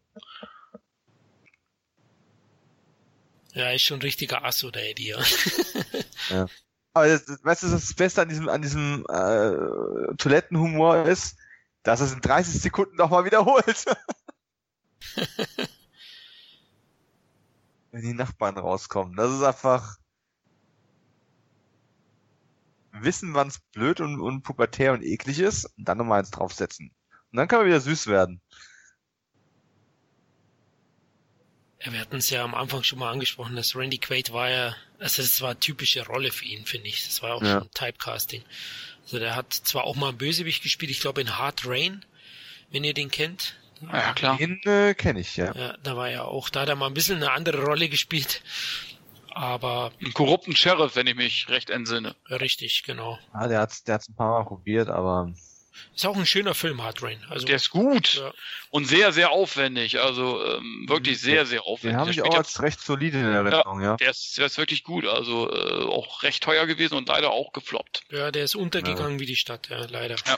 [3.55, 5.14] Ja, ist schon ein richtiger Ass oder Eddie.
[6.31, 6.47] ja.
[6.97, 11.36] Aber das, weißt du, was das Beste an diesem, an diesem äh, Toilettenhumor ist?
[11.82, 13.85] Dass es in 30 Sekunden nochmal wiederholt.
[17.90, 19.16] Wenn die Nachbarn rauskommen.
[19.16, 19.98] Das ist einfach
[22.93, 26.93] wissen, wann's blöd und, und pubertär und eklig ist, und dann nochmal eins draufsetzen.
[27.32, 28.40] Und dann kann man wieder süß werden.
[31.51, 34.74] Ja, wir hatten es ja am Anfang schon mal angesprochen, dass Randy Quaid war ja,
[34.98, 37.05] also das war eine typische Rolle für ihn, finde ich.
[37.05, 37.61] Das war auch ja.
[37.61, 38.43] schon Typecasting.
[39.05, 42.05] Also der hat zwar auch mal Bösewicht gespielt, ich glaube in Hard Rain,
[42.70, 43.56] wenn ihr den kennt.
[43.93, 44.39] Ja, klar.
[44.39, 45.52] Den äh, kenne ich, ja.
[45.55, 48.43] Ja, da war ja auch, da hat er mal ein bisschen eine andere Rolle gespielt.
[49.31, 49.93] Aber.
[50.01, 52.15] Einen korrupten Sheriff, wenn ich mich recht entsinne.
[52.31, 53.19] Richtig, genau.
[53.32, 55.32] Ah, der hat's, der hat's ein paar Mal probiert, aber
[55.95, 57.25] ist auch ein schöner Film, Hard Rain.
[57.29, 58.33] Also, der ist gut ja.
[58.71, 60.01] und sehr, sehr aufwendig.
[60.01, 61.95] Also ähm, wirklich sehr, sehr aufwendig.
[61.95, 63.91] Den habe ich auch als recht solide in Erinnerung, ja.
[63.91, 63.97] ja.
[63.97, 65.07] Der, ist, der ist wirklich gut.
[65.07, 68.03] Also äh, auch recht teuer gewesen und leider auch gefloppt.
[68.11, 69.21] Ja, der ist untergegangen ja.
[69.21, 70.17] wie die Stadt, ja, leider.
[70.27, 70.37] Ja.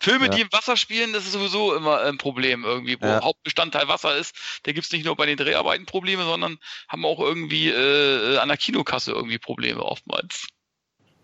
[0.00, 0.32] Filme, Ja.
[0.32, 3.22] die im Wasser spielen, das ist sowieso immer ein Problem irgendwie, wo Ja.
[3.22, 4.34] Hauptbestandteil Wasser ist.
[4.64, 6.58] Da gibt's nicht nur bei den Dreharbeiten Probleme, sondern
[6.88, 10.46] haben auch irgendwie äh, an der Kinokasse irgendwie Probleme oftmals.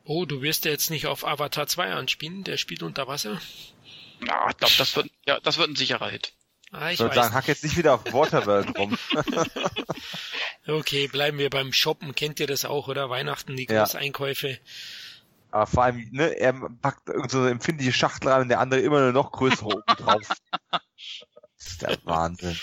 [0.04, 3.40] Oh, du wirst ja jetzt nicht auf Avatar 2 anspielen, der spielt unter Wasser.
[4.26, 6.32] Ja, ich glaube, das wird, ja, das wird ein sicherer Hit.
[6.72, 7.24] Ah, ich Ich würde weiß.
[7.24, 8.96] sagen, hack jetzt nicht wieder auf Waterworld rum.
[10.66, 12.14] Okay, bleiben wir beim Shoppen.
[12.14, 13.08] Kennt ihr das auch, oder?
[13.10, 13.82] Weihnachten, die Ja.
[13.82, 14.58] Großeinkäufe.
[15.50, 18.80] Aber vor allem, ne, er packt irgend so eine empfindliche Schachtel rein und der andere
[18.80, 20.28] immer eine noch größere oben drauf.
[20.70, 22.56] Das ist der Wahnsinn.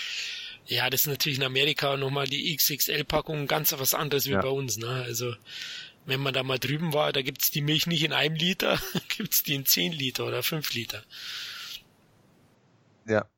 [0.64, 4.40] Ja, das ist natürlich in Amerika nochmal die XXL-Packung ganz was anderes wie Ja.
[4.40, 4.76] bei uns.
[4.78, 4.88] Ne?
[5.04, 5.34] Also
[6.08, 8.80] wenn man da mal drüben war, da gibt's die Milch nicht in einem Liter,
[9.16, 11.04] gibt's die in 10 Liter oder 5 Liter.
[13.06, 13.28] Ja.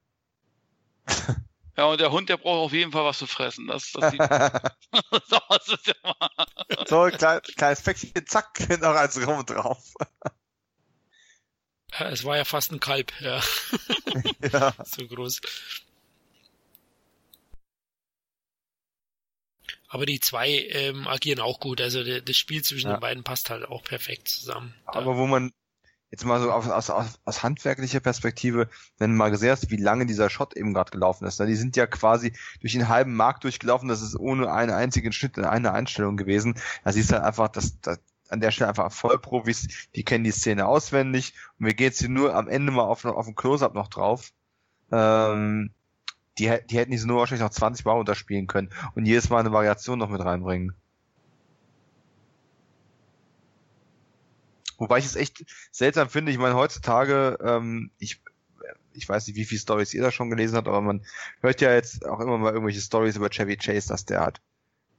[1.76, 3.66] Ja, und der Hund, der braucht auf jeden Fall was zu fressen.
[3.66, 6.86] Das, das, sieht, das ist ja mal.
[6.86, 9.82] so ein klein, kleines Päckchen, zack, noch als rum drauf.
[11.98, 13.40] Ja, es war ja fast ein Kalb, ja,
[14.52, 14.74] ja.
[14.84, 15.40] so groß.
[19.92, 21.80] Aber die zwei ähm, agieren auch gut.
[21.80, 22.96] Also das Spiel zwischen Ja.
[22.96, 24.72] den beiden passt halt auch perfekt zusammen.
[24.86, 25.50] Da- Aber wo man
[26.12, 28.68] jetzt mal so aus, aus, aus, aus handwerklicher Perspektive,
[28.98, 31.40] wenn du mal gesehen hast, wie lange dieser Shot eben gerade gelaufen ist.
[31.40, 31.46] Ne?
[31.46, 35.36] Die sind ja quasi durch den halben Markt durchgelaufen, das ist ohne einen einzigen Schnitt
[35.38, 36.54] in eine Einstellung gewesen.
[36.84, 37.98] Da siehst du halt einfach, dass, dass
[38.28, 42.08] an der Stelle einfach Vollprofis, die kennen die Szene auswendig und wir gehen jetzt hier
[42.08, 44.30] nur am Ende mal auf, auf ein Close-Up noch drauf.
[44.92, 45.72] Ähm,
[46.40, 49.52] die, die hätten diese nur wahrscheinlich noch 20 Mal unterspielen können und jedes Mal eine
[49.52, 50.74] Variation noch mit reinbringen.
[54.78, 56.32] Wobei ich es echt seltsam finde.
[56.32, 58.22] Ich meine, heutzutage, ähm, ich,
[58.94, 61.04] ich weiß nicht, wie viele Stories ihr da schon gelesen habt, aber man
[61.42, 64.40] hört ja jetzt auch immer mal irgendwelche Stories über Chevy Chase, dass der halt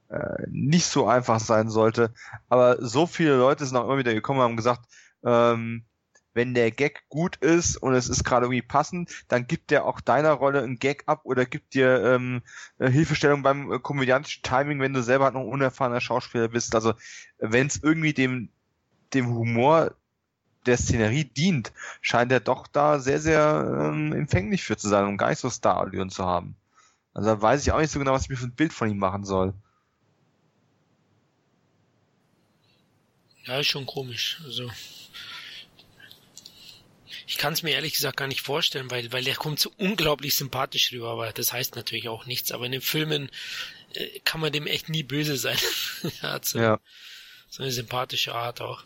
[0.08, 2.14] äh, nicht so einfach sein sollte.
[2.48, 4.86] Aber so viele Leute sind auch immer wieder gekommen und haben gesagt,
[5.24, 5.84] ähm,
[6.34, 10.00] wenn der Gag gut ist und es ist gerade irgendwie passend, dann gibt der auch
[10.00, 12.42] deiner Rolle einen Gag ab oder gibt dir ähm,
[12.78, 16.74] äh, Hilfestellung beim äh, komödiantischen Timing, wenn du selber halt noch unerfahrener Schauspieler bist.
[16.74, 16.94] Also
[17.38, 18.48] wenn es irgendwie dem
[19.14, 19.94] dem Humor
[20.66, 25.16] der Szenerie dient, scheint er doch da sehr, sehr ähm, empfänglich für zu sein und
[25.16, 26.56] gar nicht so Star-Allüren zu haben.
[27.14, 28.88] Also da weiß ich auch nicht so genau, was ich mir für ein Bild von
[28.88, 29.54] ihm machen soll.
[33.44, 34.40] Ja, ist schon komisch.
[34.44, 34.70] Also
[37.32, 40.34] ich kann es mir ehrlich gesagt gar nicht vorstellen, weil weil der kommt so unglaublich
[40.34, 42.52] sympathisch rüber, aber das heißt natürlich auch nichts.
[42.52, 43.30] Aber in den Filmen
[43.94, 45.56] äh, kann man dem echt nie böse sein.
[46.20, 46.78] er hat so, Ja.
[47.48, 48.84] so eine sympathische Art auch.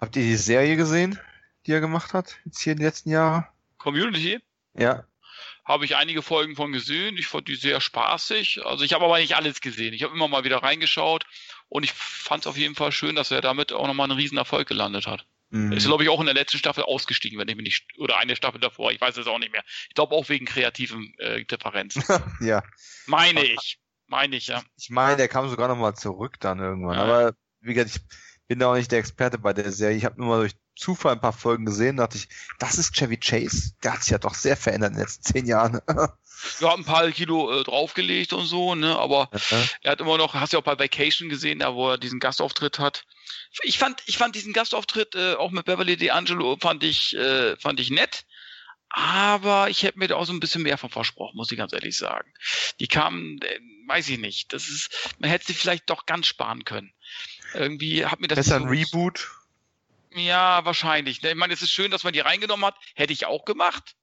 [0.00, 1.20] Habt ihr die Serie gesehen,
[1.66, 3.44] die er gemacht hat, jetzt hier in den letzten Jahren?
[3.76, 4.38] Community
[4.74, 5.04] Ja.
[5.66, 7.18] habe ich einige Folgen von gesehen.
[7.18, 8.64] Ich fand die sehr spaßig.
[8.64, 9.92] Also ich habe aber nicht alles gesehen.
[9.92, 11.26] Ich habe immer mal wieder reingeschaut
[11.68, 14.38] und ich fand es auf jeden Fall schön, dass er damit auch nochmal einen riesen
[14.38, 15.26] Erfolg gelandet hat.
[15.50, 15.72] Mhm.
[15.72, 18.36] Ist, glaube ich, auch in der letzten Staffel ausgestiegen, wenn ich mich nicht, oder eine
[18.36, 19.64] Staffel davor, ich weiß es auch nicht mehr.
[19.88, 22.02] Ich glaube auch wegen kreativen äh, Differenzen.
[22.40, 22.62] ja.
[23.06, 23.78] Meine ich.
[24.06, 24.62] Meine ich, ja.
[24.76, 26.96] Ich meine, der kam sogar nochmal zurück dann irgendwann.
[26.96, 27.04] Ja.
[27.04, 28.02] Aber wie gesagt, ich
[28.48, 29.96] bin da auch nicht der Experte bei der Serie.
[29.96, 32.28] Ich habe nur mal durch Zufall ein paar Folgen gesehen, dachte ich,
[32.58, 33.74] das ist Chevy Chase.
[33.84, 35.80] Der hat sich ja doch sehr verändert in den letzten zehn Jahren.
[36.58, 39.28] Wir haben ein paar Kilo äh, draufgelegt und so, ne, aber
[39.82, 42.18] er hat immer noch, hast du ja auch bei Vacation gesehen, da wo er diesen
[42.18, 43.04] Gastauftritt hat.
[43.62, 47.80] Ich fand, ich fand diesen Gastauftritt äh, auch mit Beverly D'Angelo fand ich, äh, fand
[47.80, 48.24] ich nett.
[48.92, 51.72] Aber ich hätte mir da auch so ein bisschen mehr von versprochen, muss ich ganz
[51.72, 52.32] ehrlich sagen.
[52.80, 54.52] Die kamen, äh, weiß ich nicht.
[54.52, 56.92] Das ist, man hätte sie vielleicht doch ganz sparen können.
[57.54, 59.30] Irgendwie hat mir das Besser ein Reboot.
[60.14, 61.22] Ja, wahrscheinlich.
[61.22, 61.30] ne?
[61.30, 62.76] Ich meine, es ist schön, dass man die reingenommen hat.
[62.94, 63.94] Hätte ich auch gemacht.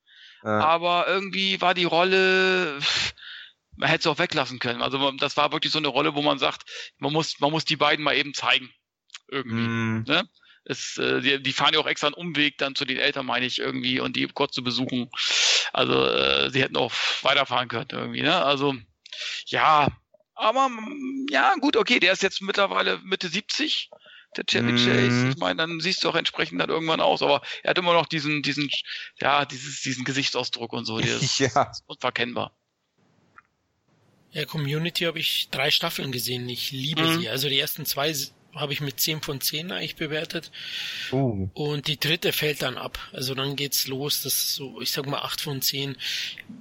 [0.44, 0.60] Ja.
[0.60, 3.14] Aber irgendwie war die Rolle, pff,
[3.76, 4.82] man hätte es auch weglassen können.
[4.82, 6.64] Also das war wirklich so eine Rolle, wo man sagt,
[6.98, 8.74] man muss, man muss die beiden mal eben zeigen.
[9.30, 9.68] Irgendwie.
[9.68, 10.28] Mm, Ne?
[10.66, 13.46] Es, äh, die, die fahren ja auch extra einen Umweg dann zu den Eltern, meine
[13.46, 15.10] ich, irgendwie, und die kurz zu besuchen.
[15.74, 16.92] Also äh, sie hätten auch
[17.22, 18.44] weiterfahren können irgendwie, ne?
[18.44, 18.76] Also
[19.48, 19.88] ja,
[20.36, 23.90] aber mm, ja, gut, okay, der ist jetzt mittlerweile Mitte 70,
[24.36, 24.76] der Chevy Mhm.
[24.76, 25.30] Chase.
[25.30, 28.06] Ich meine, dann siehst du auch entsprechend dann irgendwann aus, aber er hat immer noch
[28.06, 28.70] diesen, diesen,
[29.22, 31.72] ja, dieses, diesen Gesichtsausdruck und so, der ist ja.
[31.88, 32.54] unverkennbar.
[34.32, 36.48] Ja, Community habe ich drei Staffeln gesehen.
[36.50, 37.22] Ich liebe Mhm.
[37.22, 37.30] sie.
[37.30, 38.14] Also die ersten zwei
[38.60, 40.52] habe ich mit 10 von 10 eigentlich bewertet.
[41.12, 41.50] Uh.
[41.54, 43.00] Und die dritte fällt dann ab.
[43.14, 44.22] Also dann geht's los.
[44.22, 45.96] Das ist so, ich sag mal 8 von 10.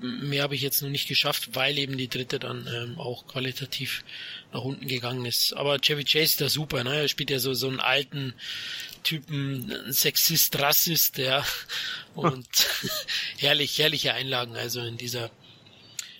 [0.02, 3.26] M- Mehr habe ich jetzt noch nicht geschafft, weil eben die dritte dann ähm, auch
[3.26, 4.04] qualitativ
[4.52, 5.52] nach unten gegangen ist.
[5.54, 6.94] Aber Chevy Chase ist da super, ne?
[7.02, 8.34] Er spielt ja so, so einen alten
[9.02, 11.44] Typen, einen Sexist, Rassist, ja.
[12.14, 12.46] Und
[13.38, 15.30] herrlich, herrliche Einlagen also in dieser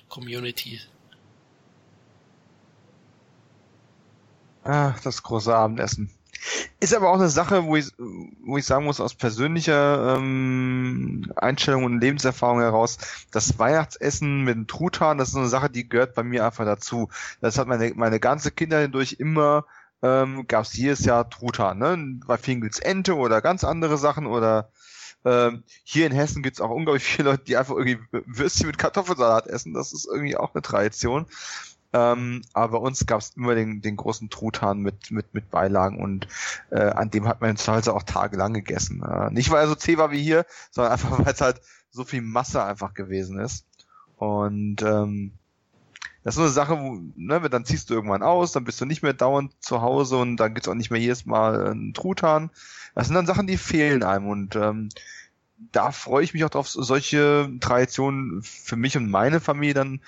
[0.09, 0.81] Community.
[4.67, 6.11] Ah, das große Abendessen.
[6.81, 11.85] Ist aber auch eine Sache, wo ich, wo ich sagen muss, aus persönlicher ähm, Einstellung
[11.85, 12.99] und Lebenserfahrung heraus,
[13.31, 17.09] das Weihnachtsessen mit dem Truthahn, das ist eine Sache, die gehört bei mir einfach dazu.
[17.41, 19.65] Das hat meine, meine ganze Kinder hindurch immer,
[20.03, 21.79] ähm, gab es jedes Jahr Truthahn.
[21.79, 22.21] Ne?
[22.27, 24.71] Bei vielen gibt's Ente oder ganz andere Sachen oder
[25.25, 29.47] ähm, hier in Hessen gibt's auch unglaublich viele Leute, die einfach irgendwie Würstchen mit Kartoffelsalat
[29.47, 29.75] essen.
[29.75, 31.27] Das ist irgendwie auch eine Tradition.
[31.97, 35.99] Ähm, aber bei uns gab es immer den, den großen Truthahn mit, mit, mit Beilagen
[35.99, 36.29] und
[36.71, 39.03] äh, an dem hat man zu Hause auch tagelang gegessen.
[39.03, 42.05] Äh, nicht weil er so zäh war wie hier, sondern einfach weil es halt so
[42.05, 43.65] viel Masse einfach gewesen ist.
[44.17, 45.33] Und ähm,
[46.23, 48.85] das ist so eine Sache, wo, ne, dann ziehst du irgendwann aus, dann bist du
[48.85, 52.51] nicht mehr dauernd zu Hause und dann gibt's auch nicht mehr jedes Mal einen Truthahn.
[52.95, 54.91] Das sind dann Sachen, die fehlen einem und ähm,
[55.73, 60.01] da freue ich mich auch drauf, solche Traditionen für mich und meine Familie dann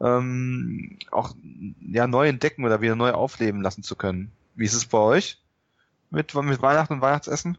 [0.00, 1.34] ähm, auch
[1.80, 4.32] ja neu entdecken oder wieder neu aufleben lassen zu können.
[4.54, 5.38] Wie ist es bei euch
[6.10, 7.58] mit, mit Weihnachten und Weihnachtsessen?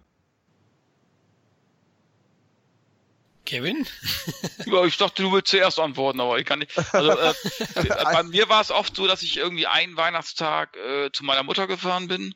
[3.45, 3.87] Kevin?
[4.65, 6.71] ja, ich dachte, du willst zuerst antworten, aber ich kann nicht.
[6.93, 7.33] Also, äh,
[8.03, 11.67] bei mir war es oft so, dass ich irgendwie einen Weihnachtstag äh, zu meiner Mutter
[11.67, 12.33] gefahren bin.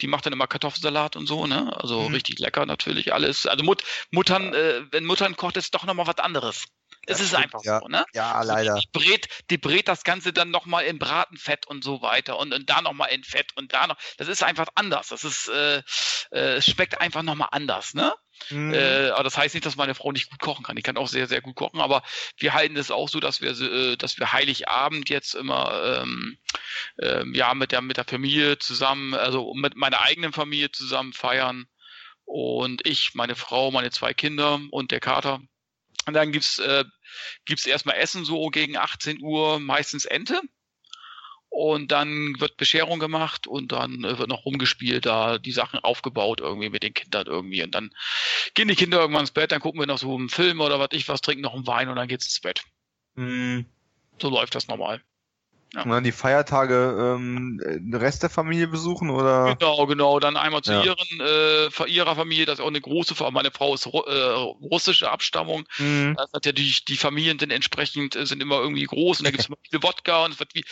[0.00, 1.72] Die macht dann immer Kartoffelsalat und so, ne?
[1.76, 2.14] Also mhm.
[2.14, 3.46] richtig lecker natürlich alles.
[3.46, 6.64] Also Mut, Muttern, äh, wenn Muttern kocht, ist doch nochmal was anderes.
[7.06, 7.80] Es ist einfach ja.
[7.80, 8.04] so, ne?
[8.14, 8.74] Ja, leider.
[8.74, 12.68] Die brät, die brät das Ganze dann nochmal in Bratenfett und so weiter und, und
[12.68, 13.96] da nochmal in Fett und da noch.
[14.16, 15.08] Das ist einfach anders.
[15.08, 15.78] Das ist, äh,
[16.32, 18.12] äh, es schmeckt einfach nochmal anders, ne?
[18.50, 18.74] Mhm.
[18.74, 20.76] Äh, aber das heißt nicht, dass meine Frau nicht gut kochen kann.
[20.76, 22.02] Ich kann auch sehr, sehr gut kochen, aber
[22.36, 26.36] wir halten es auch so, dass wir, äh, dass wir Heiligabend jetzt immer ähm,
[27.00, 31.66] ähm, ja mit der mit der Familie zusammen, also mit meiner eigenen Familie zusammen feiern
[32.26, 35.40] und ich, meine Frau, meine zwei Kinder und der Kater.
[36.06, 36.84] Und dann gibt's äh,
[37.44, 40.40] gibt's erstmal Essen so gegen 18 Uhr, meistens Ente.
[41.48, 46.40] Und dann wird Bescherung gemacht und dann äh, wird noch rumgespielt, da die Sachen aufgebaut
[46.40, 47.62] irgendwie mit den Kindern irgendwie.
[47.62, 47.90] Und dann
[48.54, 50.88] gehen die Kinder irgendwann ins Bett, dann gucken wir noch so einen Film oder was
[50.92, 52.62] ich was, trinken noch einen Wein und dann geht's ins Bett.
[53.14, 53.66] Mhm.
[54.20, 55.02] So läuft das normal.
[55.76, 55.82] Ja.
[55.82, 59.54] Und dann die Feiertage ähm, den Rest der Familie besuchen oder?
[59.58, 60.18] Genau, genau.
[60.20, 60.82] Dann einmal zu ja.
[60.82, 63.34] ihren, äh, ihrer Familie, das ist auch eine große Familie.
[63.34, 65.68] Meine Frau ist äh, russische Abstammung.
[65.76, 66.14] Mhm.
[66.16, 69.30] Das hat ja die, die Familien sind entsprechend äh, sind immer irgendwie groß und da
[69.30, 70.64] gibt es immer viele Wodka und es wird wie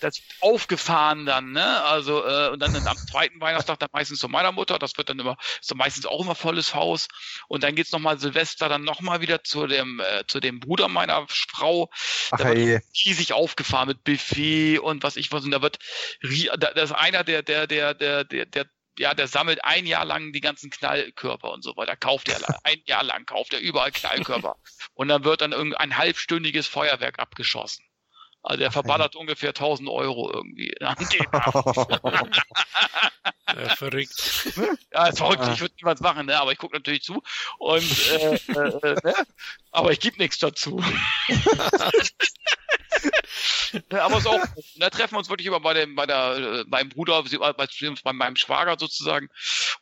[0.00, 1.84] das wird aufgefahren dann, ne?
[1.84, 5.20] Also äh, und dann am zweiten Weihnachtstag dann meistens zu meiner Mutter, das wird dann
[5.20, 7.06] immer, ist dann meistens auch immer volles Haus.
[7.46, 11.26] Und dann geht's nochmal Silvester dann nochmal wieder zu dem, äh, zu dem Bruder meiner
[11.28, 11.90] Frau.
[12.32, 15.78] Ach, da wird riesig aufgefahren mit Buffet Buffet und was ich was und da wird
[16.58, 18.66] da ist einer der der der der der der
[18.98, 21.96] ja, der sammelt ein Jahr lang die ganzen Knallkörper und so weiter.
[21.96, 24.56] Kauft er ein Jahr lang, kauft er überall Knallkörper.
[24.92, 27.86] Und dann wird dann irgendein halbstündiges Feuerwerk abgeschossen.
[28.42, 30.74] Also der verballert ungefähr 1000 Euro irgendwie.
[30.80, 30.96] ja,
[33.76, 34.52] verrückt.
[34.92, 35.48] Ja, ist verrückt.
[35.52, 36.40] Ich würde niemals machen, ne?
[36.40, 37.22] aber ich gucke natürlich zu.
[37.58, 39.14] Und äh, äh, ne?
[39.70, 40.82] aber ich gebe nichts dazu.
[43.90, 44.40] aber es auch,
[44.76, 48.12] da treffen wir uns wirklich immer bei dem, bei der, äh, beim Bruder, bei, bei
[48.12, 49.28] meinem Schwager sozusagen.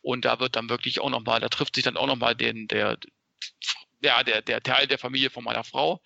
[0.03, 2.97] Und da wird dann wirklich auch nochmal, da trifft sich dann auch nochmal den, der,
[4.01, 6.01] ja, der, der Teil der Familie von meiner Frau.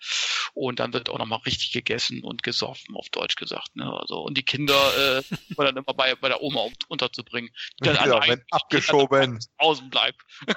[0.54, 3.76] Und dann wird auch nochmal richtig gegessen und gesoffen, auf Deutsch gesagt.
[3.76, 3.92] Ne?
[3.92, 5.22] Also, und die Kinder äh,
[5.56, 7.50] dann immer bei, bei der Oma um, unterzubringen.
[7.80, 9.38] Die dann ja, wenn abgeschoben.
[9.58, 10.22] Außen bleibt.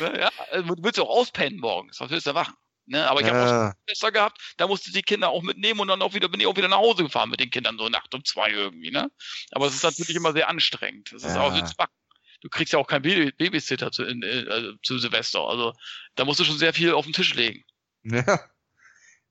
[0.00, 2.00] ja, also, du willst auch auspennen morgens.
[2.00, 2.54] Was willst du machen?
[2.84, 3.32] Ne, aber ich ja.
[3.32, 6.40] habe auch besser gehabt, da musste die Kinder auch mitnehmen und dann auch wieder, bin
[6.40, 9.08] ich auch wieder nach Hause gefahren mit den Kindern, so Nacht um zwei irgendwie, ne?
[9.52, 11.12] Aber es ist natürlich immer sehr anstrengend.
[11.12, 11.42] Das ist ja.
[11.42, 11.64] auch so
[12.42, 15.40] Du kriegst ja auch keinen Babysitter zu, in, äh, zu Silvester.
[15.40, 15.72] Also
[16.16, 17.64] da musst du schon sehr viel auf den Tisch legen.
[18.02, 18.40] Ja.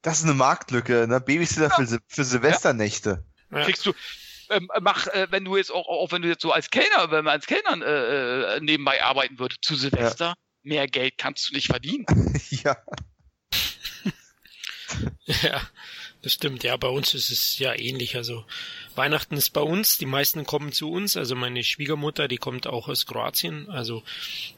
[0.02, 1.22] Das ist eine Marktlücke, ne?
[1.22, 1.76] Babysitter ja.
[1.76, 3.24] für, für Silvesternächte.
[3.52, 3.64] Ja.
[3.64, 3.94] Kriegst du,
[4.50, 7.26] ähm, mach, äh, wenn du jetzt auch, auch wenn du jetzt so als Kellner, wenn
[7.26, 10.36] man als Kellner äh, äh, nebenbei arbeiten würde, zu Silvester, ja.
[10.64, 12.06] mehr Geld kannst du nicht verdienen.
[12.50, 12.78] ja.
[15.26, 15.62] ja,
[16.22, 16.64] das stimmt.
[16.64, 18.16] Ja, bei uns ist es ja ähnlich.
[18.16, 18.46] Also
[18.96, 21.18] Weihnachten ist bei uns, die meisten kommen zu uns.
[21.18, 23.70] Also meine Schwiegermutter, die kommt auch aus Kroatien.
[23.70, 24.04] Also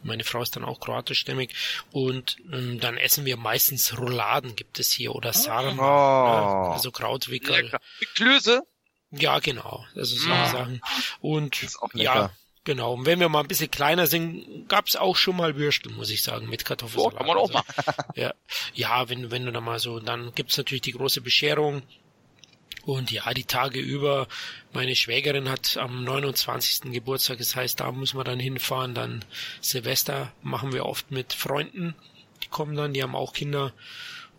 [0.03, 1.53] meine Frau ist dann auch kroatischstämmig.
[1.91, 6.71] Und ähm, dann essen wir meistens Rouladen gibt es hier oder Sarma, oh.
[6.73, 7.71] also Krautwickel.
[8.15, 8.63] Klöße?
[9.11, 9.85] Ja, genau.
[9.95, 10.49] Also so ja.
[10.49, 10.81] Sachen.
[11.21, 12.31] Und ja,
[12.65, 16.09] Genau, und wenn wir mal ein bisschen kleiner sind, gab's auch schon mal Würstel, muss
[16.09, 17.13] ich sagen, mit Kartoffelsalat.
[17.13, 17.63] Oh, kann man auch mal.
[18.15, 18.33] ja,
[18.73, 21.81] ja wenn, wenn du da mal so, dann gibt's natürlich die große Bescherung.
[22.85, 24.27] Und ja, die Tage über,
[24.73, 26.91] meine Schwägerin hat am 29.
[26.91, 28.93] Geburtstag, das heißt, da muss man dann hinfahren.
[28.93, 29.25] Dann
[29.61, 31.95] Silvester machen wir oft mit Freunden,
[32.43, 33.73] die kommen dann, die haben auch Kinder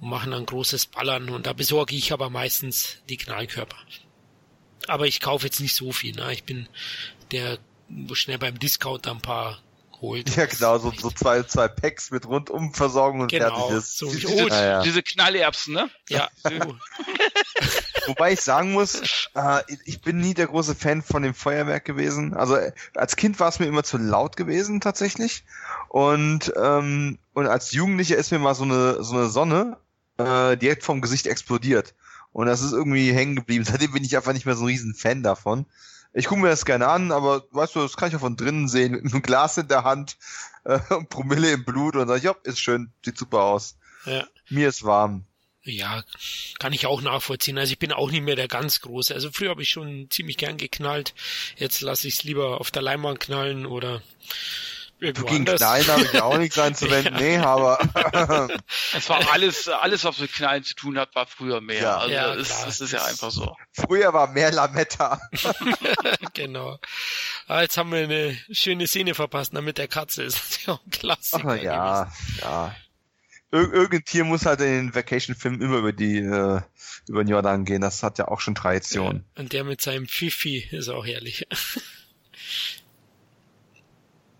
[0.00, 1.30] und machen dann großes Ballern.
[1.30, 3.78] Und da besorge ich aber meistens die Knallkörper.
[4.86, 6.14] Aber ich kaufe jetzt nicht so viel.
[6.14, 6.32] Ne?
[6.32, 6.68] Ich bin
[7.30, 7.58] der,
[8.14, 9.58] schnell beim Discount ein paar
[10.00, 10.36] holt.
[10.36, 13.96] Ja, genau, so, so zwei, zwei Packs mit Rundumversorgung und Genau, fertig ist.
[13.98, 14.82] so wie Diese, Oh, Ja, ja.
[14.82, 15.90] diese Knallerbsen, ne?
[16.08, 16.50] Ja, so.
[18.06, 19.00] Wobei ich sagen muss,
[19.34, 22.34] äh, ich bin nie der große Fan von dem Feuerwerk gewesen.
[22.34, 25.44] Also äh, als Kind war es mir immer zu laut gewesen tatsächlich.
[25.88, 29.78] Und, ähm, und als Jugendlicher ist mir mal so eine, so eine Sonne
[30.18, 31.94] äh, direkt vom Gesicht explodiert.
[32.32, 33.64] Und das ist irgendwie hängen geblieben.
[33.68, 35.64] Seitdem bin ich einfach nicht mehr so ein riesen Fan davon.
[36.14, 38.68] Ich gucke mir das gerne an, aber weißt du, das kann ich auch von drinnen
[38.68, 40.16] sehen, mit einem Glas in der Hand
[40.64, 43.76] äh, und Promille im Blut und sag ich, ja, ist schön, sieht super aus.
[44.06, 44.26] ja.
[44.48, 45.24] Mir ist warm.
[45.66, 46.04] Ja,
[46.58, 47.56] kann ich auch nachvollziehen.
[47.56, 49.14] Also ich bin auch nicht mehr der ganz Große.
[49.14, 51.14] Also früher habe ich schon ziemlich gern geknallt.
[51.56, 54.02] Jetzt lasse ich es lieber auf der Leinwand knallen oder
[55.00, 55.60] irgendwo Gegen anders.
[55.60, 57.78] Knallen habe ich ja auch nichts einzuwenden, nee, aber
[58.94, 61.82] Es war alles, alles, was mit Knallen zu tun hat, war früher mehr.
[61.82, 61.96] Ja.
[61.98, 63.56] also Ja, es, es ist ja einfach so.
[63.72, 65.20] früher war mehr Lametta.
[66.34, 66.78] genau.
[67.46, 70.22] Ah, jetzt haben wir eine schöne Szene verpasst, na, mit der Katze.
[70.24, 71.48] Ist ja auch ein Klassiker.
[71.48, 72.76] Ach, ja, ja.
[73.52, 76.60] Ir irgendein Tier muss halt in den Vacation-Filmen immer über die, äh,
[77.06, 77.82] über den Jordan gehen.
[77.82, 78.62] Das hat ja auch schon gewesen.
[78.62, 79.24] Tradition.
[79.36, 81.46] Ja, und der mit seinem Fifi ist auch herrlich.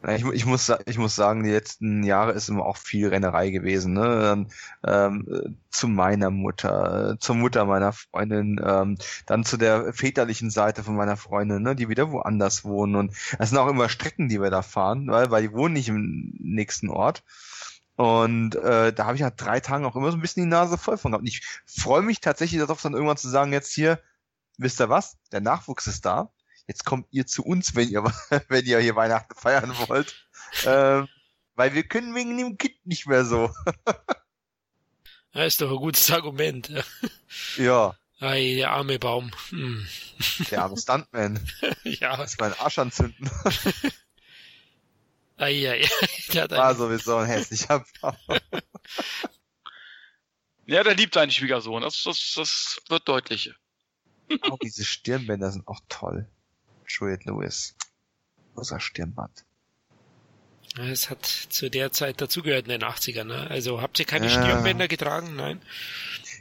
[0.07, 3.95] Ich, ich, muss, ich muss sagen, die letzten Jahre ist immer auch viel Rennerei gewesen.
[3.95, 4.47] Ne?
[4.87, 10.83] Ähm, äh, zu meiner Mutter, zur Mutter meiner Freundin, ähm, dann zu der väterlichen Seite
[10.83, 11.75] von meiner Freundin, ne?
[11.75, 12.97] die wieder woanders wohnen.
[12.97, 15.89] Und das sind auch immer Strecken, die wir da fahren, weil, weil die wohnen nicht
[15.89, 17.23] im nächsten Ort.
[17.97, 20.77] Und äh, da habe ich nach drei Tagen auch immer so ein bisschen die Nase
[20.77, 21.23] voll von gehabt.
[21.23, 24.01] Und ich freue mich tatsächlich darauf, dann irgendwann zu sagen, jetzt hier,
[24.59, 25.17] wisst ihr was?
[25.33, 26.31] Der Nachwuchs ist da.
[26.67, 28.03] Jetzt kommt ihr zu uns, wenn ihr,
[28.49, 30.15] wenn ihr hier Weihnachten feiern wollt.
[30.65, 31.09] ähm,
[31.57, 33.51] weil wir können wegen dem Kind nicht mehr so.
[35.37, 36.71] Ja, ist doch ein gutes Argument.
[37.57, 39.33] Ja, Ei, der arme Baum.
[39.49, 39.85] Hm.
[40.49, 41.45] der arme Stuntman.
[41.83, 43.29] Ja, Lass meinen Arsch anzünden.
[45.37, 45.89] ei, ei,
[46.33, 48.17] der hat War eine, sowieso ein hässlicher Baum.
[50.67, 51.83] Ja, der liebt seinen Schwiegersohn.
[51.83, 53.53] Das, das, das wird deutlich.
[54.43, 56.31] Auch diese Stirnbänder sind auch toll.
[56.89, 57.75] Juliette Lewis.
[58.55, 59.45] Großer Stirnband.
[60.79, 63.25] es hat zu der Zeit dazugehört in den 80ern.
[63.25, 63.49] Ne?
[63.51, 64.33] Also habt ihr keine Ja.
[64.33, 65.35] Stirnbänder getragen?
[65.37, 65.61] Nein?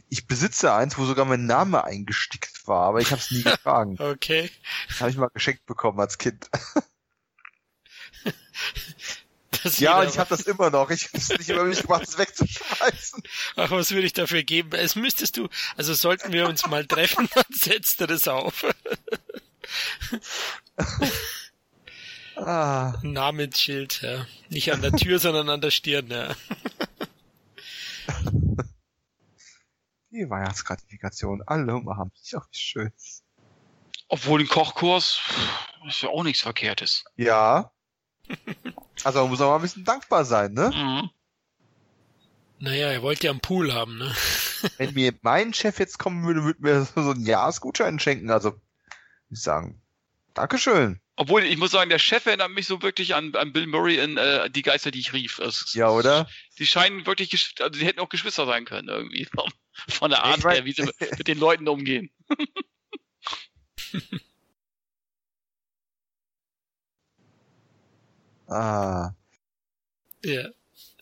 [0.10, 3.98] Ich besitze eins, wo sogar mein Name eingestickt war, aber ich habe es nie getragen.
[3.99, 4.52] Okay.
[4.90, 6.49] Das habe ich mal geschenkt bekommen als Kind.
[9.64, 10.90] Das Ja, ich habe das immer noch.
[10.90, 13.24] Ich habe es nicht über mich gemacht, es wegzuschmeißen.
[13.56, 14.72] Ach, was würde ich dafür geben?
[14.74, 15.48] Es müsstest du,
[15.78, 18.65] also sollten wir uns mal treffen, dann setzt du das auf.
[22.35, 24.26] Ah, Namensschild, ja.
[24.49, 26.35] Nicht an der Tür, sondern an der Stirn, ja.
[30.14, 31.44] die Weihnachtsgratifikation.
[31.45, 32.91] Alle haben sich auch schön.
[34.07, 35.19] Obwohl ein Kochkurs
[35.88, 37.03] ist ja auch nichts Verkehrtes.
[37.15, 37.72] Ja.
[39.03, 40.72] Also man muss auch mal ein bisschen dankbar sein, ne?
[40.73, 41.10] Mhm.
[42.60, 44.15] Naja, er wollte ja einen Pool haben, ne?
[44.77, 48.31] Wenn mir mein Chef jetzt kommen würde, würde mir so einen Jahresgutschein schenken.
[48.31, 48.60] Also,
[49.34, 49.82] ich sagen,
[50.34, 51.00] Dankeschön.
[51.16, 54.18] Obwohl, ich muss sagen, der Chef erinnert mich so wirklich an, an Bill Murray in
[54.18, 55.38] äh, Die Geister, die ich rief.
[55.38, 56.28] Es, Ja, oder?
[56.58, 59.26] Die scheinen wirklich, also die hätten auch Geschwister sein können irgendwie.
[59.36, 59.52] Von,
[59.90, 62.10] von der Ich Art mein- her, wie sie mit, den Leuten umgehen.
[68.48, 69.12] Ah,
[70.24, 70.50] Ja.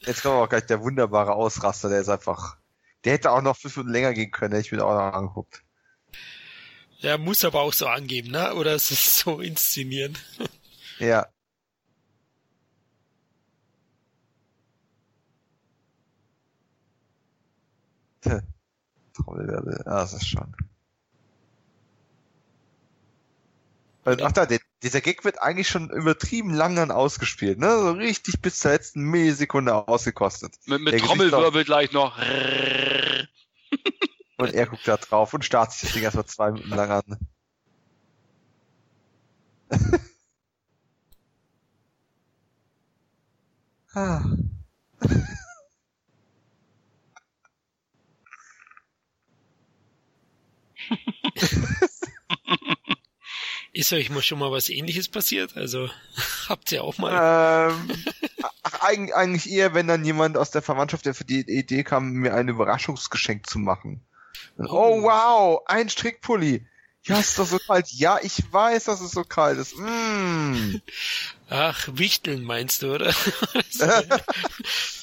[0.02, 2.58] jetzt kommt auch gleich der wunderbare Ausraster, der ist einfach,
[3.03, 5.64] der hätte auch noch fünf Minuten länger gehen können, hätte ich mir auch noch angeguckt.
[7.02, 8.53] Er muss aber auch so angeben, ne?
[8.53, 10.18] Oder es ist so inszenieren.
[10.99, 11.26] Ja.
[19.15, 20.56] Trommelwirbel, ah, das ist schon.
[24.06, 27.80] Und ach da, der, dieser Gag wird eigentlich schon übertrieben lang dann ausgespielt, ne?
[27.80, 30.53] So richtig bis zur letzten Millisekunde ausgekostet.
[30.65, 32.15] Mit, mit Trommelwirbel gleich noch.
[34.41, 37.03] Und er guckt da drauf und starrt sich das Ding erstmal zwei Minuten lang an.
[43.93, 44.23] ah.
[53.73, 55.55] Ist euch mal schon mal was ähnliches passiert?
[55.55, 55.88] Also,
[56.49, 57.69] habt ihr auch mal.
[57.73, 57.91] Ähm,
[58.63, 62.13] ach, eigentlich, eigentlich eher, wenn dann jemand aus der Verwandtschaft, der für die Idee kam,
[62.13, 64.03] mir ein Überraschungsgeschenk zu machen.
[64.69, 64.99] Oh.
[64.99, 65.03] oh.
[65.03, 66.65] wow, ein Strickpulli.
[67.03, 67.88] Ja, ist doch so kalt.
[67.91, 69.75] Ja, ich weiß, dass es so kalt ist.
[69.75, 70.75] Mm.
[71.49, 73.13] Ach, Wichteln meinst du, oder?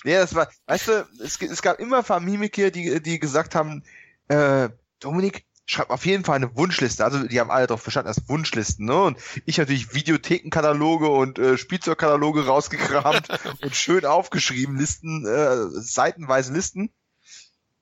[0.04, 3.82] Ja, das war, weißt du, es, es gab immer Familienmitglieder, die, die gesagt haben,
[4.28, 4.68] äh,
[5.00, 7.04] Dominik, schreibt auf jeden Fall eine Wunschliste.
[7.04, 8.86] Also die haben alle darauf verstanden, als Wunschlisten.
[8.86, 9.02] Ne?
[9.02, 13.28] Und ich natürlich Videothekenkataloge und äh, Spielzeugkataloge rausgekramt
[13.62, 16.90] und schön aufgeschrieben, Listen, äh, seitenweise Listen.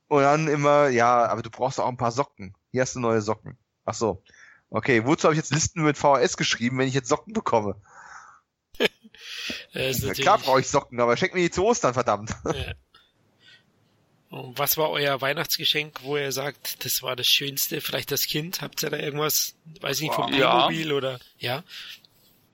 [0.09, 2.55] Und dann immer, ja, aber du brauchst auch ein paar Socken.
[2.71, 3.59] Hier hast du neue Socken.
[3.85, 4.23] Ach so.
[4.71, 7.77] Okay, wozu habe ich jetzt Listen mit VHS geschrieben, wenn ich jetzt Socken bekomme?
[9.73, 12.35] ja, klar brauche ich Socken, aber schenk mir die zu Ostern, verdammt.
[12.45, 12.75] Ja.
[14.29, 17.81] Und was war euer Weihnachtsgeschenk, wo ihr sagt, das war das Schönste?
[17.81, 18.61] Vielleicht das Kind?
[18.61, 20.95] Habt ihr da irgendwas, weiß ich nicht, vom Playmobil ja.
[20.95, 21.63] oder, ja?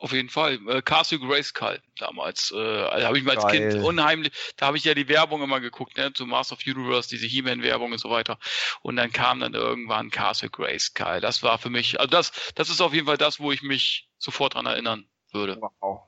[0.03, 0.59] Auf jeden Fall.
[0.67, 2.51] Äh, Castle Grayskull damals.
[2.51, 3.71] Äh, also habe ich mal als Geil.
[3.71, 7.09] Kind unheimlich, da habe ich ja die Werbung immer geguckt, ne, zu Master of Universe,
[7.09, 8.37] diese He-Man-Werbung und so weiter.
[8.83, 11.21] Und dann kam dann irgendwann Castle Grayskull.
[11.21, 14.09] Das war für mich, also das, das ist auf jeden Fall das, wo ich mich
[14.19, 15.57] sofort dran erinnern würde.
[15.79, 16.01] Wow.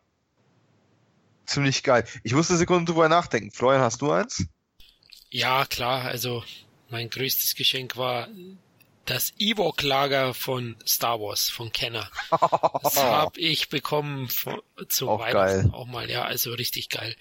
[1.46, 2.04] Ziemlich geil.
[2.24, 3.52] Ich musste Sekunden drüber nachdenken.
[3.52, 4.44] Florian, hast du eins?
[5.30, 6.02] Ja, klar.
[6.06, 6.42] Also
[6.90, 8.26] mein größtes Geschenk war
[9.04, 12.10] das Ewok-Lager von Star Wars, von Kenner.
[12.82, 15.70] Das habe ich bekommen von, zu auch Weihnachten geil.
[15.72, 17.16] auch mal, ja, also richtig geil.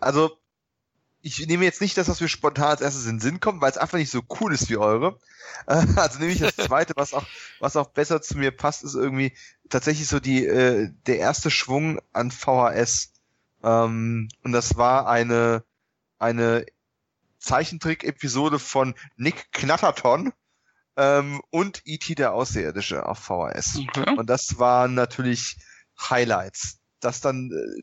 [0.00, 0.36] Also,
[1.22, 3.70] ich nehme jetzt nicht das, was mir spontan als erstes in den Sinn kommt, weil
[3.70, 5.18] es einfach nicht so cool ist wie eure.
[5.66, 7.24] Also nehme ich das zweite, was auch,
[7.60, 9.32] was auch besser zu mir passt, ist irgendwie
[9.68, 13.12] tatsächlich so die, äh, der erste Schwung an VHS.
[13.62, 15.62] Ähm, und das war eine,
[16.18, 16.64] eine
[17.42, 20.32] Zeichentrick-Episode von Nick Knatterton
[20.96, 22.14] ähm, und E.T.
[22.14, 23.78] der Außerirdische auf VHS.
[23.88, 24.16] Okay.
[24.16, 25.56] Und das waren natürlich
[26.00, 27.82] Highlights, dass dann äh,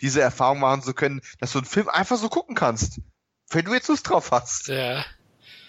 [0.00, 3.00] diese Erfahrung machen zu können, dass du einen Film einfach so gucken kannst,
[3.50, 4.68] wenn du jetzt Lust drauf hast.
[4.68, 5.04] Ja.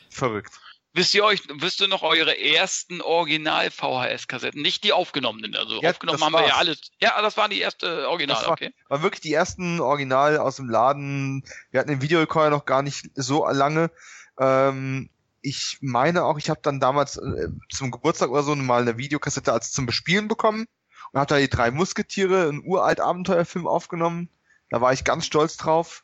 [0.09, 0.59] Verrückt.
[0.93, 4.61] Wisst ihr euch, wisst ihr noch eure ersten Original-VHS-Kassetten?
[4.61, 6.43] Nicht die aufgenommenen, also ja, aufgenommen haben war's.
[6.43, 6.81] wir ja alles.
[6.99, 8.73] Ja, das waren die erste Original, das war, okay.
[8.89, 11.45] War wirklich die ersten Original aus dem Laden.
[11.71, 13.89] Wir hatten den Videorekorder noch gar nicht so lange.
[14.37, 15.09] Ähm,
[15.41, 19.53] ich meine auch, ich habe dann damals äh, zum Geburtstag oder so mal eine Videokassette
[19.53, 20.65] als zum Bespielen bekommen
[21.13, 24.29] und habe da die drei Musketiere, einen uralt Abenteuerfilm aufgenommen.
[24.69, 26.03] Da war ich ganz stolz drauf.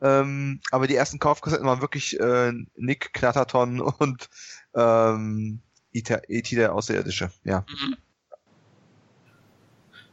[0.00, 4.28] Ähm, aber die ersten Kaufkassetten waren wirklich äh, Nick Knatterton und
[4.74, 5.60] ähm,
[5.92, 6.56] E.T.
[6.56, 7.64] der Außerirdische, ja.
[7.68, 7.96] Mhm.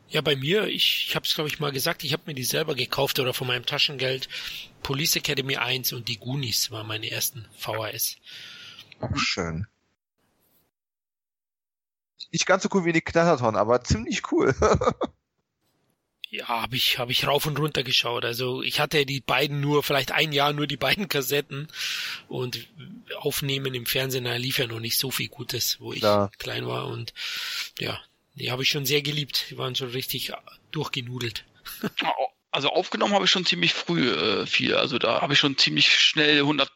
[0.07, 2.43] Ja, bei mir, ich, ich habe es glaube ich mal gesagt, ich habe mir die
[2.43, 4.29] selber gekauft oder von meinem Taschengeld.
[4.81, 8.17] Police Academy 1 und die Goonies waren meine ersten VHS.
[9.01, 9.67] Auch schön.
[12.31, 14.55] Nicht ganz so cool wie die Knatterton, aber ziemlich cool.
[16.29, 18.25] Ja, habe ich, hab ich rauf und runter geschaut.
[18.25, 21.67] Also ich hatte die beiden nur, vielleicht ein Jahr nur die beiden Kassetten
[22.27, 22.67] und
[23.17, 26.29] aufnehmen im Fernsehen, da lief ja noch nicht so viel Gutes, wo ich ja.
[26.37, 27.13] klein war und
[27.79, 27.99] ja,
[28.35, 29.45] die habe ich schon sehr geliebt.
[29.49, 30.31] Die waren schon richtig
[30.71, 31.45] durchgenudelt.
[32.51, 34.75] Also aufgenommen habe ich schon ziemlich früh äh, viel.
[34.75, 36.71] Also da habe ich schon ziemlich schnell 100,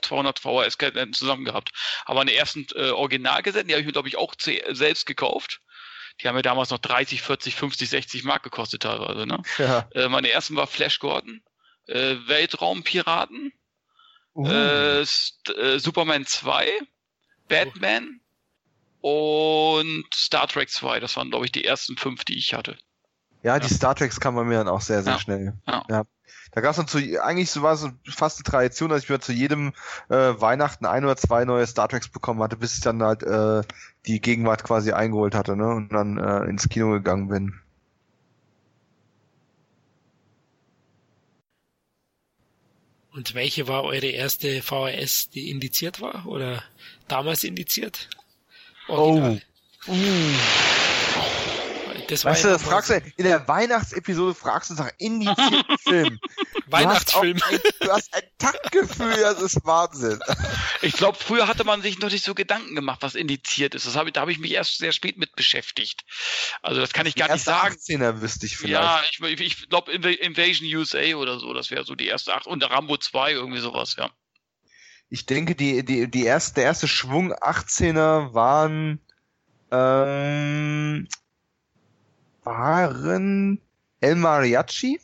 [0.00, 1.72] 200 VHS-Kassetten zusammen gehabt.
[2.06, 5.60] Aber eine ersten äh, Originalkassetten, die habe ich mir glaube ich auch selbst gekauft
[6.22, 9.26] die haben ja damals noch 30, 40, 50, 60 Mark gekostet teilweise.
[9.26, 9.42] Ne?
[9.58, 9.88] Ja.
[9.94, 11.42] Äh, meine ersten war Flash Gordon,
[11.86, 13.52] äh, Weltraumpiraten,
[14.34, 14.48] uh.
[14.48, 16.68] äh, äh Superman 2,
[17.48, 18.20] Batman
[19.02, 19.78] uh.
[19.78, 21.00] und Star Trek 2.
[21.00, 22.76] Das waren, glaube ich, die ersten fünf, die ich hatte.
[23.42, 23.74] Ja, die ja.
[23.74, 25.18] Star Treks kann man mir dann auch sehr, sehr ja.
[25.18, 25.54] schnell.
[25.66, 26.04] Ja.
[26.52, 29.20] Da gab es dann zu, eigentlich so war es fast eine Tradition, dass ich mir
[29.20, 29.72] zu jedem
[30.08, 33.62] äh, Weihnachten ein oder zwei neue Star Treks bekommen hatte, bis ich dann halt äh,
[34.06, 35.68] die Gegenwart quasi eingeholt hatte, ne?
[35.68, 37.60] Und dann äh, ins Kino gegangen bin.
[43.12, 46.26] Und welche war eure erste VHS, die indiziert war?
[46.26, 46.62] Oder
[47.08, 48.08] damals indiziert?
[48.88, 49.42] Original.
[49.86, 49.92] Oh.
[49.92, 50.79] Uh.
[52.10, 56.18] Das weißt du, das fragst du, in der Weihnachtsepisode fragst du nach indizierten Film.
[56.66, 57.36] Weihnachtsfilm.
[57.36, 60.20] Du hast, ein, du hast ein Taktgefühl, das ist Wahnsinn.
[60.82, 63.86] Ich glaube, früher hatte man sich noch nicht so Gedanken gemacht, was indiziert ist.
[63.86, 66.06] Das hab ich, da habe ich mich erst sehr spät mit beschäftigt.
[66.62, 67.74] Also das kann ich gar nicht sagen.
[67.74, 69.20] 18er wüsste ich vielleicht.
[69.20, 72.46] Ja, ich, ich glaube Invasion USA oder so, das wäre so die erste acht.
[72.46, 74.10] Und Rambo 2, irgendwie sowas, ja.
[75.10, 79.00] Ich denke, die, die, die erste, der erste Schwung 18er waren
[79.70, 81.08] ähm,
[82.50, 83.60] waren
[84.00, 85.00] El Mariachi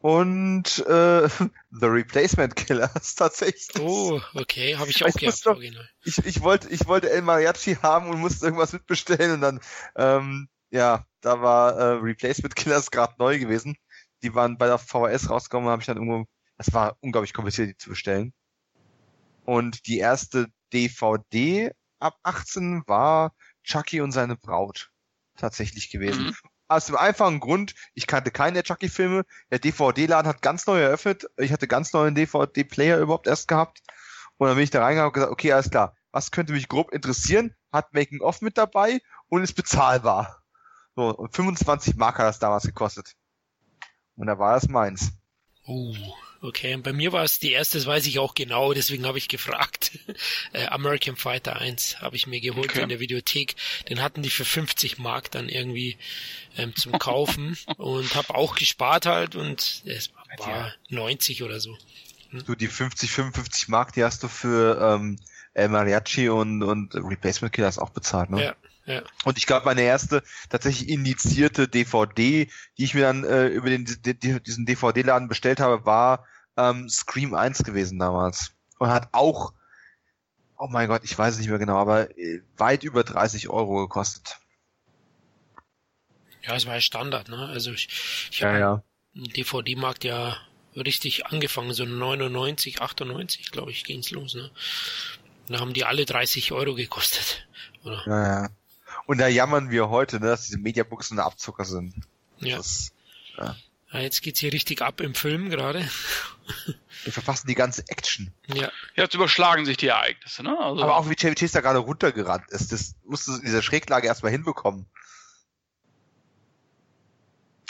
[0.00, 1.28] und äh,
[1.70, 3.68] The Replacement Killers tatsächlich.
[3.78, 5.60] Oh, okay, habe ich auch gehabt, noch,
[6.04, 9.60] Ich, ich, wollte, ich wollte El Mariachi haben und musste irgendwas mitbestellen und dann,
[9.96, 13.76] ähm, ja, da war äh, Replacement Killers gerade neu gewesen.
[14.22, 16.26] Die waren bei der VHS rausgekommen, habe ich dann irgendwo,
[16.56, 18.32] das war unglaublich kompliziert, die zu bestellen.
[19.44, 24.89] Und die erste DVD ab 18 war Chucky und seine Braut
[25.40, 26.26] tatsächlich gewesen.
[26.26, 26.36] Mhm.
[26.68, 29.24] Aus dem einfachen Grund, ich kannte keine Chucky-Filme.
[29.50, 31.26] Der DVD-Laden hat ganz neu eröffnet.
[31.36, 33.82] Ich hatte ganz neuen DVD-Player überhaupt erst gehabt.
[34.36, 36.92] Und dann bin ich da reingegangen und gesagt, okay, alles klar, was könnte mich grob
[36.92, 37.54] interessieren?
[37.72, 40.42] Hat Making-of mit dabei und ist bezahlbar.
[40.96, 43.14] So, und 25 Mark hat das damals gekostet.
[44.16, 45.12] Und da war das meins.
[45.66, 45.94] Uh,
[46.40, 46.74] okay.
[46.74, 49.28] Und bei mir war es die erste, das weiß ich auch genau, deswegen habe ich
[49.28, 49.98] gefragt.
[50.52, 52.82] äh, American Fighter 1 habe ich mir geholt okay.
[52.82, 53.56] in der Videothek.
[53.88, 55.96] Den hatten die für 50 Mark dann irgendwie
[56.56, 61.76] ähm, zum Kaufen und habe auch gespart halt und es war 90 oder so.
[62.30, 62.44] Hm?
[62.44, 65.18] Du, die 50, 55 Mark, die hast du für ähm,
[65.54, 68.44] El Mariachi und, und Replacement Killers auch bezahlt, ne?
[68.44, 68.56] Ja.
[68.86, 69.02] Ja.
[69.24, 72.48] Und ich glaube, meine erste tatsächlich indizierte DVD,
[72.78, 76.26] die ich mir dann äh, über den, die, diesen DVD-Laden bestellt habe, war
[76.60, 78.52] ähm, Scream 1 gewesen damals.
[78.78, 79.52] Und hat auch,
[80.56, 83.76] oh mein Gott, ich weiß es nicht mehr genau, aber äh, weit über 30 Euro
[83.76, 84.38] gekostet.
[86.42, 87.46] Ja, es war ja Standard, ne?
[87.48, 87.88] Also ich,
[88.30, 88.82] ich ja, habe ja.
[89.14, 90.36] DVD-Markt ja
[90.74, 94.50] richtig angefangen, so 99, 98, glaube ich, ging's los, ne?
[95.48, 97.46] Da haben die alle 30 Euro gekostet,
[97.84, 98.02] oder?
[98.06, 98.48] Ja, ja.
[99.06, 101.94] Und da jammern wir heute, ne, dass diese Mediabooks eine Abzucker sind.
[102.38, 102.56] Ja.
[102.56, 102.92] Das,
[103.36, 103.56] ja.
[103.92, 104.00] Ja.
[104.00, 105.88] Jetzt geht's hier richtig ab im Film gerade.
[107.04, 108.32] Wir verfassen die ganze Action.
[108.46, 108.70] Ja.
[108.94, 110.58] Jetzt überschlagen sich die Ereignisse, ne?
[110.58, 114.06] Also Aber auch wie Chevy Chase da gerade runtergerannt ist, das musste in dieser Schräglage
[114.06, 114.86] erstmal hinbekommen.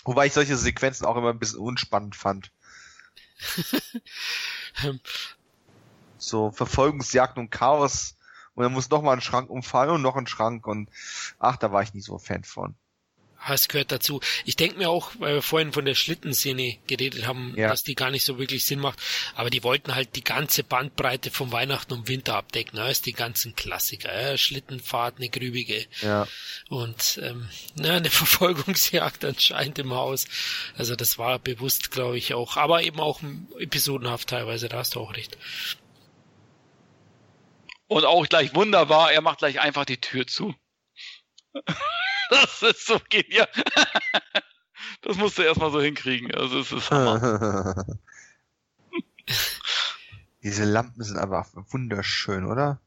[0.04, 2.50] Wobei ich solche Sequenzen auch immer ein bisschen unspannend fand.
[6.18, 8.16] so Verfolgungsjagd und Chaos
[8.54, 10.90] und dann muss noch mal ein Schrank umfallen und noch ein Schrank und
[11.38, 12.74] ach, da war ich nie so ein Fan von.
[13.48, 14.20] Es gehört dazu.
[14.44, 17.68] Ich denke mir auch, weil wir vorhin von der Schlittenszene geredet haben, ja.
[17.68, 18.98] dass die gar nicht so wirklich Sinn macht.
[19.34, 22.76] Aber die wollten halt die ganze Bandbreite von Weihnachten und Winter abdecken.
[22.76, 24.14] Da ist die ganzen Klassiker.
[24.14, 24.36] Ja?
[24.36, 25.86] Schlittenfahrt, eine grübige.
[26.02, 26.28] Ja.
[26.68, 30.26] Und ähm, na, eine Verfolgungsjagd anscheinend im Haus.
[30.76, 32.56] Also das war bewusst, glaube ich, auch.
[32.56, 33.20] Aber eben auch
[33.58, 35.38] episodenhaft teilweise, da hast du auch recht.
[37.88, 40.54] Und auch gleich wunderbar, er macht gleich einfach die Tür zu.
[42.30, 43.48] das ist so genial.
[45.02, 46.34] das musst du erstmal so hinkriegen.
[46.34, 47.84] Also es ist Hammer.
[50.42, 52.80] Diese Lampen sind aber wunderschön, oder?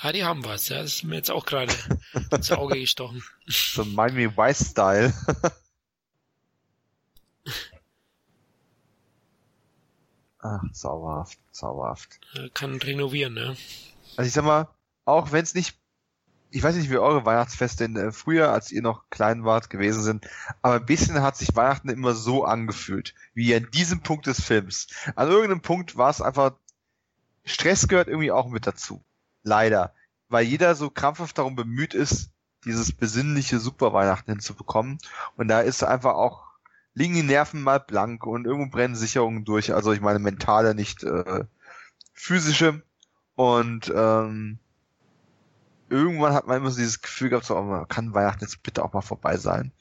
[0.00, 0.80] Ah, die haben was, ja.
[0.82, 1.74] Das ist mir jetzt auch gerade
[2.30, 3.22] ins Auge gestochen.
[3.46, 5.12] So Miami Vice Style.
[10.38, 12.20] Ach, zauberhaft, zauberhaft.
[12.54, 13.56] Kann renovieren, ne?
[14.16, 14.68] Also ich sag mal,
[15.04, 15.77] auch wenn es nicht,
[16.50, 20.02] ich weiß nicht, wie eure Weihnachtsfeste in, äh, früher, als ihr noch klein wart, gewesen
[20.02, 20.28] sind,
[20.62, 24.88] aber ein bisschen hat sich Weihnachten immer so angefühlt, wie an diesem Punkt des Films.
[25.14, 26.52] An irgendeinem Punkt war es einfach,
[27.44, 29.02] Stress gehört irgendwie auch mit dazu.
[29.42, 29.94] Leider.
[30.28, 32.30] Weil jeder so krampfhaft darum bemüht ist,
[32.64, 34.98] dieses besinnliche Superweihnachten hinzubekommen.
[35.36, 36.48] Und da ist einfach auch
[36.98, 39.72] liegen die Nerven mal blank und irgendwo brennen Sicherungen durch.
[39.72, 41.44] Also ich meine mentale, nicht äh,
[42.12, 42.82] physische.
[43.36, 44.58] Und ähm,
[45.90, 48.92] irgendwann hat man immer so dieses Gefühl gehabt, so, oh, kann Weihnachten jetzt bitte auch
[48.92, 49.72] mal vorbei sein.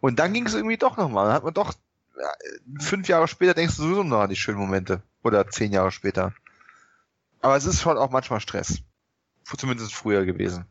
[0.00, 1.26] Und dann ging es irgendwie doch nochmal.
[1.26, 1.74] Dann hat man doch
[2.80, 5.02] fünf Jahre später denkst du sowieso noch an die schönen Momente.
[5.22, 6.32] Oder zehn Jahre später.
[7.40, 8.78] Aber es ist schon auch manchmal Stress.
[9.44, 10.66] Zumindest früher gewesen.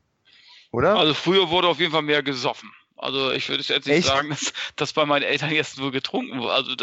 [0.71, 0.97] Oder?
[0.97, 2.69] Also früher wurde auf jeden Fall mehr gesoffen.
[2.97, 4.07] Also ich würde jetzt nicht Echt?
[4.07, 6.53] sagen, dass, dass bei meinen Eltern jetzt nur getrunken wurde.
[6.53, 6.75] Also,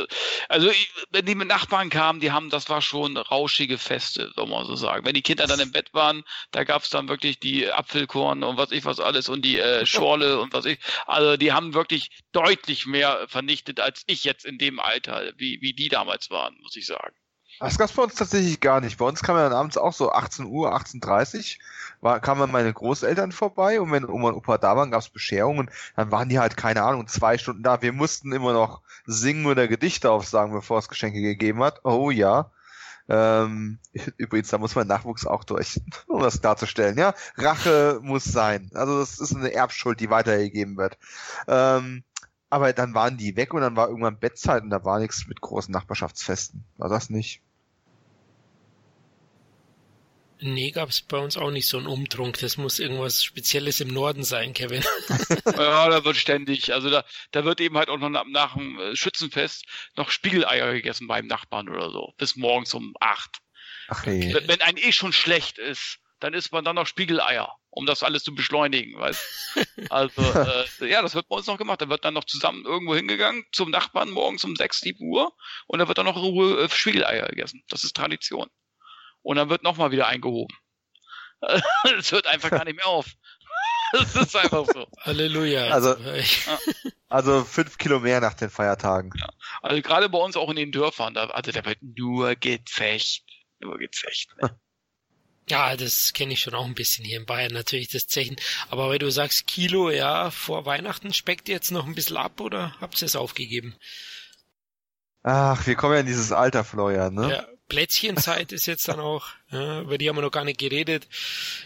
[0.49, 4.47] also ich, wenn die mit Nachbarn kamen, die haben, das war schon rauschige Feste, soll
[4.47, 5.07] man so sagen.
[5.07, 8.73] Wenn die Kinder dann im Bett waren, da gab's dann wirklich die Apfelkorn und was
[8.73, 10.79] ich was alles und die äh, Schorle und was ich.
[11.07, 15.73] Also die haben wirklich deutlich mehr vernichtet als ich jetzt in dem Alter, wie, wie
[15.73, 17.15] die damals waren, muss ich sagen.
[17.61, 18.99] Das gab's bei uns tatsächlich gar nicht.
[18.99, 21.59] Bei uns kam ja dann abends auch so 18 Uhr, 18.30
[22.01, 25.71] war, kamen meine Großeltern vorbei und wenn Oma und Opa da waren, gab's Bescherungen.
[25.95, 27.81] Dann waren die halt, keine Ahnung, zwei Stunden da.
[27.81, 31.85] Wir mussten immer noch singen oder Gedichte aufsagen, bevor es Geschenke gegeben hat.
[31.85, 32.51] Oh ja.
[33.09, 33.79] Ähm,
[34.17, 36.99] übrigens, da muss mein Nachwuchs auch durch, um das klarzustellen.
[36.99, 38.71] Ja, Rache muss sein.
[38.75, 40.99] Also das ist eine Erbschuld, die weitergegeben wird.
[41.47, 42.05] Ähm,
[42.53, 45.41] aber dann waren die weg und dann war irgendwann Bettzeit und da war nichts mit
[45.41, 46.63] großen Nachbarschaftsfesten.
[46.77, 47.41] War das nicht?
[50.39, 52.39] Nee, gab es bei uns auch nicht so einen Umtrunk.
[52.41, 54.83] Das muss irgendwas Spezielles im Norden sein, Kevin.
[55.47, 58.79] ja, da wird ständig, also da, da wird eben halt auch noch nach, nach dem
[58.79, 59.65] äh, Schützenfest
[59.97, 62.13] noch Spiegeleier gegessen beim Nachbarn oder so.
[62.19, 63.39] Bis morgens um acht.
[63.89, 64.05] Ach.
[64.05, 68.03] Wenn, wenn ein eh schon schlecht ist, dann isst man dann noch Spiegeleier, um das
[68.03, 69.59] alles zu beschleunigen, weißt
[69.91, 70.23] Also,
[70.81, 71.81] äh, ja, das wird bei uns noch gemacht.
[71.81, 75.33] Da wird dann noch zusammen irgendwo hingegangen zum Nachbarn morgens um sechs, sieben Uhr
[75.67, 77.65] und da wird dann noch in Ruhe äh, Spiegeleier gegessen.
[77.69, 78.49] Das ist Tradition
[79.23, 80.57] und dann wird nochmal wieder eingehoben.
[81.99, 83.07] Es hört einfach gar nicht mehr auf.
[83.93, 84.87] Das ist einfach so.
[85.01, 85.69] Halleluja.
[85.69, 85.97] Also,
[87.09, 89.11] also fünf Kilo mehr nach den Feiertagen.
[89.19, 89.29] Ja.
[89.61, 93.25] Also gerade bei uns auch in den Dörfern, da, also da wird nur Gefecht.
[93.59, 94.31] Nur gezecht.
[94.41, 94.57] Ne?
[95.49, 98.37] Ja, das kenne ich schon auch ein bisschen hier in Bayern, natürlich das Zechen.
[98.71, 102.41] Aber weil du sagst Kilo, ja, vor Weihnachten speckt ihr jetzt noch ein bisschen ab
[102.41, 103.75] oder habt ihr es aufgegeben?
[105.25, 107.31] Ach, wir kommen ja in dieses Alter, Florian, ne?
[107.31, 111.09] Ja, Plätzchenzeit ist jetzt dann auch, ja, über die haben wir noch gar nicht geredet.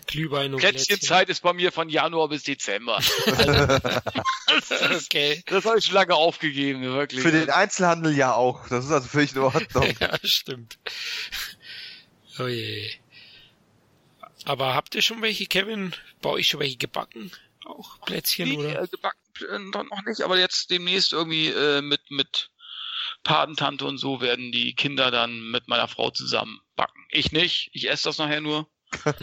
[0.06, 3.00] Glühwein und Plätzchenzeit ist bei mir von Januar bis Dezember.
[3.26, 4.70] das,
[5.04, 5.42] okay.
[5.46, 7.22] Das habe ich schon lange aufgegeben, wirklich.
[7.22, 8.68] Für den Einzelhandel ja auch.
[8.68, 9.94] Das ist also völlig in Ordnung.
[10.00, 10.78] ja, stimmt.
[12.38, 12.88] Oh je.
[14.46, 15.92] Aber habt ihr schon welche, Kevin?
[16.22, 17.32] Baue ich schon welche gebacken?
[17.64, 18.82] Auch Plätzchen nee, oder?
[18.82, 19.18] Äh, gebacken
[19.50, 22.50] äh, noch nicht, aber jetzt demnächst irgendwie äh, mit mit
[23.24, 27.04] Patentante und so werden die Kinder dann mit meiner Frau zusammen backen.
[27.10, 28.68] Ich nicht, ich esse das nachher nur.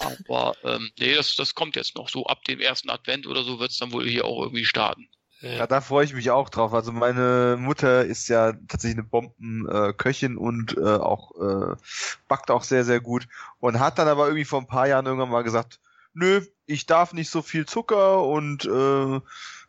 [0.00, 2.08] aber ähm, nee, das, das kommt jetzt noch.
[2.08, 5.08] So ab dem ersten Advent oder so wird es dann wohl hier auch irgendwie starten.
[5.40, 5.66] Ja.
[5.66, 6.74] da freue ich mich auch drauf.
[6.74, 11.76] Also meine Mutter ist ja tatsächlich eine Bombenköchin äh, und äh, auch äh,
[12.26, 13.28] backt auch sehr, sehr gut
[13.60, 15.80] und hat dann aber irgendwie vor ein paar Jahren irgendwann mal gesagt,
[16.12, 19.20] nö, ich darf nicht so viel Zucker und äh,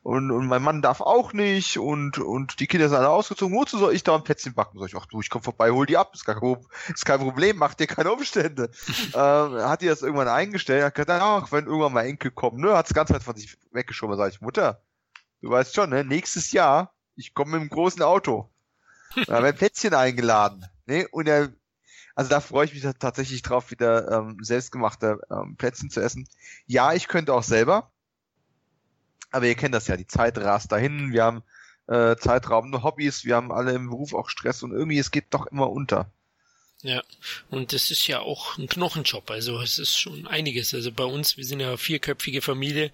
[0.01, 3.55] und, und mein Mann darf auch nicht und und die Kinder sind alle ausgezogen.
[3.55, 4.79] Wozu soll ich da ein Plätzchen backen?
[4.79, 6.57] Sag ich, ach du, ich komm vorbei, hol die ab, ist, gar kein,
[6.93, 8.71] ist kein Problem, mach dir keine Umstände.
[9.13, 12.75] ähm, hat die das irgendwann eingestellt, hat gesagt, ach, wenn irgendwann mal Enkel kommen, ne,
[12.75, 14.15] hat's ganz halt von sich weggeschoben.
[14.15, 14.81] Sag ich, Mutter,
[15.41, 16.03] du weißt schon, ne?
[16.03, 18.49] Nächstes Jahr, ich komme mit einem großen Auto.
[19.25, 20.65] Da werden Plätzchen eingeladen.
[20.85, 21.07] Ne?
[21.09, 21.51] Und er,
[22.15, 26.27] also da freue ich mich tatsächlich drauf, wieder ähm, selbstgemachte ähm, Plätzchen zu essen.
[26.67, 27.91] Ja, ich könnte auch selber.
[29.31, 31.11] Aber ihr kennt das ja, die Zeit rast dahin.
[31.11, 31.43] Wir haben
[31.87, 35.47] äh, zeitraubende Hobbys, wir haben alle im Beruf auch Stress und irgendwie es geht doch
[35.47, 36.11] immer unter.
[36.81, 37.03] Ja,
[37.49, 40.73] und das ist ja auch ein Knochenjob, also es ist schon einiges.
[40.73, 42.93] Also bei uns, wir sind ja eine vierköpfige Familie,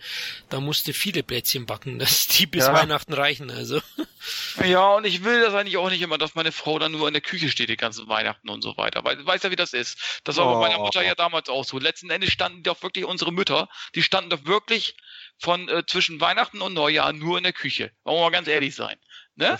[0.49, 2.73] da musste viele Plätzchen backen, dass die bis ja.
[2.73, 3.79] Weihnachten reichen, also.
[4.65, 7.13] Ja, und ich will das eigentlich auch nicht immer, dass meine Frau dann nur in
[7.13, 10.21] der Küche steht die ganzen Weihnachten und so weiter, weil weiß ja, wie das ist.
[10.23, 10.53] Das war oh.
[10.55, 11.77] bei meiner Mutter ja damals auch so.
[11.77, 14.95] Letzten Endes standen doch wirklich unsere Mütter, die standen doch wirklich
[15.37, 17.91] von äh, zwischen Weihnachten und Neujahr nur in der Küche.
[18.03, 18.97] Wollen wir mal ganz ehrlich sein.
[19.37, 19.57] Ne?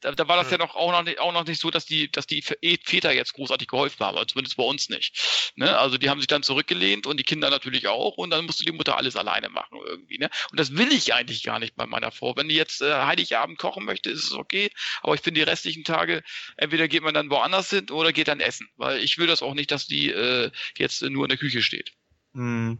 [0.00, 0.58] Da, da war das ja.
[0.58, 3.12] ja noch auch noch nicht, auch noch nicht so, dass die, dass die eh, Väter
[3.12, 5.52] jetzt großartig geholfen haben, also zumindest bei uns nicht.
[5.54, 5.78] Ne?
[5.78, 8.72] Also die haben sich dann zurückgelehnt und die Kinder natürlich auch und dann musste die
[8.72, 10.18] Mutter alles alleine machen irgendwie.
[10.18, 10.28] Ne?
[10.50, 12.34] Und das will ich eigentlich gar nicht bei meiner Frau.
[12.36, 14.70] Wenn die jetzt äh, Heiligabend kochen möchte, ist es okay,
[15.02, 16.24] aber ich finde die restlichen Tage,
[16.56, 19.54] entweder geht man dann woanders hin oder geht dann essen, weil ich will das auch
[19.54, 21.92] nicht, dass die äh, jetzt nur in der Küche steht.
[22.34, 22.78] Hm.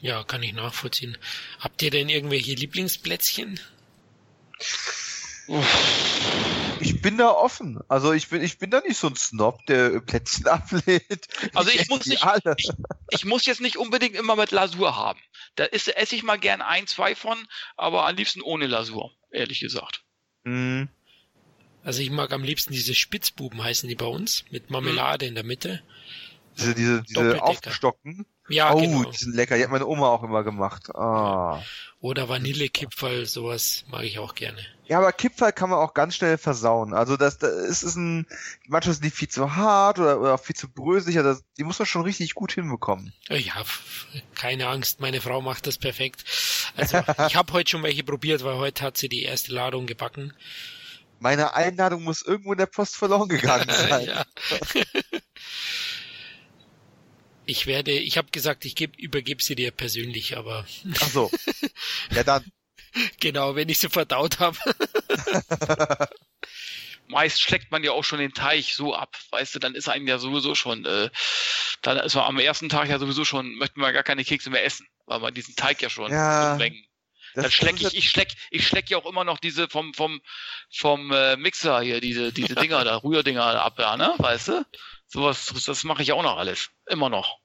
[0.00, 1.18] Ja, kann ich nachvollziehen.
[1.58, 3.60] Habt ihr denn irgendwelche Lieblingsplätzchen?
[6.80, 7.80] Ich bin da offen.
[7.88, 11.28] Also ich bin, ich bin da nicht so ein Snob, der Plätzchen ablehnt.
[11.54, 12.24] Also ich, ich muss nicht,
[12.56, 12.70] ich,
[13.10, 15.20] ich, muss jetzt nicht unbedingt immer mit Lasur haben.
[15.56, 17.38] Da ist, esse ich mal gern ein, zwei von,
[17.76, 20.04] aber am liebsten ohne Lasur, ehrlich gesagt.
[20.44, 20.88] Mhm.
[21.82, 25.28] Also ich mag am liebsten diese Spitzbuben heißen die bei uns, mit Marmelade mhm.
[25.28, 25.82] in der Mitte.
[26.58, 28.26] Diese, diese, diese aufgestockten.
[28.48, 29.04] Ja, oh, genau.
[29.10, 29.56] die sind lecker.
[29.56, 30.94] Die hat meine Oma auch immer gemacht.
[30.94, 31.62] Ah.
[32.00, 34.58] Oder Vanillekipferl, sowas mag ich auch gerne.
[34.86, 36.94] Ja, aber Kipferl kann man auch ganz schnell versauen.
[36.94, 38.26] Also das, das ist, ist ein,
[38.66, 41.18] manchmal sind die viel zu hart oder, oder viel zu bröselig.
[41.18, 43.12] Also die muss man schon richtig gut hinbekommen.
[43.28, 43.64] Ja,
[44.34, 46.24] keine Angst, meine Frau macht das perfekt.
[46.76, 50.32] Also ich habe heute schon welche probiert, weil heute hat sie die erste Ladung gebacken.
[51.20, 54.06] Meine Einladung muss irgendwo in der Post verloren gegangen sein.
[54.06, 54.24] ja.
[57.48, 60.66] Ich werde, ich habe gesagt, ich geb, übergebe sie dir persönlich, aber.
[61.00, 61.30] Ach so.
[62.10, 62.44] Ja dann.
[63.20, 64.58] genau, wenn ich sie verdaut habe.
[67.06, 70.06] Meist schlägt man ja auch schon den Teich so ab, weißt du, dann ist einem
[70.06, 71.08] ja sowieso schon, äh,
[71.80, 74.62] dann ist man am ersten Tag ja sowieso schon, möchten wir gar keine Kekse mehr
[74.62, 76.58] essen, weil man diesen Teig ja schon ja,
[77.34, 80.20] dann schleck ich, ich schleck, ich schleck ja auch immer noch diese vom, vom,
[80.70, 84.66] vom äh, Mixer hier, diese, diese Dinger da, Rührdinger ab, ja, ne, weißt du?
[85.08, 86.70] Sowas, das mache ich auch noch alles.
[86.86, 87.38] Immer noch.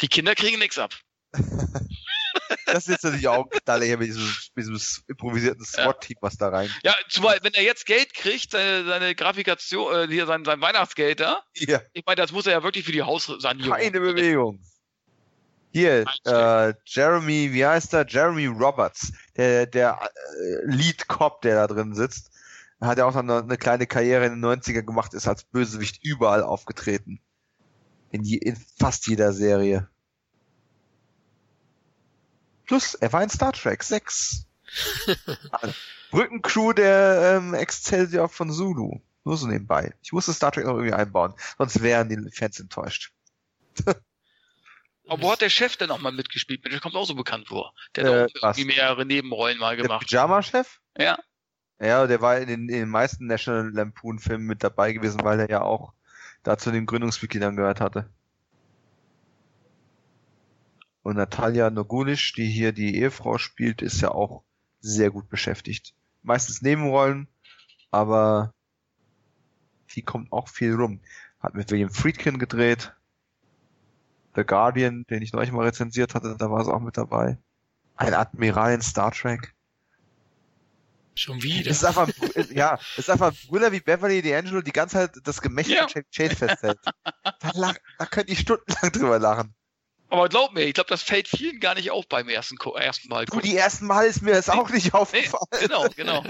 [0.00, 0.94] Die Kinder kriegen nichts ab.
[2.66, 6.48] das ist jetzt natürlich auch Knalle hier mit diesem, mit diesem improvisierten SWAT-Team, was da
[6.48, 6.74] rein.
[6.82, 11.20] Ja, zumal, wenn er jetzt Geld kriegt, seine, seine Grafikation, äh, hier sein, sein Weihnachtsgeld
[11.20, 11.42] da.
[11.54, 11.82] Ja.
[11.92, 13.76] Ich meine, das muss er ja wirklich für die Haussanierung.
[13.76, 14.62] Keine Bewegung.
[15.72, 18.06] Hier, äh, Jeremy, wie heißt er?
[18.08, 22.30] Jeremy Roberts, der, der äh, Lead-Cop, der da drin sitzt
[22.88, 26.42] hat er auch noch eine, kleine Karriere in den 90er gemacht, ist als Bösewicht überall
[26.42, 27.20] aufgetreten.
[28.10, 29.88] In, je, in fast jeder Serie.
[32.66, 34.46] Plus, er war in Star Trek 6.
[36.10, 39.00] Brückencrew der ähm, Excelsior von Zulu.
[39.24, 39.94] Nur so nebenbei.
[40.02, 43.12] Ich musste Star Trek noch irgendwie einbauen, sonst wären die Fans enttäuscht.
[45.06, 46.64] Aber wo hat der Chef denn auch mal mitgespielt?
[46.64, 47.74] Der kommt auch so bekannt vor.
[47.96, 50.02] Der hat äh, auch irgendwie mehrere Nebenrollen mal gemacht.
[50.02, 50.80] Der Pyjama-Chef?
[50.96, 51.18] Ja.
[51.80, 55.50] Ja, der war in den, in den meisten National Lampoon-Filmen mit dabei gewesen, weil er
[55.50, 55.94] ja auch
[56.42, 58.10] da zu den Gründungsmitgliedern gehört hatte.
[61.02, 64.44] Und Natalia Nogunisch, die hier die Ehefrau spielt, ist ja auch
[64.80, 65.94] sehr gut beschäftigt.
[66.22, 67.28] Meistens Nebenrollen,
[67.90, 68.52] aber
[69.94, 71.00] die kommt auch viel rum.
[71.40, 72.94] Hat mit William Friedkin gedreht.
[74.36, 77.38] The Guardian, den ich neulich mal rezensiert hatte, da war sie auch mit dabei.
[77.96, 79.54] Ein Admiral in Star Trek.
[81.14, 81.70] Schon wieder.
[81.70, 82.08] Es ist einfach,
[82.50, 85.88] ja, es ist einfach ein Brüller wie Beverly D'Angelo die ganze Zeit das Gemächt Ja.
[85.88, 86.78] von Chase festhält.
[87.12, 89.54] Da, lach, da könnt ihr stundenlang drüber lachen.
[90.08, 93.26] Aber glaub mir, ich glaube, das fällt vielen gar nicht auf beim ersten, ersten Mal.
[93.26, 95.46] Du, die ersten Mal ist mir das auch nicht nee, aufgefallen.
[95.60, 96.24] genau, genau.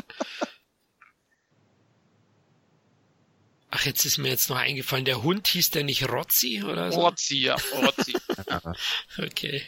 [3.70, 7.00] Ach, jetzt ist mir jetzt noch eingefallen, der Hund hieß der nicht Rotzi oder so?
[7.00, 8.14] Rotzi, ja, Rotzi.
[9.18, 9.62] Okay.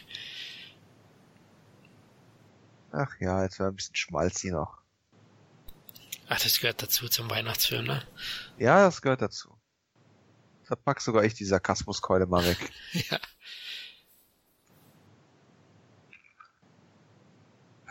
[2.90, 4.81] Ach ja, jetzt war ein bisschen Schmalzi noch.
[6.28, 8.02] Ach, das gehört dazu zum Weihnachtsfilm, ne?
[8.58, 9.56] Ja, das gehört dazu.
[10.68, 12.58] Da pack sogar ich die Sarkasmuskeule mal weg.
[13.10, 13.18] Ja.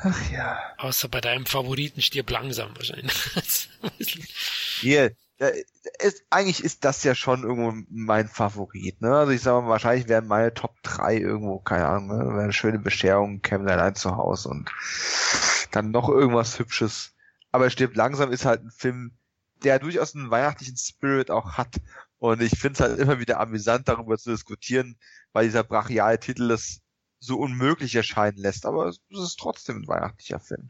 [0.04, 0.60] Ach ja.
[0.80, 3.14] Außer bei deinem Favoriten stirb langsam wahrscheinlich.
[4.80, 5.16] Hier,
[6.00, 9.16] ist, eigentlich ist das ja schon irgendwo mein Favorit, ne?
[9.16, 12.26] Also ich sag mal, wahrscheinlich wären meine Top 3 irgendwo, keine Ahnung, ne?
[12.34, 14.70] Wäre eine schöne Bescherung, Kevin allein zu Hause und
[15.72, 17.11] dann noch irgendwas Hübsches.
[17.52, 19.18] Aber stirbt langsam ist halt ein Film,
[19.64, 21.76] der durchaus einen weihnachtlichen Spirit auch hat.
[22.18, 24.98] Und ich finde es halt immer wieder amüsant, darüber zu diskutieren,
[25.34, 26.82] weil dieser brachiale Titel das
[27.20, 28.66] so unmöglich erscheinen lässt.
[28.66, 30.70] Aber es ist trotzdem ein weihnachtlicher Film.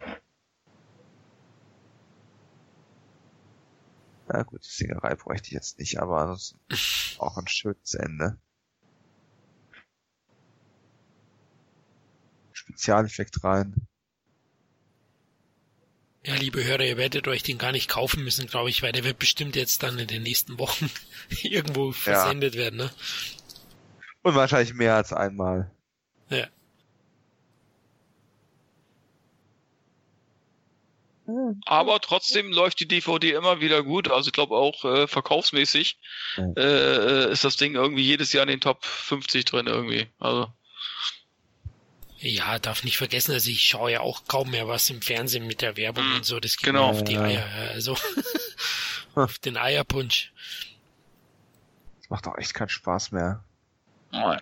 [4.27, 8.37] Na gut, die Singerei bräuchte ich jetzt nicht, aber das ist auch ein schönes Ende.
[12.53, 13.87] Spezialeffekt rein.
[16.23, 19.03] Ja, liebe Hörer, ihr werdet euch den gar nicht kaufen müssen, glaube ich, weil der
[19.03, 20.89] wird bestimmt jetzt dann in den nächsten Wochen
[21.43, 22.91] irgendwo versendet werden, ne?
[24.21, 25.71] Und wahrscheinlich mehr als einmal.
[26.29, 26.47] Ja.
[31.65, 34.09] Aber trotzdem läuft die DVD immer wieder gut.
[34.11, 35.97] Also ich glaube auch äh, verkaufsmäßig
[36.35, 36.51] Ja.
[36.57, 40.07] äh, ist das Ding irgendwie jedes Jahr in den Top 50 drin irgendwie.
[40.19, 40.51] Also
[42.23, 45.61] Ja, darf nicht vergessen, also ich schaue ja auch kaum mehr was im Fernsehen mit
[45.61, 46.91] der Werbung Mhm, und so, das geht genau.
[46.91, 47.17] mir auf die.
[47.17, 47.97] Eier, also
[49.15, 50.31] auf den Eierpunsch.
[51.99, 53.43] Das macht auch echt keinen Spaß mehr.
[54.11, 54.39] nein.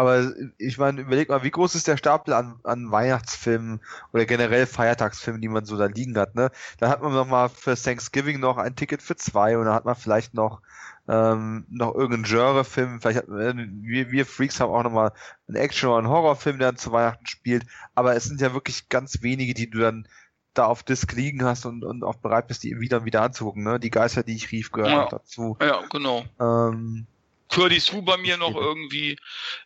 [0.00, 3.82] Aber ich meine, überleg mal, wie groß ist der Stapel an, an Weihnachtsfilmen
[4.14, 6.50] oder generell Feiertagsfilmen, die man so da liegen hat, ne?
[6.78, 9.84] Da hat man noch mal für Thanksgiving noch ein Ticket für zwei und dann hat
[9.84, 10.62] man vielleicht noch
[11.06, 15.12] ähm, noch irgendeinen Genre-Film, vielleicht hat man, wir, wir Freaks haben auch noch mal
[15.48, 18.88] einen Action- oder einen Horrorfilm, der dann zu Weihnachten spielt, aber es sind ja wirklich
[18.88, 20.08] ganz wenige, die du dann
[20.54, 23.64] da auf Disc liegen hast und, und auch bereit bist, die wieder und wieder anzugucken,
[23.64, 23.78] ne?
[23.78, 25.04] Die Geister, die ich rief, gehören Ja.
[25.04, 25.58] auch dazu.
[25.60, 26.24] Ja, genau.
[26.40, 27.06] Ähm,
[27.50, 29.18] Curtis Hu bei mir noch irgendwie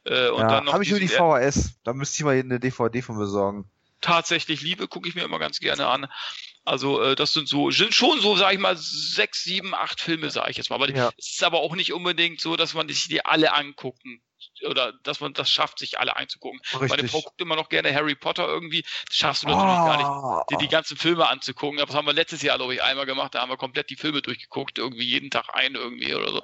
[0.05, 2.59] äh, und ja, dann noch habe ich nur die VHS, da müsste ich mal eine
[2.61, 3.70] DVD von besorgen.
[4.01, 6.06] tatsächlich Liebe gucke ich mir immer ganz gerne an.
[6.65, 10.31] Also äh, das sind so sind schon so sage ich mal sechs, sieben, acht Filme
[10.31, 10.77] sage ich jetzt mal.
[10.77, 11.12] Aber Ja.
[11.19, 14.23] es ist aber auch nicht unbedingt so, dass man sich die alle angucken
[14.66, 16.61] oder dass man das schafft, sich alle einzugucken.
[16.73, 17.11] Meine Richtig.
[17.11, 18.83] Frau guckt immer noch gerne Harry Potter irgendwie.
[19.09, 20.07] Das schaffst du natürlich gar nicht.
[20.07, 21.79] Ah, Die, die ganzen Filme anzugucken.
[21.79, 23.35] Das haben wir letztes Jahr, glaube ich, einmal gemacht.
[23.35, 26.43] Da haben wir komplett die Filme durchgeguckt, irgendwie jeden Tag ein irgendwie oder so.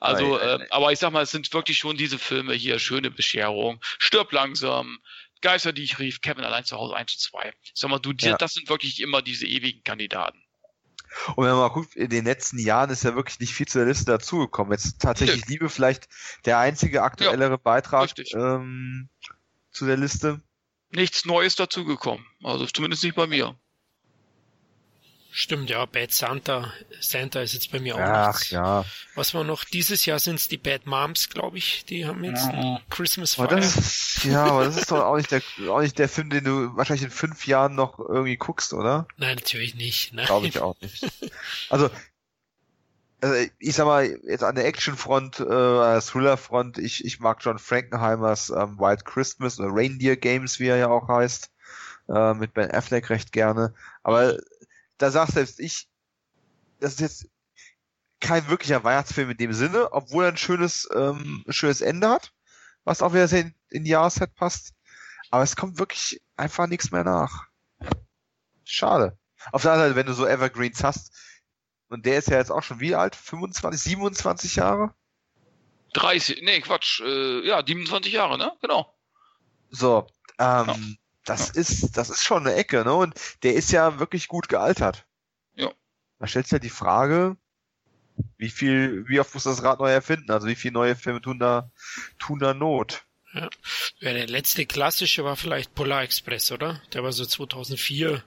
[0.00, 2.78] Also, Ei, ei, äh, aber ich sag mal, es sind wirklich schon diese Filme hier,
[2.78, 4.98] schöne Bescherung, stirb langsam,
[5.42, 7.52] Geister, die ich rief, Kevin allein zu Hause 1 zu 2.
[7.62, 8.36] Ich sag mal, du, Ja.
[8.36, 10.42] das sind wirklich immer diese ewigen Kandidaten.
[11.34, 13.78] Und wenn man mal guckt, in den letzten Jahren ist ja wirklich nicht viel zu
[13.78, 14.72] der Liste dazugekommen.
[14.72, 16.08] Jetzt tatsächlich Liebe vielleicht
[16.44, 18.34] der einzige aktuellere Beitrag richtig.
[18.34, 19.08] ähm,
[19.70, 20.40] zu der Liste.
[20.90, 22.24] Nichts Neues dazugekommen.
[22.42, 23.58] Also zumindest nicht bei mir.
[25.38, 28.52] Stimmt, ja, Bad Santa, Santa ist jetzt bei mir auch Ach nichts.
[28.52, 28.86] ja.
[29.16, 29.64] Was war noch?
[29.64, 33.60] Dieses Jahr sind's die Bad Moms, glaube ich, die haben jetzt ein Christmas Aber Fire.
[33.60, 36.44] das ist, ja, aber das ist doch auch nicht der, auch nicht der Film, den
[36.44, 39.06] du wahrscheinlich in fünf Jahren noch irgendwie guckst, oder?
[39.18, 40.16] Nein, natürlich nicht.
[40.16, 41.06] Glaube ich auch nicht.
[41.68, 41.90] Also,
[43.20, 47.40] also ich sag mal, jetzt an der Actionfront, äh, an der Thriller-Front, ich, ich mag
[47.42, 51.50] John Frankenheimers ähm, Wild Christmas oder Reindeer Games, wie er ja auch heißt,
[52.08, 53.74] äh, mit Ben Affleck recht gerne.
[54.02, 54.38] Aber
[54.98, 55.88] da sagt selbst ich,
[56.80, 57.28] das ist jetzt
[58.20, 62.32] kein wirklicher Weihnachtsfilm in dem Sinne, obwohl er ein schönes, ähm, schönes Ende hat,
[62.84, 64.74] was auch wieder sehr in, in die Jahreszeit passt.
[65.30, 67.46] Aber es kommt wirklich einfach nichts mehr nach.
[68.64, 69.18] Schade.
[69.52, 71.12] Auf der anderen Seite, wenn du so Evergreens hast,
[71.88, 73.14] und der ist ja jetzt auch schon wie alt?
[73.14, 74.94] 25, 27 Jahre?
[75.92, 78.52] 30, nee, Quatsch, äh, ja, 27 Jahre, ne?
[78.60, 78.92] Genau.
[79.70, 80.06] So,
[80.38, 80.76] ähm, Ja.
[81.26, 82.94] Das ist, das ist schon eine Ecke, ne?
[82.94, 85.06] Und der ist ja wirklich gut gealtert.
[85.54, 85.70] Ja.
[86.18, 87.36] Da stellt sich ja die Frage,
[88.38, 90.30] Wie viel, wie oft muss das Rad neu erfinden?
[90.30, 91.70] Also wie viele neue Filme tun da,
[92.18, 93.04] tun da Not?
[93.34, 93.50] Ja.
[94.00, 96.80] ja, der letzte klassische war vielleicht Polar Express, oder?
[96.94, 98.22] Der war so 2004.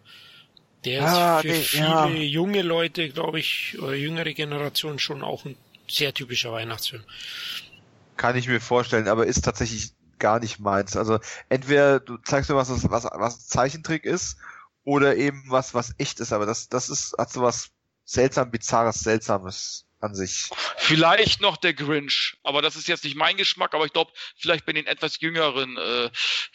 [0.86, 2.08] Der ah, ist für nee, viele ja.
[2.08, 5.58] junge Leute, glaube ich, oder jüngere Generationen schon auch ein
[5.88, 7.04] sehr typischer Weihnachtsfilm.
[8.16, 10.96] Kann ich mir vorstellen, aber ist tatsächlich gar nicht meins.
[10.96, 11.20] Also
[11.50, 14.38] entweder du zeigst mir was, was, was Zeichentrick ist,
[14.84, 17.72] oder eben was, was echt ist, aber das, das ist, hat so was
[18.06, 20.50] seltsam, bizarres, seltsames an sich.
[20.78, 24.66] Vielleicht noch der Grinch, aber das ist jetzt nicht mein Geschmack, aber ich glaube, vielleicht
[24.66, 26.10] bei den etwas jüngeren, äh,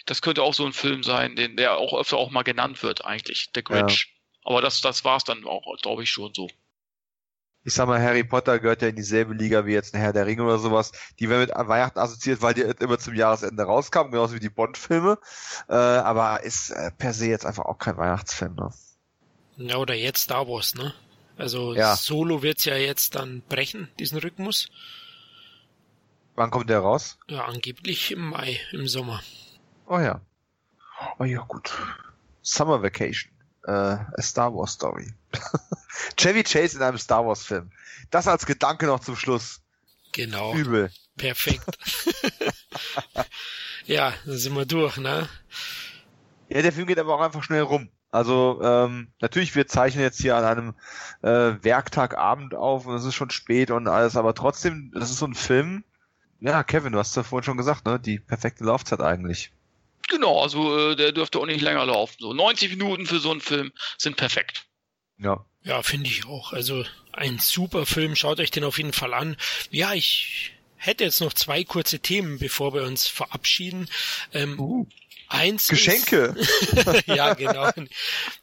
[0.06, 3.04] das könnte auch so ein Film sein, den der auch öfter auch mal genannt wird
[3.04, 4.08] eigentlich, der Grinch.
[4.08, 4.50] Ja.
[4.50, 6.48] Aber das, das war es dann auch, glaube ich, schon so.
[7.64, 10.26] Ich sag mal, Harry Potter gehört ja in dieselbe Liga wie jetzt ein Herr der
[10.26, 10.92] Ringe oder sowas.
[11.18, 15.18] Die werden mit Weihnachten assoziiert, weil die immer zum Jahresende rauskamen, genauso wie die Bond-Filme.
[15.68, 18.70] Äh, aber ist äh, per se jetzt einfach auch kein Weihnachtsfilm, ne?
[19.56, 20.92] Ja, oder jetzt Star Wars, ne?
[21.36, 21.96] Also ja.
[21.96, 24.68] Solo wird's ja jetzt dann brechen, diesen Rhythmus.
[26.34, 27.18] Wann kommt der raus?
[27.28, 29.22] Ja, angeblich im Mai, im Sommer.
[29.86, 30.20] Oh ja.
[31.18, 31.72] Oh ja, gut.
[32.42, 33.33] Summer Vacation.
[33.66, 35.12] Äh, a Star Wars Story.
[36.16, 37.70] Chevy Chase in einem Star Wars Film.
[38.10, 39.60] Das als Gedanke noch zum Schluss.
[40.12, 40.54] Genau.
[40.54, 40.90] Übel.
[41.16, 41.78] Perfekt.
[43.86, 45.28] ja, dann sind wir durch, ne?
[46.48, 47.88] Ja, der Film geht aber auch einfach schnell rum.
[48.10, 50.74] Also ähm, natürlich, wir zeichnen jetzt hier an einem
[51.22, 55.26] äh, Werktagabend auf und es ist schon spät und alles, aber trotzdem, das ist so
[55.26, 55.82] ein Film.
[56.38, 57.98] Ja, Kevin, du hast ja vorhin schon gesagt, ne?
[57.98, 59.52] Die perfekte Laufzeit eigentlich.
[60.08, 62.16] Genau, also äh, der dürfte auch nicht länger laufen.
[62.18, 64.66] So 90 Minuten für so einen Film sind perfekt.
[65.18, 65.44] Ja.
[65.62, 66.52] Ja, finde ich auch.
[66.52, 68.16] Also ein super Film.
[68.16, 69.36] Schaut euch den auf jeden Fall an.
[69.70, 73.88] Ja, ich hätte jetzt noch zwei kurze Themen, bevor wir uns verabschieden.
[74.34, 74.86] Ähm, uh.
[75.28, 76.34] Eins Geschenke.
[76.36, 77.70] Ist, ja, genau.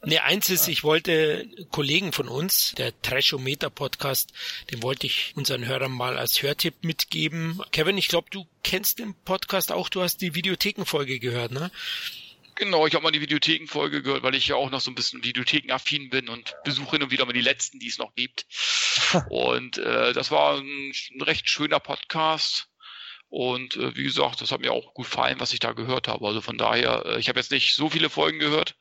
[0.04, 4.32] Nee, eins ist, ich wollte Kollegen von uns, der Trashometer Podcast,
[4.70, 7.62] den wollte ich unseren Hörern mal als Hörtipp mitgeben.
[7.72, 11.70] Kevin, ich glaube, du kennst den Podcast auch, du hast die Videothekenfolge gehört, ne?
[12.56, 15.24] Genau, ich habe mal die Videothekenfolge gehört, weil ich ja auch noch so ein bisschen
[15.24, 18.46] Videothekenaffin bin und besuche hin und wieder mal die letzten, die es noch gibt.
[19.30, 22.68] und äh, das war ein, ein recht schöner Podcast
[23.32, 26.26] und äh, wie gesagt, das hat mir auch gut gefallen, was ich da gehört habe.
[26.26, 28.76] Also von daher, äh, ich habe jetzt nicht so viele Folgen gehört,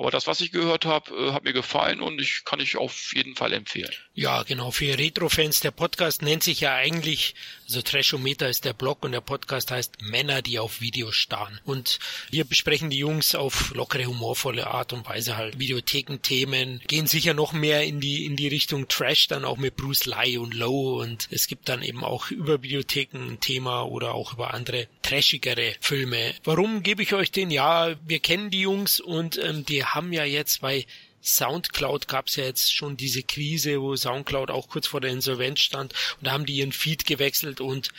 [0.00, 3.14] aber das, was ich gehört habe, äh, hat mir gefallen und ich kann ich auf
[3.14, 3.90] jeden Fall empfehlen.
[4.14, 4.70] Ja, genau.
[4.70, 7.34] Für Retro-Fans, der Podcast nennt sich ja eigentlich,
[7.66, 11.60] also Trashometer ist der Blog und der Podcast heißt Männer, die auf Videos starren.
[11.66, 11.98] Und
[12.30, 17.52] hier besprechen die Jungs auf lockere, humorvolle Art und Weise halt Videothekenthemen, gehen sicher noch
[17.52, 21.28] mehr in die, in die Richtung Trash, dann auch mit Bruce Lee und Low und
[21.30, 26.34] es gibt dann eben auch über Videotheken ein Thema oder auch über andere trashigere Filme.
[26.44, 27.50] Warum gebe ich euch den?
[27.50, 30.86] Ja, wir kennen die Jungs und ähm, die haben ja jetzt bei
[31.22, 35.60] Soundcloud gab es ja jetzt schon diese Krise, wo Soundcloud auch kurz vor der Insolvenz
[35.60, 37.90] stand und da haben die ihren Feed gewechselt und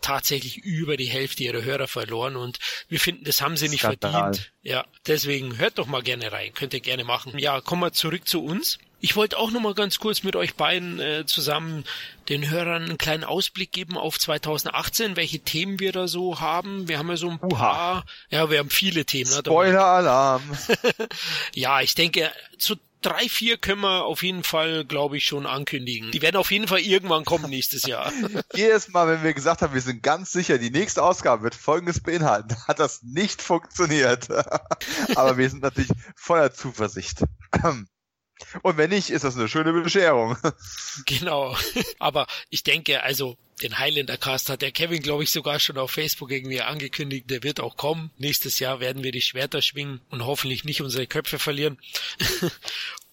[0.00, 2.58] tatsächlich über die Hälfte ihrer Hörer verloren und
[2.88, 4.12] wir finden, das haben sie nicht Skandal.
[4.12, 4.52] verdient.
[4.62, 7.38] Ja, deswegen hört doch mal gerne rein, könnt ihr gerne machen.
[7.38, 8.78] Ja, kommen wir zurück zu uns.
[9.00, 11.84] Ich wollte auch noch mal ganz kurz mit euch beiden äh, zusammen
[12.28, 16.88] den Hörern einen kleinen Ausblick geben auf 2018, welche Themen wir da so haben.
[16.88, 19.30] Wir haben ja so ein paar, ja, wir haben viele Themen.
[19.30, 19.36] Ne?
[19.38, 20.42] Spoiler-Alarm.
[21.54, 26.10] ja, ich denke, zu drei, vier können wir auf jeden Fall, glaube ich, schon ankündigen.
[26.10, 28.12] Die werden auf jeden Fall irgendwann kommen nächstes Jahr.
[28.54, 32.02] Jedes Mal, wenn wir gesagt haben, wir sind ganz sicher, die nächste Ausgabe wird Folgendes
[32.02, 34.28] beinhalten, hat das nicht funktioniert.
[35.14, 37.22] Aber wir sind natürlich voller Zuversicht.
[38.62, 40.36] Und wenn nicht, ist das eine schöne Bescherung.
[41.06, 41.56] Genau.
[41.98, 45.90] Aber ich denke, also den Highlander Cast hat der Kevin, glaube ich, sogar schon auf
[45.90, 47.30] Facebook irgendwie angekündigt.
[47.30, 48.10] Der wird auch kommen.
[48.18, 51.78] Nächstes Jahr werden wir die Schwerter schwingen und hoffentlich nicht unsere Köpfe verlieren.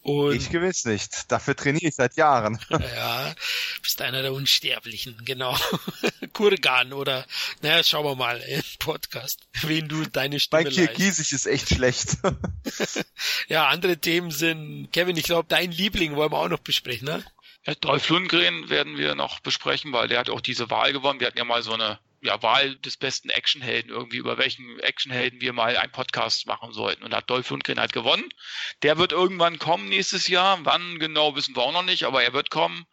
[0.06, 1.32] Und ich gewiss nicht.
[1.32, 2.60] Dafür trainiere ich seit Jahren.
[2.96, 3.34] Ja,
[3.82, 5.58] bist einer der Unsterblichen, genau.
[6.34, 7.26] Kurgan oder,
[7.62, 12.18] naja, schauen wir mal im Podcast, wen du deine Stimme Mein Kirgisisch ist echt schlecht.
[13.48, 17.26] ja, andere Themen sind, Kevin, ich glaube, dein Liebling wollen wir auch noch besprechen, ne?
[17.66, 21.20] Ja, Dolph Lundgren werden wir noch besprechen, weil der hat auch diese Wahl gewonnen.
[21.20, 25.42] Wir hatten ja mal so eine ja, Wahl des besten Actionhelden, irgendwie über welchen Actionhelden
[25.42, 27.04] wir mal einen Podcast machen sollten.
[27.04, 28.28] Und hat Dolph Lundgren halt gewonnen.
[28.84, 30.60] Der wird irgendwann kommen nächstes Jahr.
[30.64, 32.86] Wann genau wissen wir auch noch nicht, aber er wird kommen.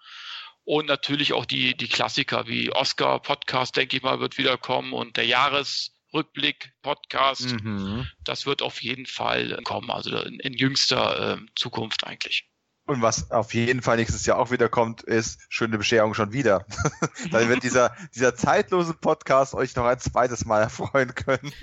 [0.64, 4.92] Und natürlich auch die, die Klassiker wie Oscar Podcast, denke ich mal, wird wieder kommen
[4.92, 7.52] und der Jahresrückblick Podcast.
[7.62, 8.08] Mhm.
[8.22, 12.51] Das wird auf jeden Fall kommen, also in, in jüngster äh, Zukunft eigentlich.
[12.92, 16.66] Und was auf jeden Fall nächstes Jahr auch wieder kommt, ist schöne Bescherung schon wieder.
[17.30, 21.52] Dann wird dieser, dieser zeitlose Podcast euch noch ein zweites Mal erfreuen können.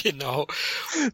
[0.00, 0.46] Genau.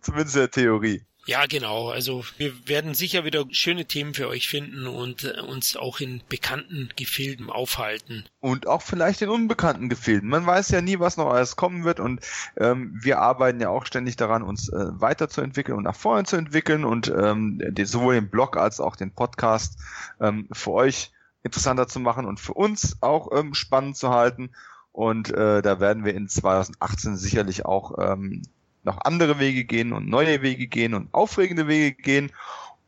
[0.03, 1.03] Zumindest in der Theorie.
[1.27, 1.89] Ja, genau.
[1.89, 6.23] Also wir werden sicher wieder schöne Themen für euch finden und äh, uns auch in
[6.29, 8.25] bekannten Gefilden aufhalten.
[8.41, 10.29] Und auch vielleicht in unbekannten Gefilden.
[10.29, 12.21] Man weiß ja nie, was noch alles kommen wird und
[12.59, 16.85] ähm, wir arbeiten ja auch ständig daran, uns äh, weiterzuentwickeln und nach vorne zu entwickeln
[16.85, 19.79] und ähm, die, sowohl den Blog als auch den Podcast
[20.21, 21.11] ähm, für euch
[21.43, 24.51] interessanter zu machen und für uns auch ähm, spannend zu halten.
[24.93, 28.43] Und äh, da werden wir in 2018 sicherlich auch ähm,
[28.85, 32.33] noch andere Wege gehen und neue Wege gehen und aufregende Wege gehen.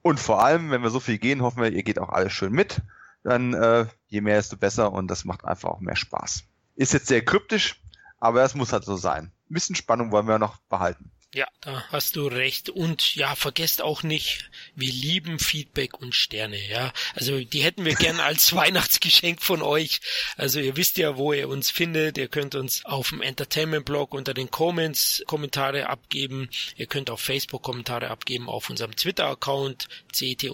[0.02, 2.52] Und vor allem, wenn wir so viel gehen, hoffen wir, ihr geht auch alles schön
[2.52, 2.82] mit.
[3.24, 6.44] Dann äh, je mehr, desto besser und das macht einfach auch mehr Spaß.
[6.77, 7.81] Ist jetzt sehr kryptisch,
[8.20, 9.32] aber es muss halt so sein.
[9.51, 11.10] Ein bisschen Spannung wollen wir noch behalten.
[11.36, 12.70] Ja, da hast du recht.
[12.70, 16.94] Und ja, vergesst auch nicht, wir lieben Feedback und Sterne, ja.
[17.14, 20.00] Also die hätten wir gern als Weihnachtsgeschenk von euch.
[20.38, 22.16] Also ihr wisst ja, wo ihr uns findet.
[22.16, 26.48] Ihr könnt uns auf dem Entertainment-Blog unter den Comments Kommentare abgeben.
[26.78, 30.44] Ihr könnt auf Facebook Kommentare abgeben, auf unserem Twitter-Account cet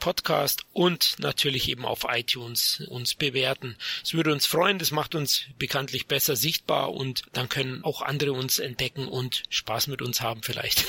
[0.00, 3.76] Podcast und natürlich eben auf iTunes uns bewerten.
[4.02, 8.32] Es würde uns freuen, das macht uns bekanntlich besser sichtbar und dann können auch andere
[8.32, 10.84] uns entdecken und Spaß mit uns haben vielleicht.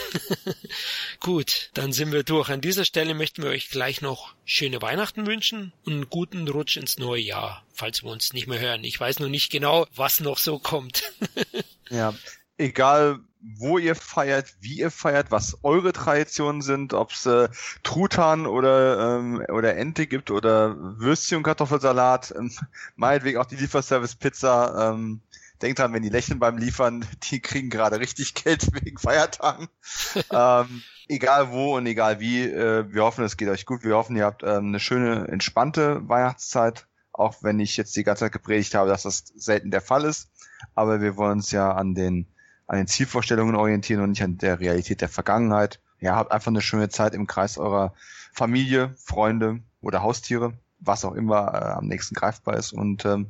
[1.20, 2.50] Gut, dann sind wir durch.
[2.50, 6.78] An dieser Stelle möchten wir euch gleich noch schöne Weihnachten wünschen und einen guten Rutsch
[6.78, 8.84] ins neue Jahr, falls wir uns nicht mehr hören.
[8.84, 11.04] Ich weiß noch nicht genau, was noch so kommt.
[11.90, 12.16] ja,
[12.58, 17.50] egal wo ihr feiert, wie ihr feiert, was eure Traditionen sind, ob es äh,
[17.84, 22.52] Truthahn oder, ähm, oder Ente gibt oder Würstchen und Kartoffelsalat, ähm,
[22.96, 24.94] meinetwegen auch die Lieferservice-Pizza.
[24.94, 25.22] Ähm,
[25.62, 29.70] denkt dran, wenn die lächeln beim Liefern, die kriegen gerade richtig Geld wegen Feiertagen.
[30.32, 33.84] ähm, egal wo und egal wie, äh, wir hoffen, es geht euch gut.
[33.84, 38.26] Wir hoffen, ihr habt ähm, eine schöne, entspannte Weihnachtszeit, auch wenn ich jetzt die ganze
[38.26, 40.30] Zeit gepredigt habe, dass das selten der Fall ist.
[40.76, 42.28] Aber wir wollen uns ja an den
[42.72, 45.82] an den Zielvorstellungen orientieren und nicht an der Realität der Vergangenheit.
[46.00, 47.94] Ja, habt einfach eine schöne Zeit im Kreis eurer
[48.32, 52.72] Familie, Freunde oder Haustiere, was auch immer äh, am nächsten greifbar ist.
[52.72, 53.30] Und ähm,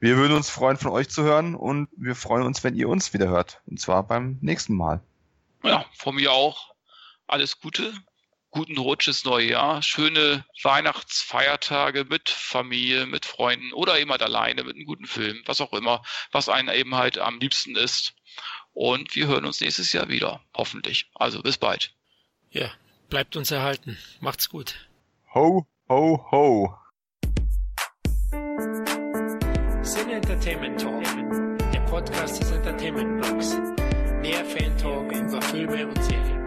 [0.00, 3.12] wir würden uns freuen, von euch zu hören und wir freuen uns, wenn ihr uns
[3.12, 3.60] wieder hört.
[3.66, 5.02] Und zwar beim nächsten Mal.
[5.62, 6.74] Ja, von mir auch.
[7.26, 7.92] Alles Gute.
[8.50, 9.82] Guten Rutsch ins neue Jahr.
[9.82, 15.60] Schöne Weihnachtsfeiertage mit Familie, mit Freunden oder eben halt alleine mit einem guten Film, was
[15.60, 16.02] auch immer,
[16.32, 18.14] was einem eben halt am liebsten ist.
[18.78, 21.10] Und wir hören uns nächstes Jahr wieder, hoffentlich.
[21.16, 21.92] Also bis bald.
[22.52, 22.70] Ja,
[23.08, 23.98] bleibt uns erhalten.
[24.20, 24.88] Macht's gut.
[25.34, 26.78] Ho, ho, ho.
[29.82, 31.02] Sin Entertainment Talk,
[31.72, 33.56] der Podcast des Entertainment Blogs.
[34.20, 36.37] Mehr Fan Talk über Filme und Serien.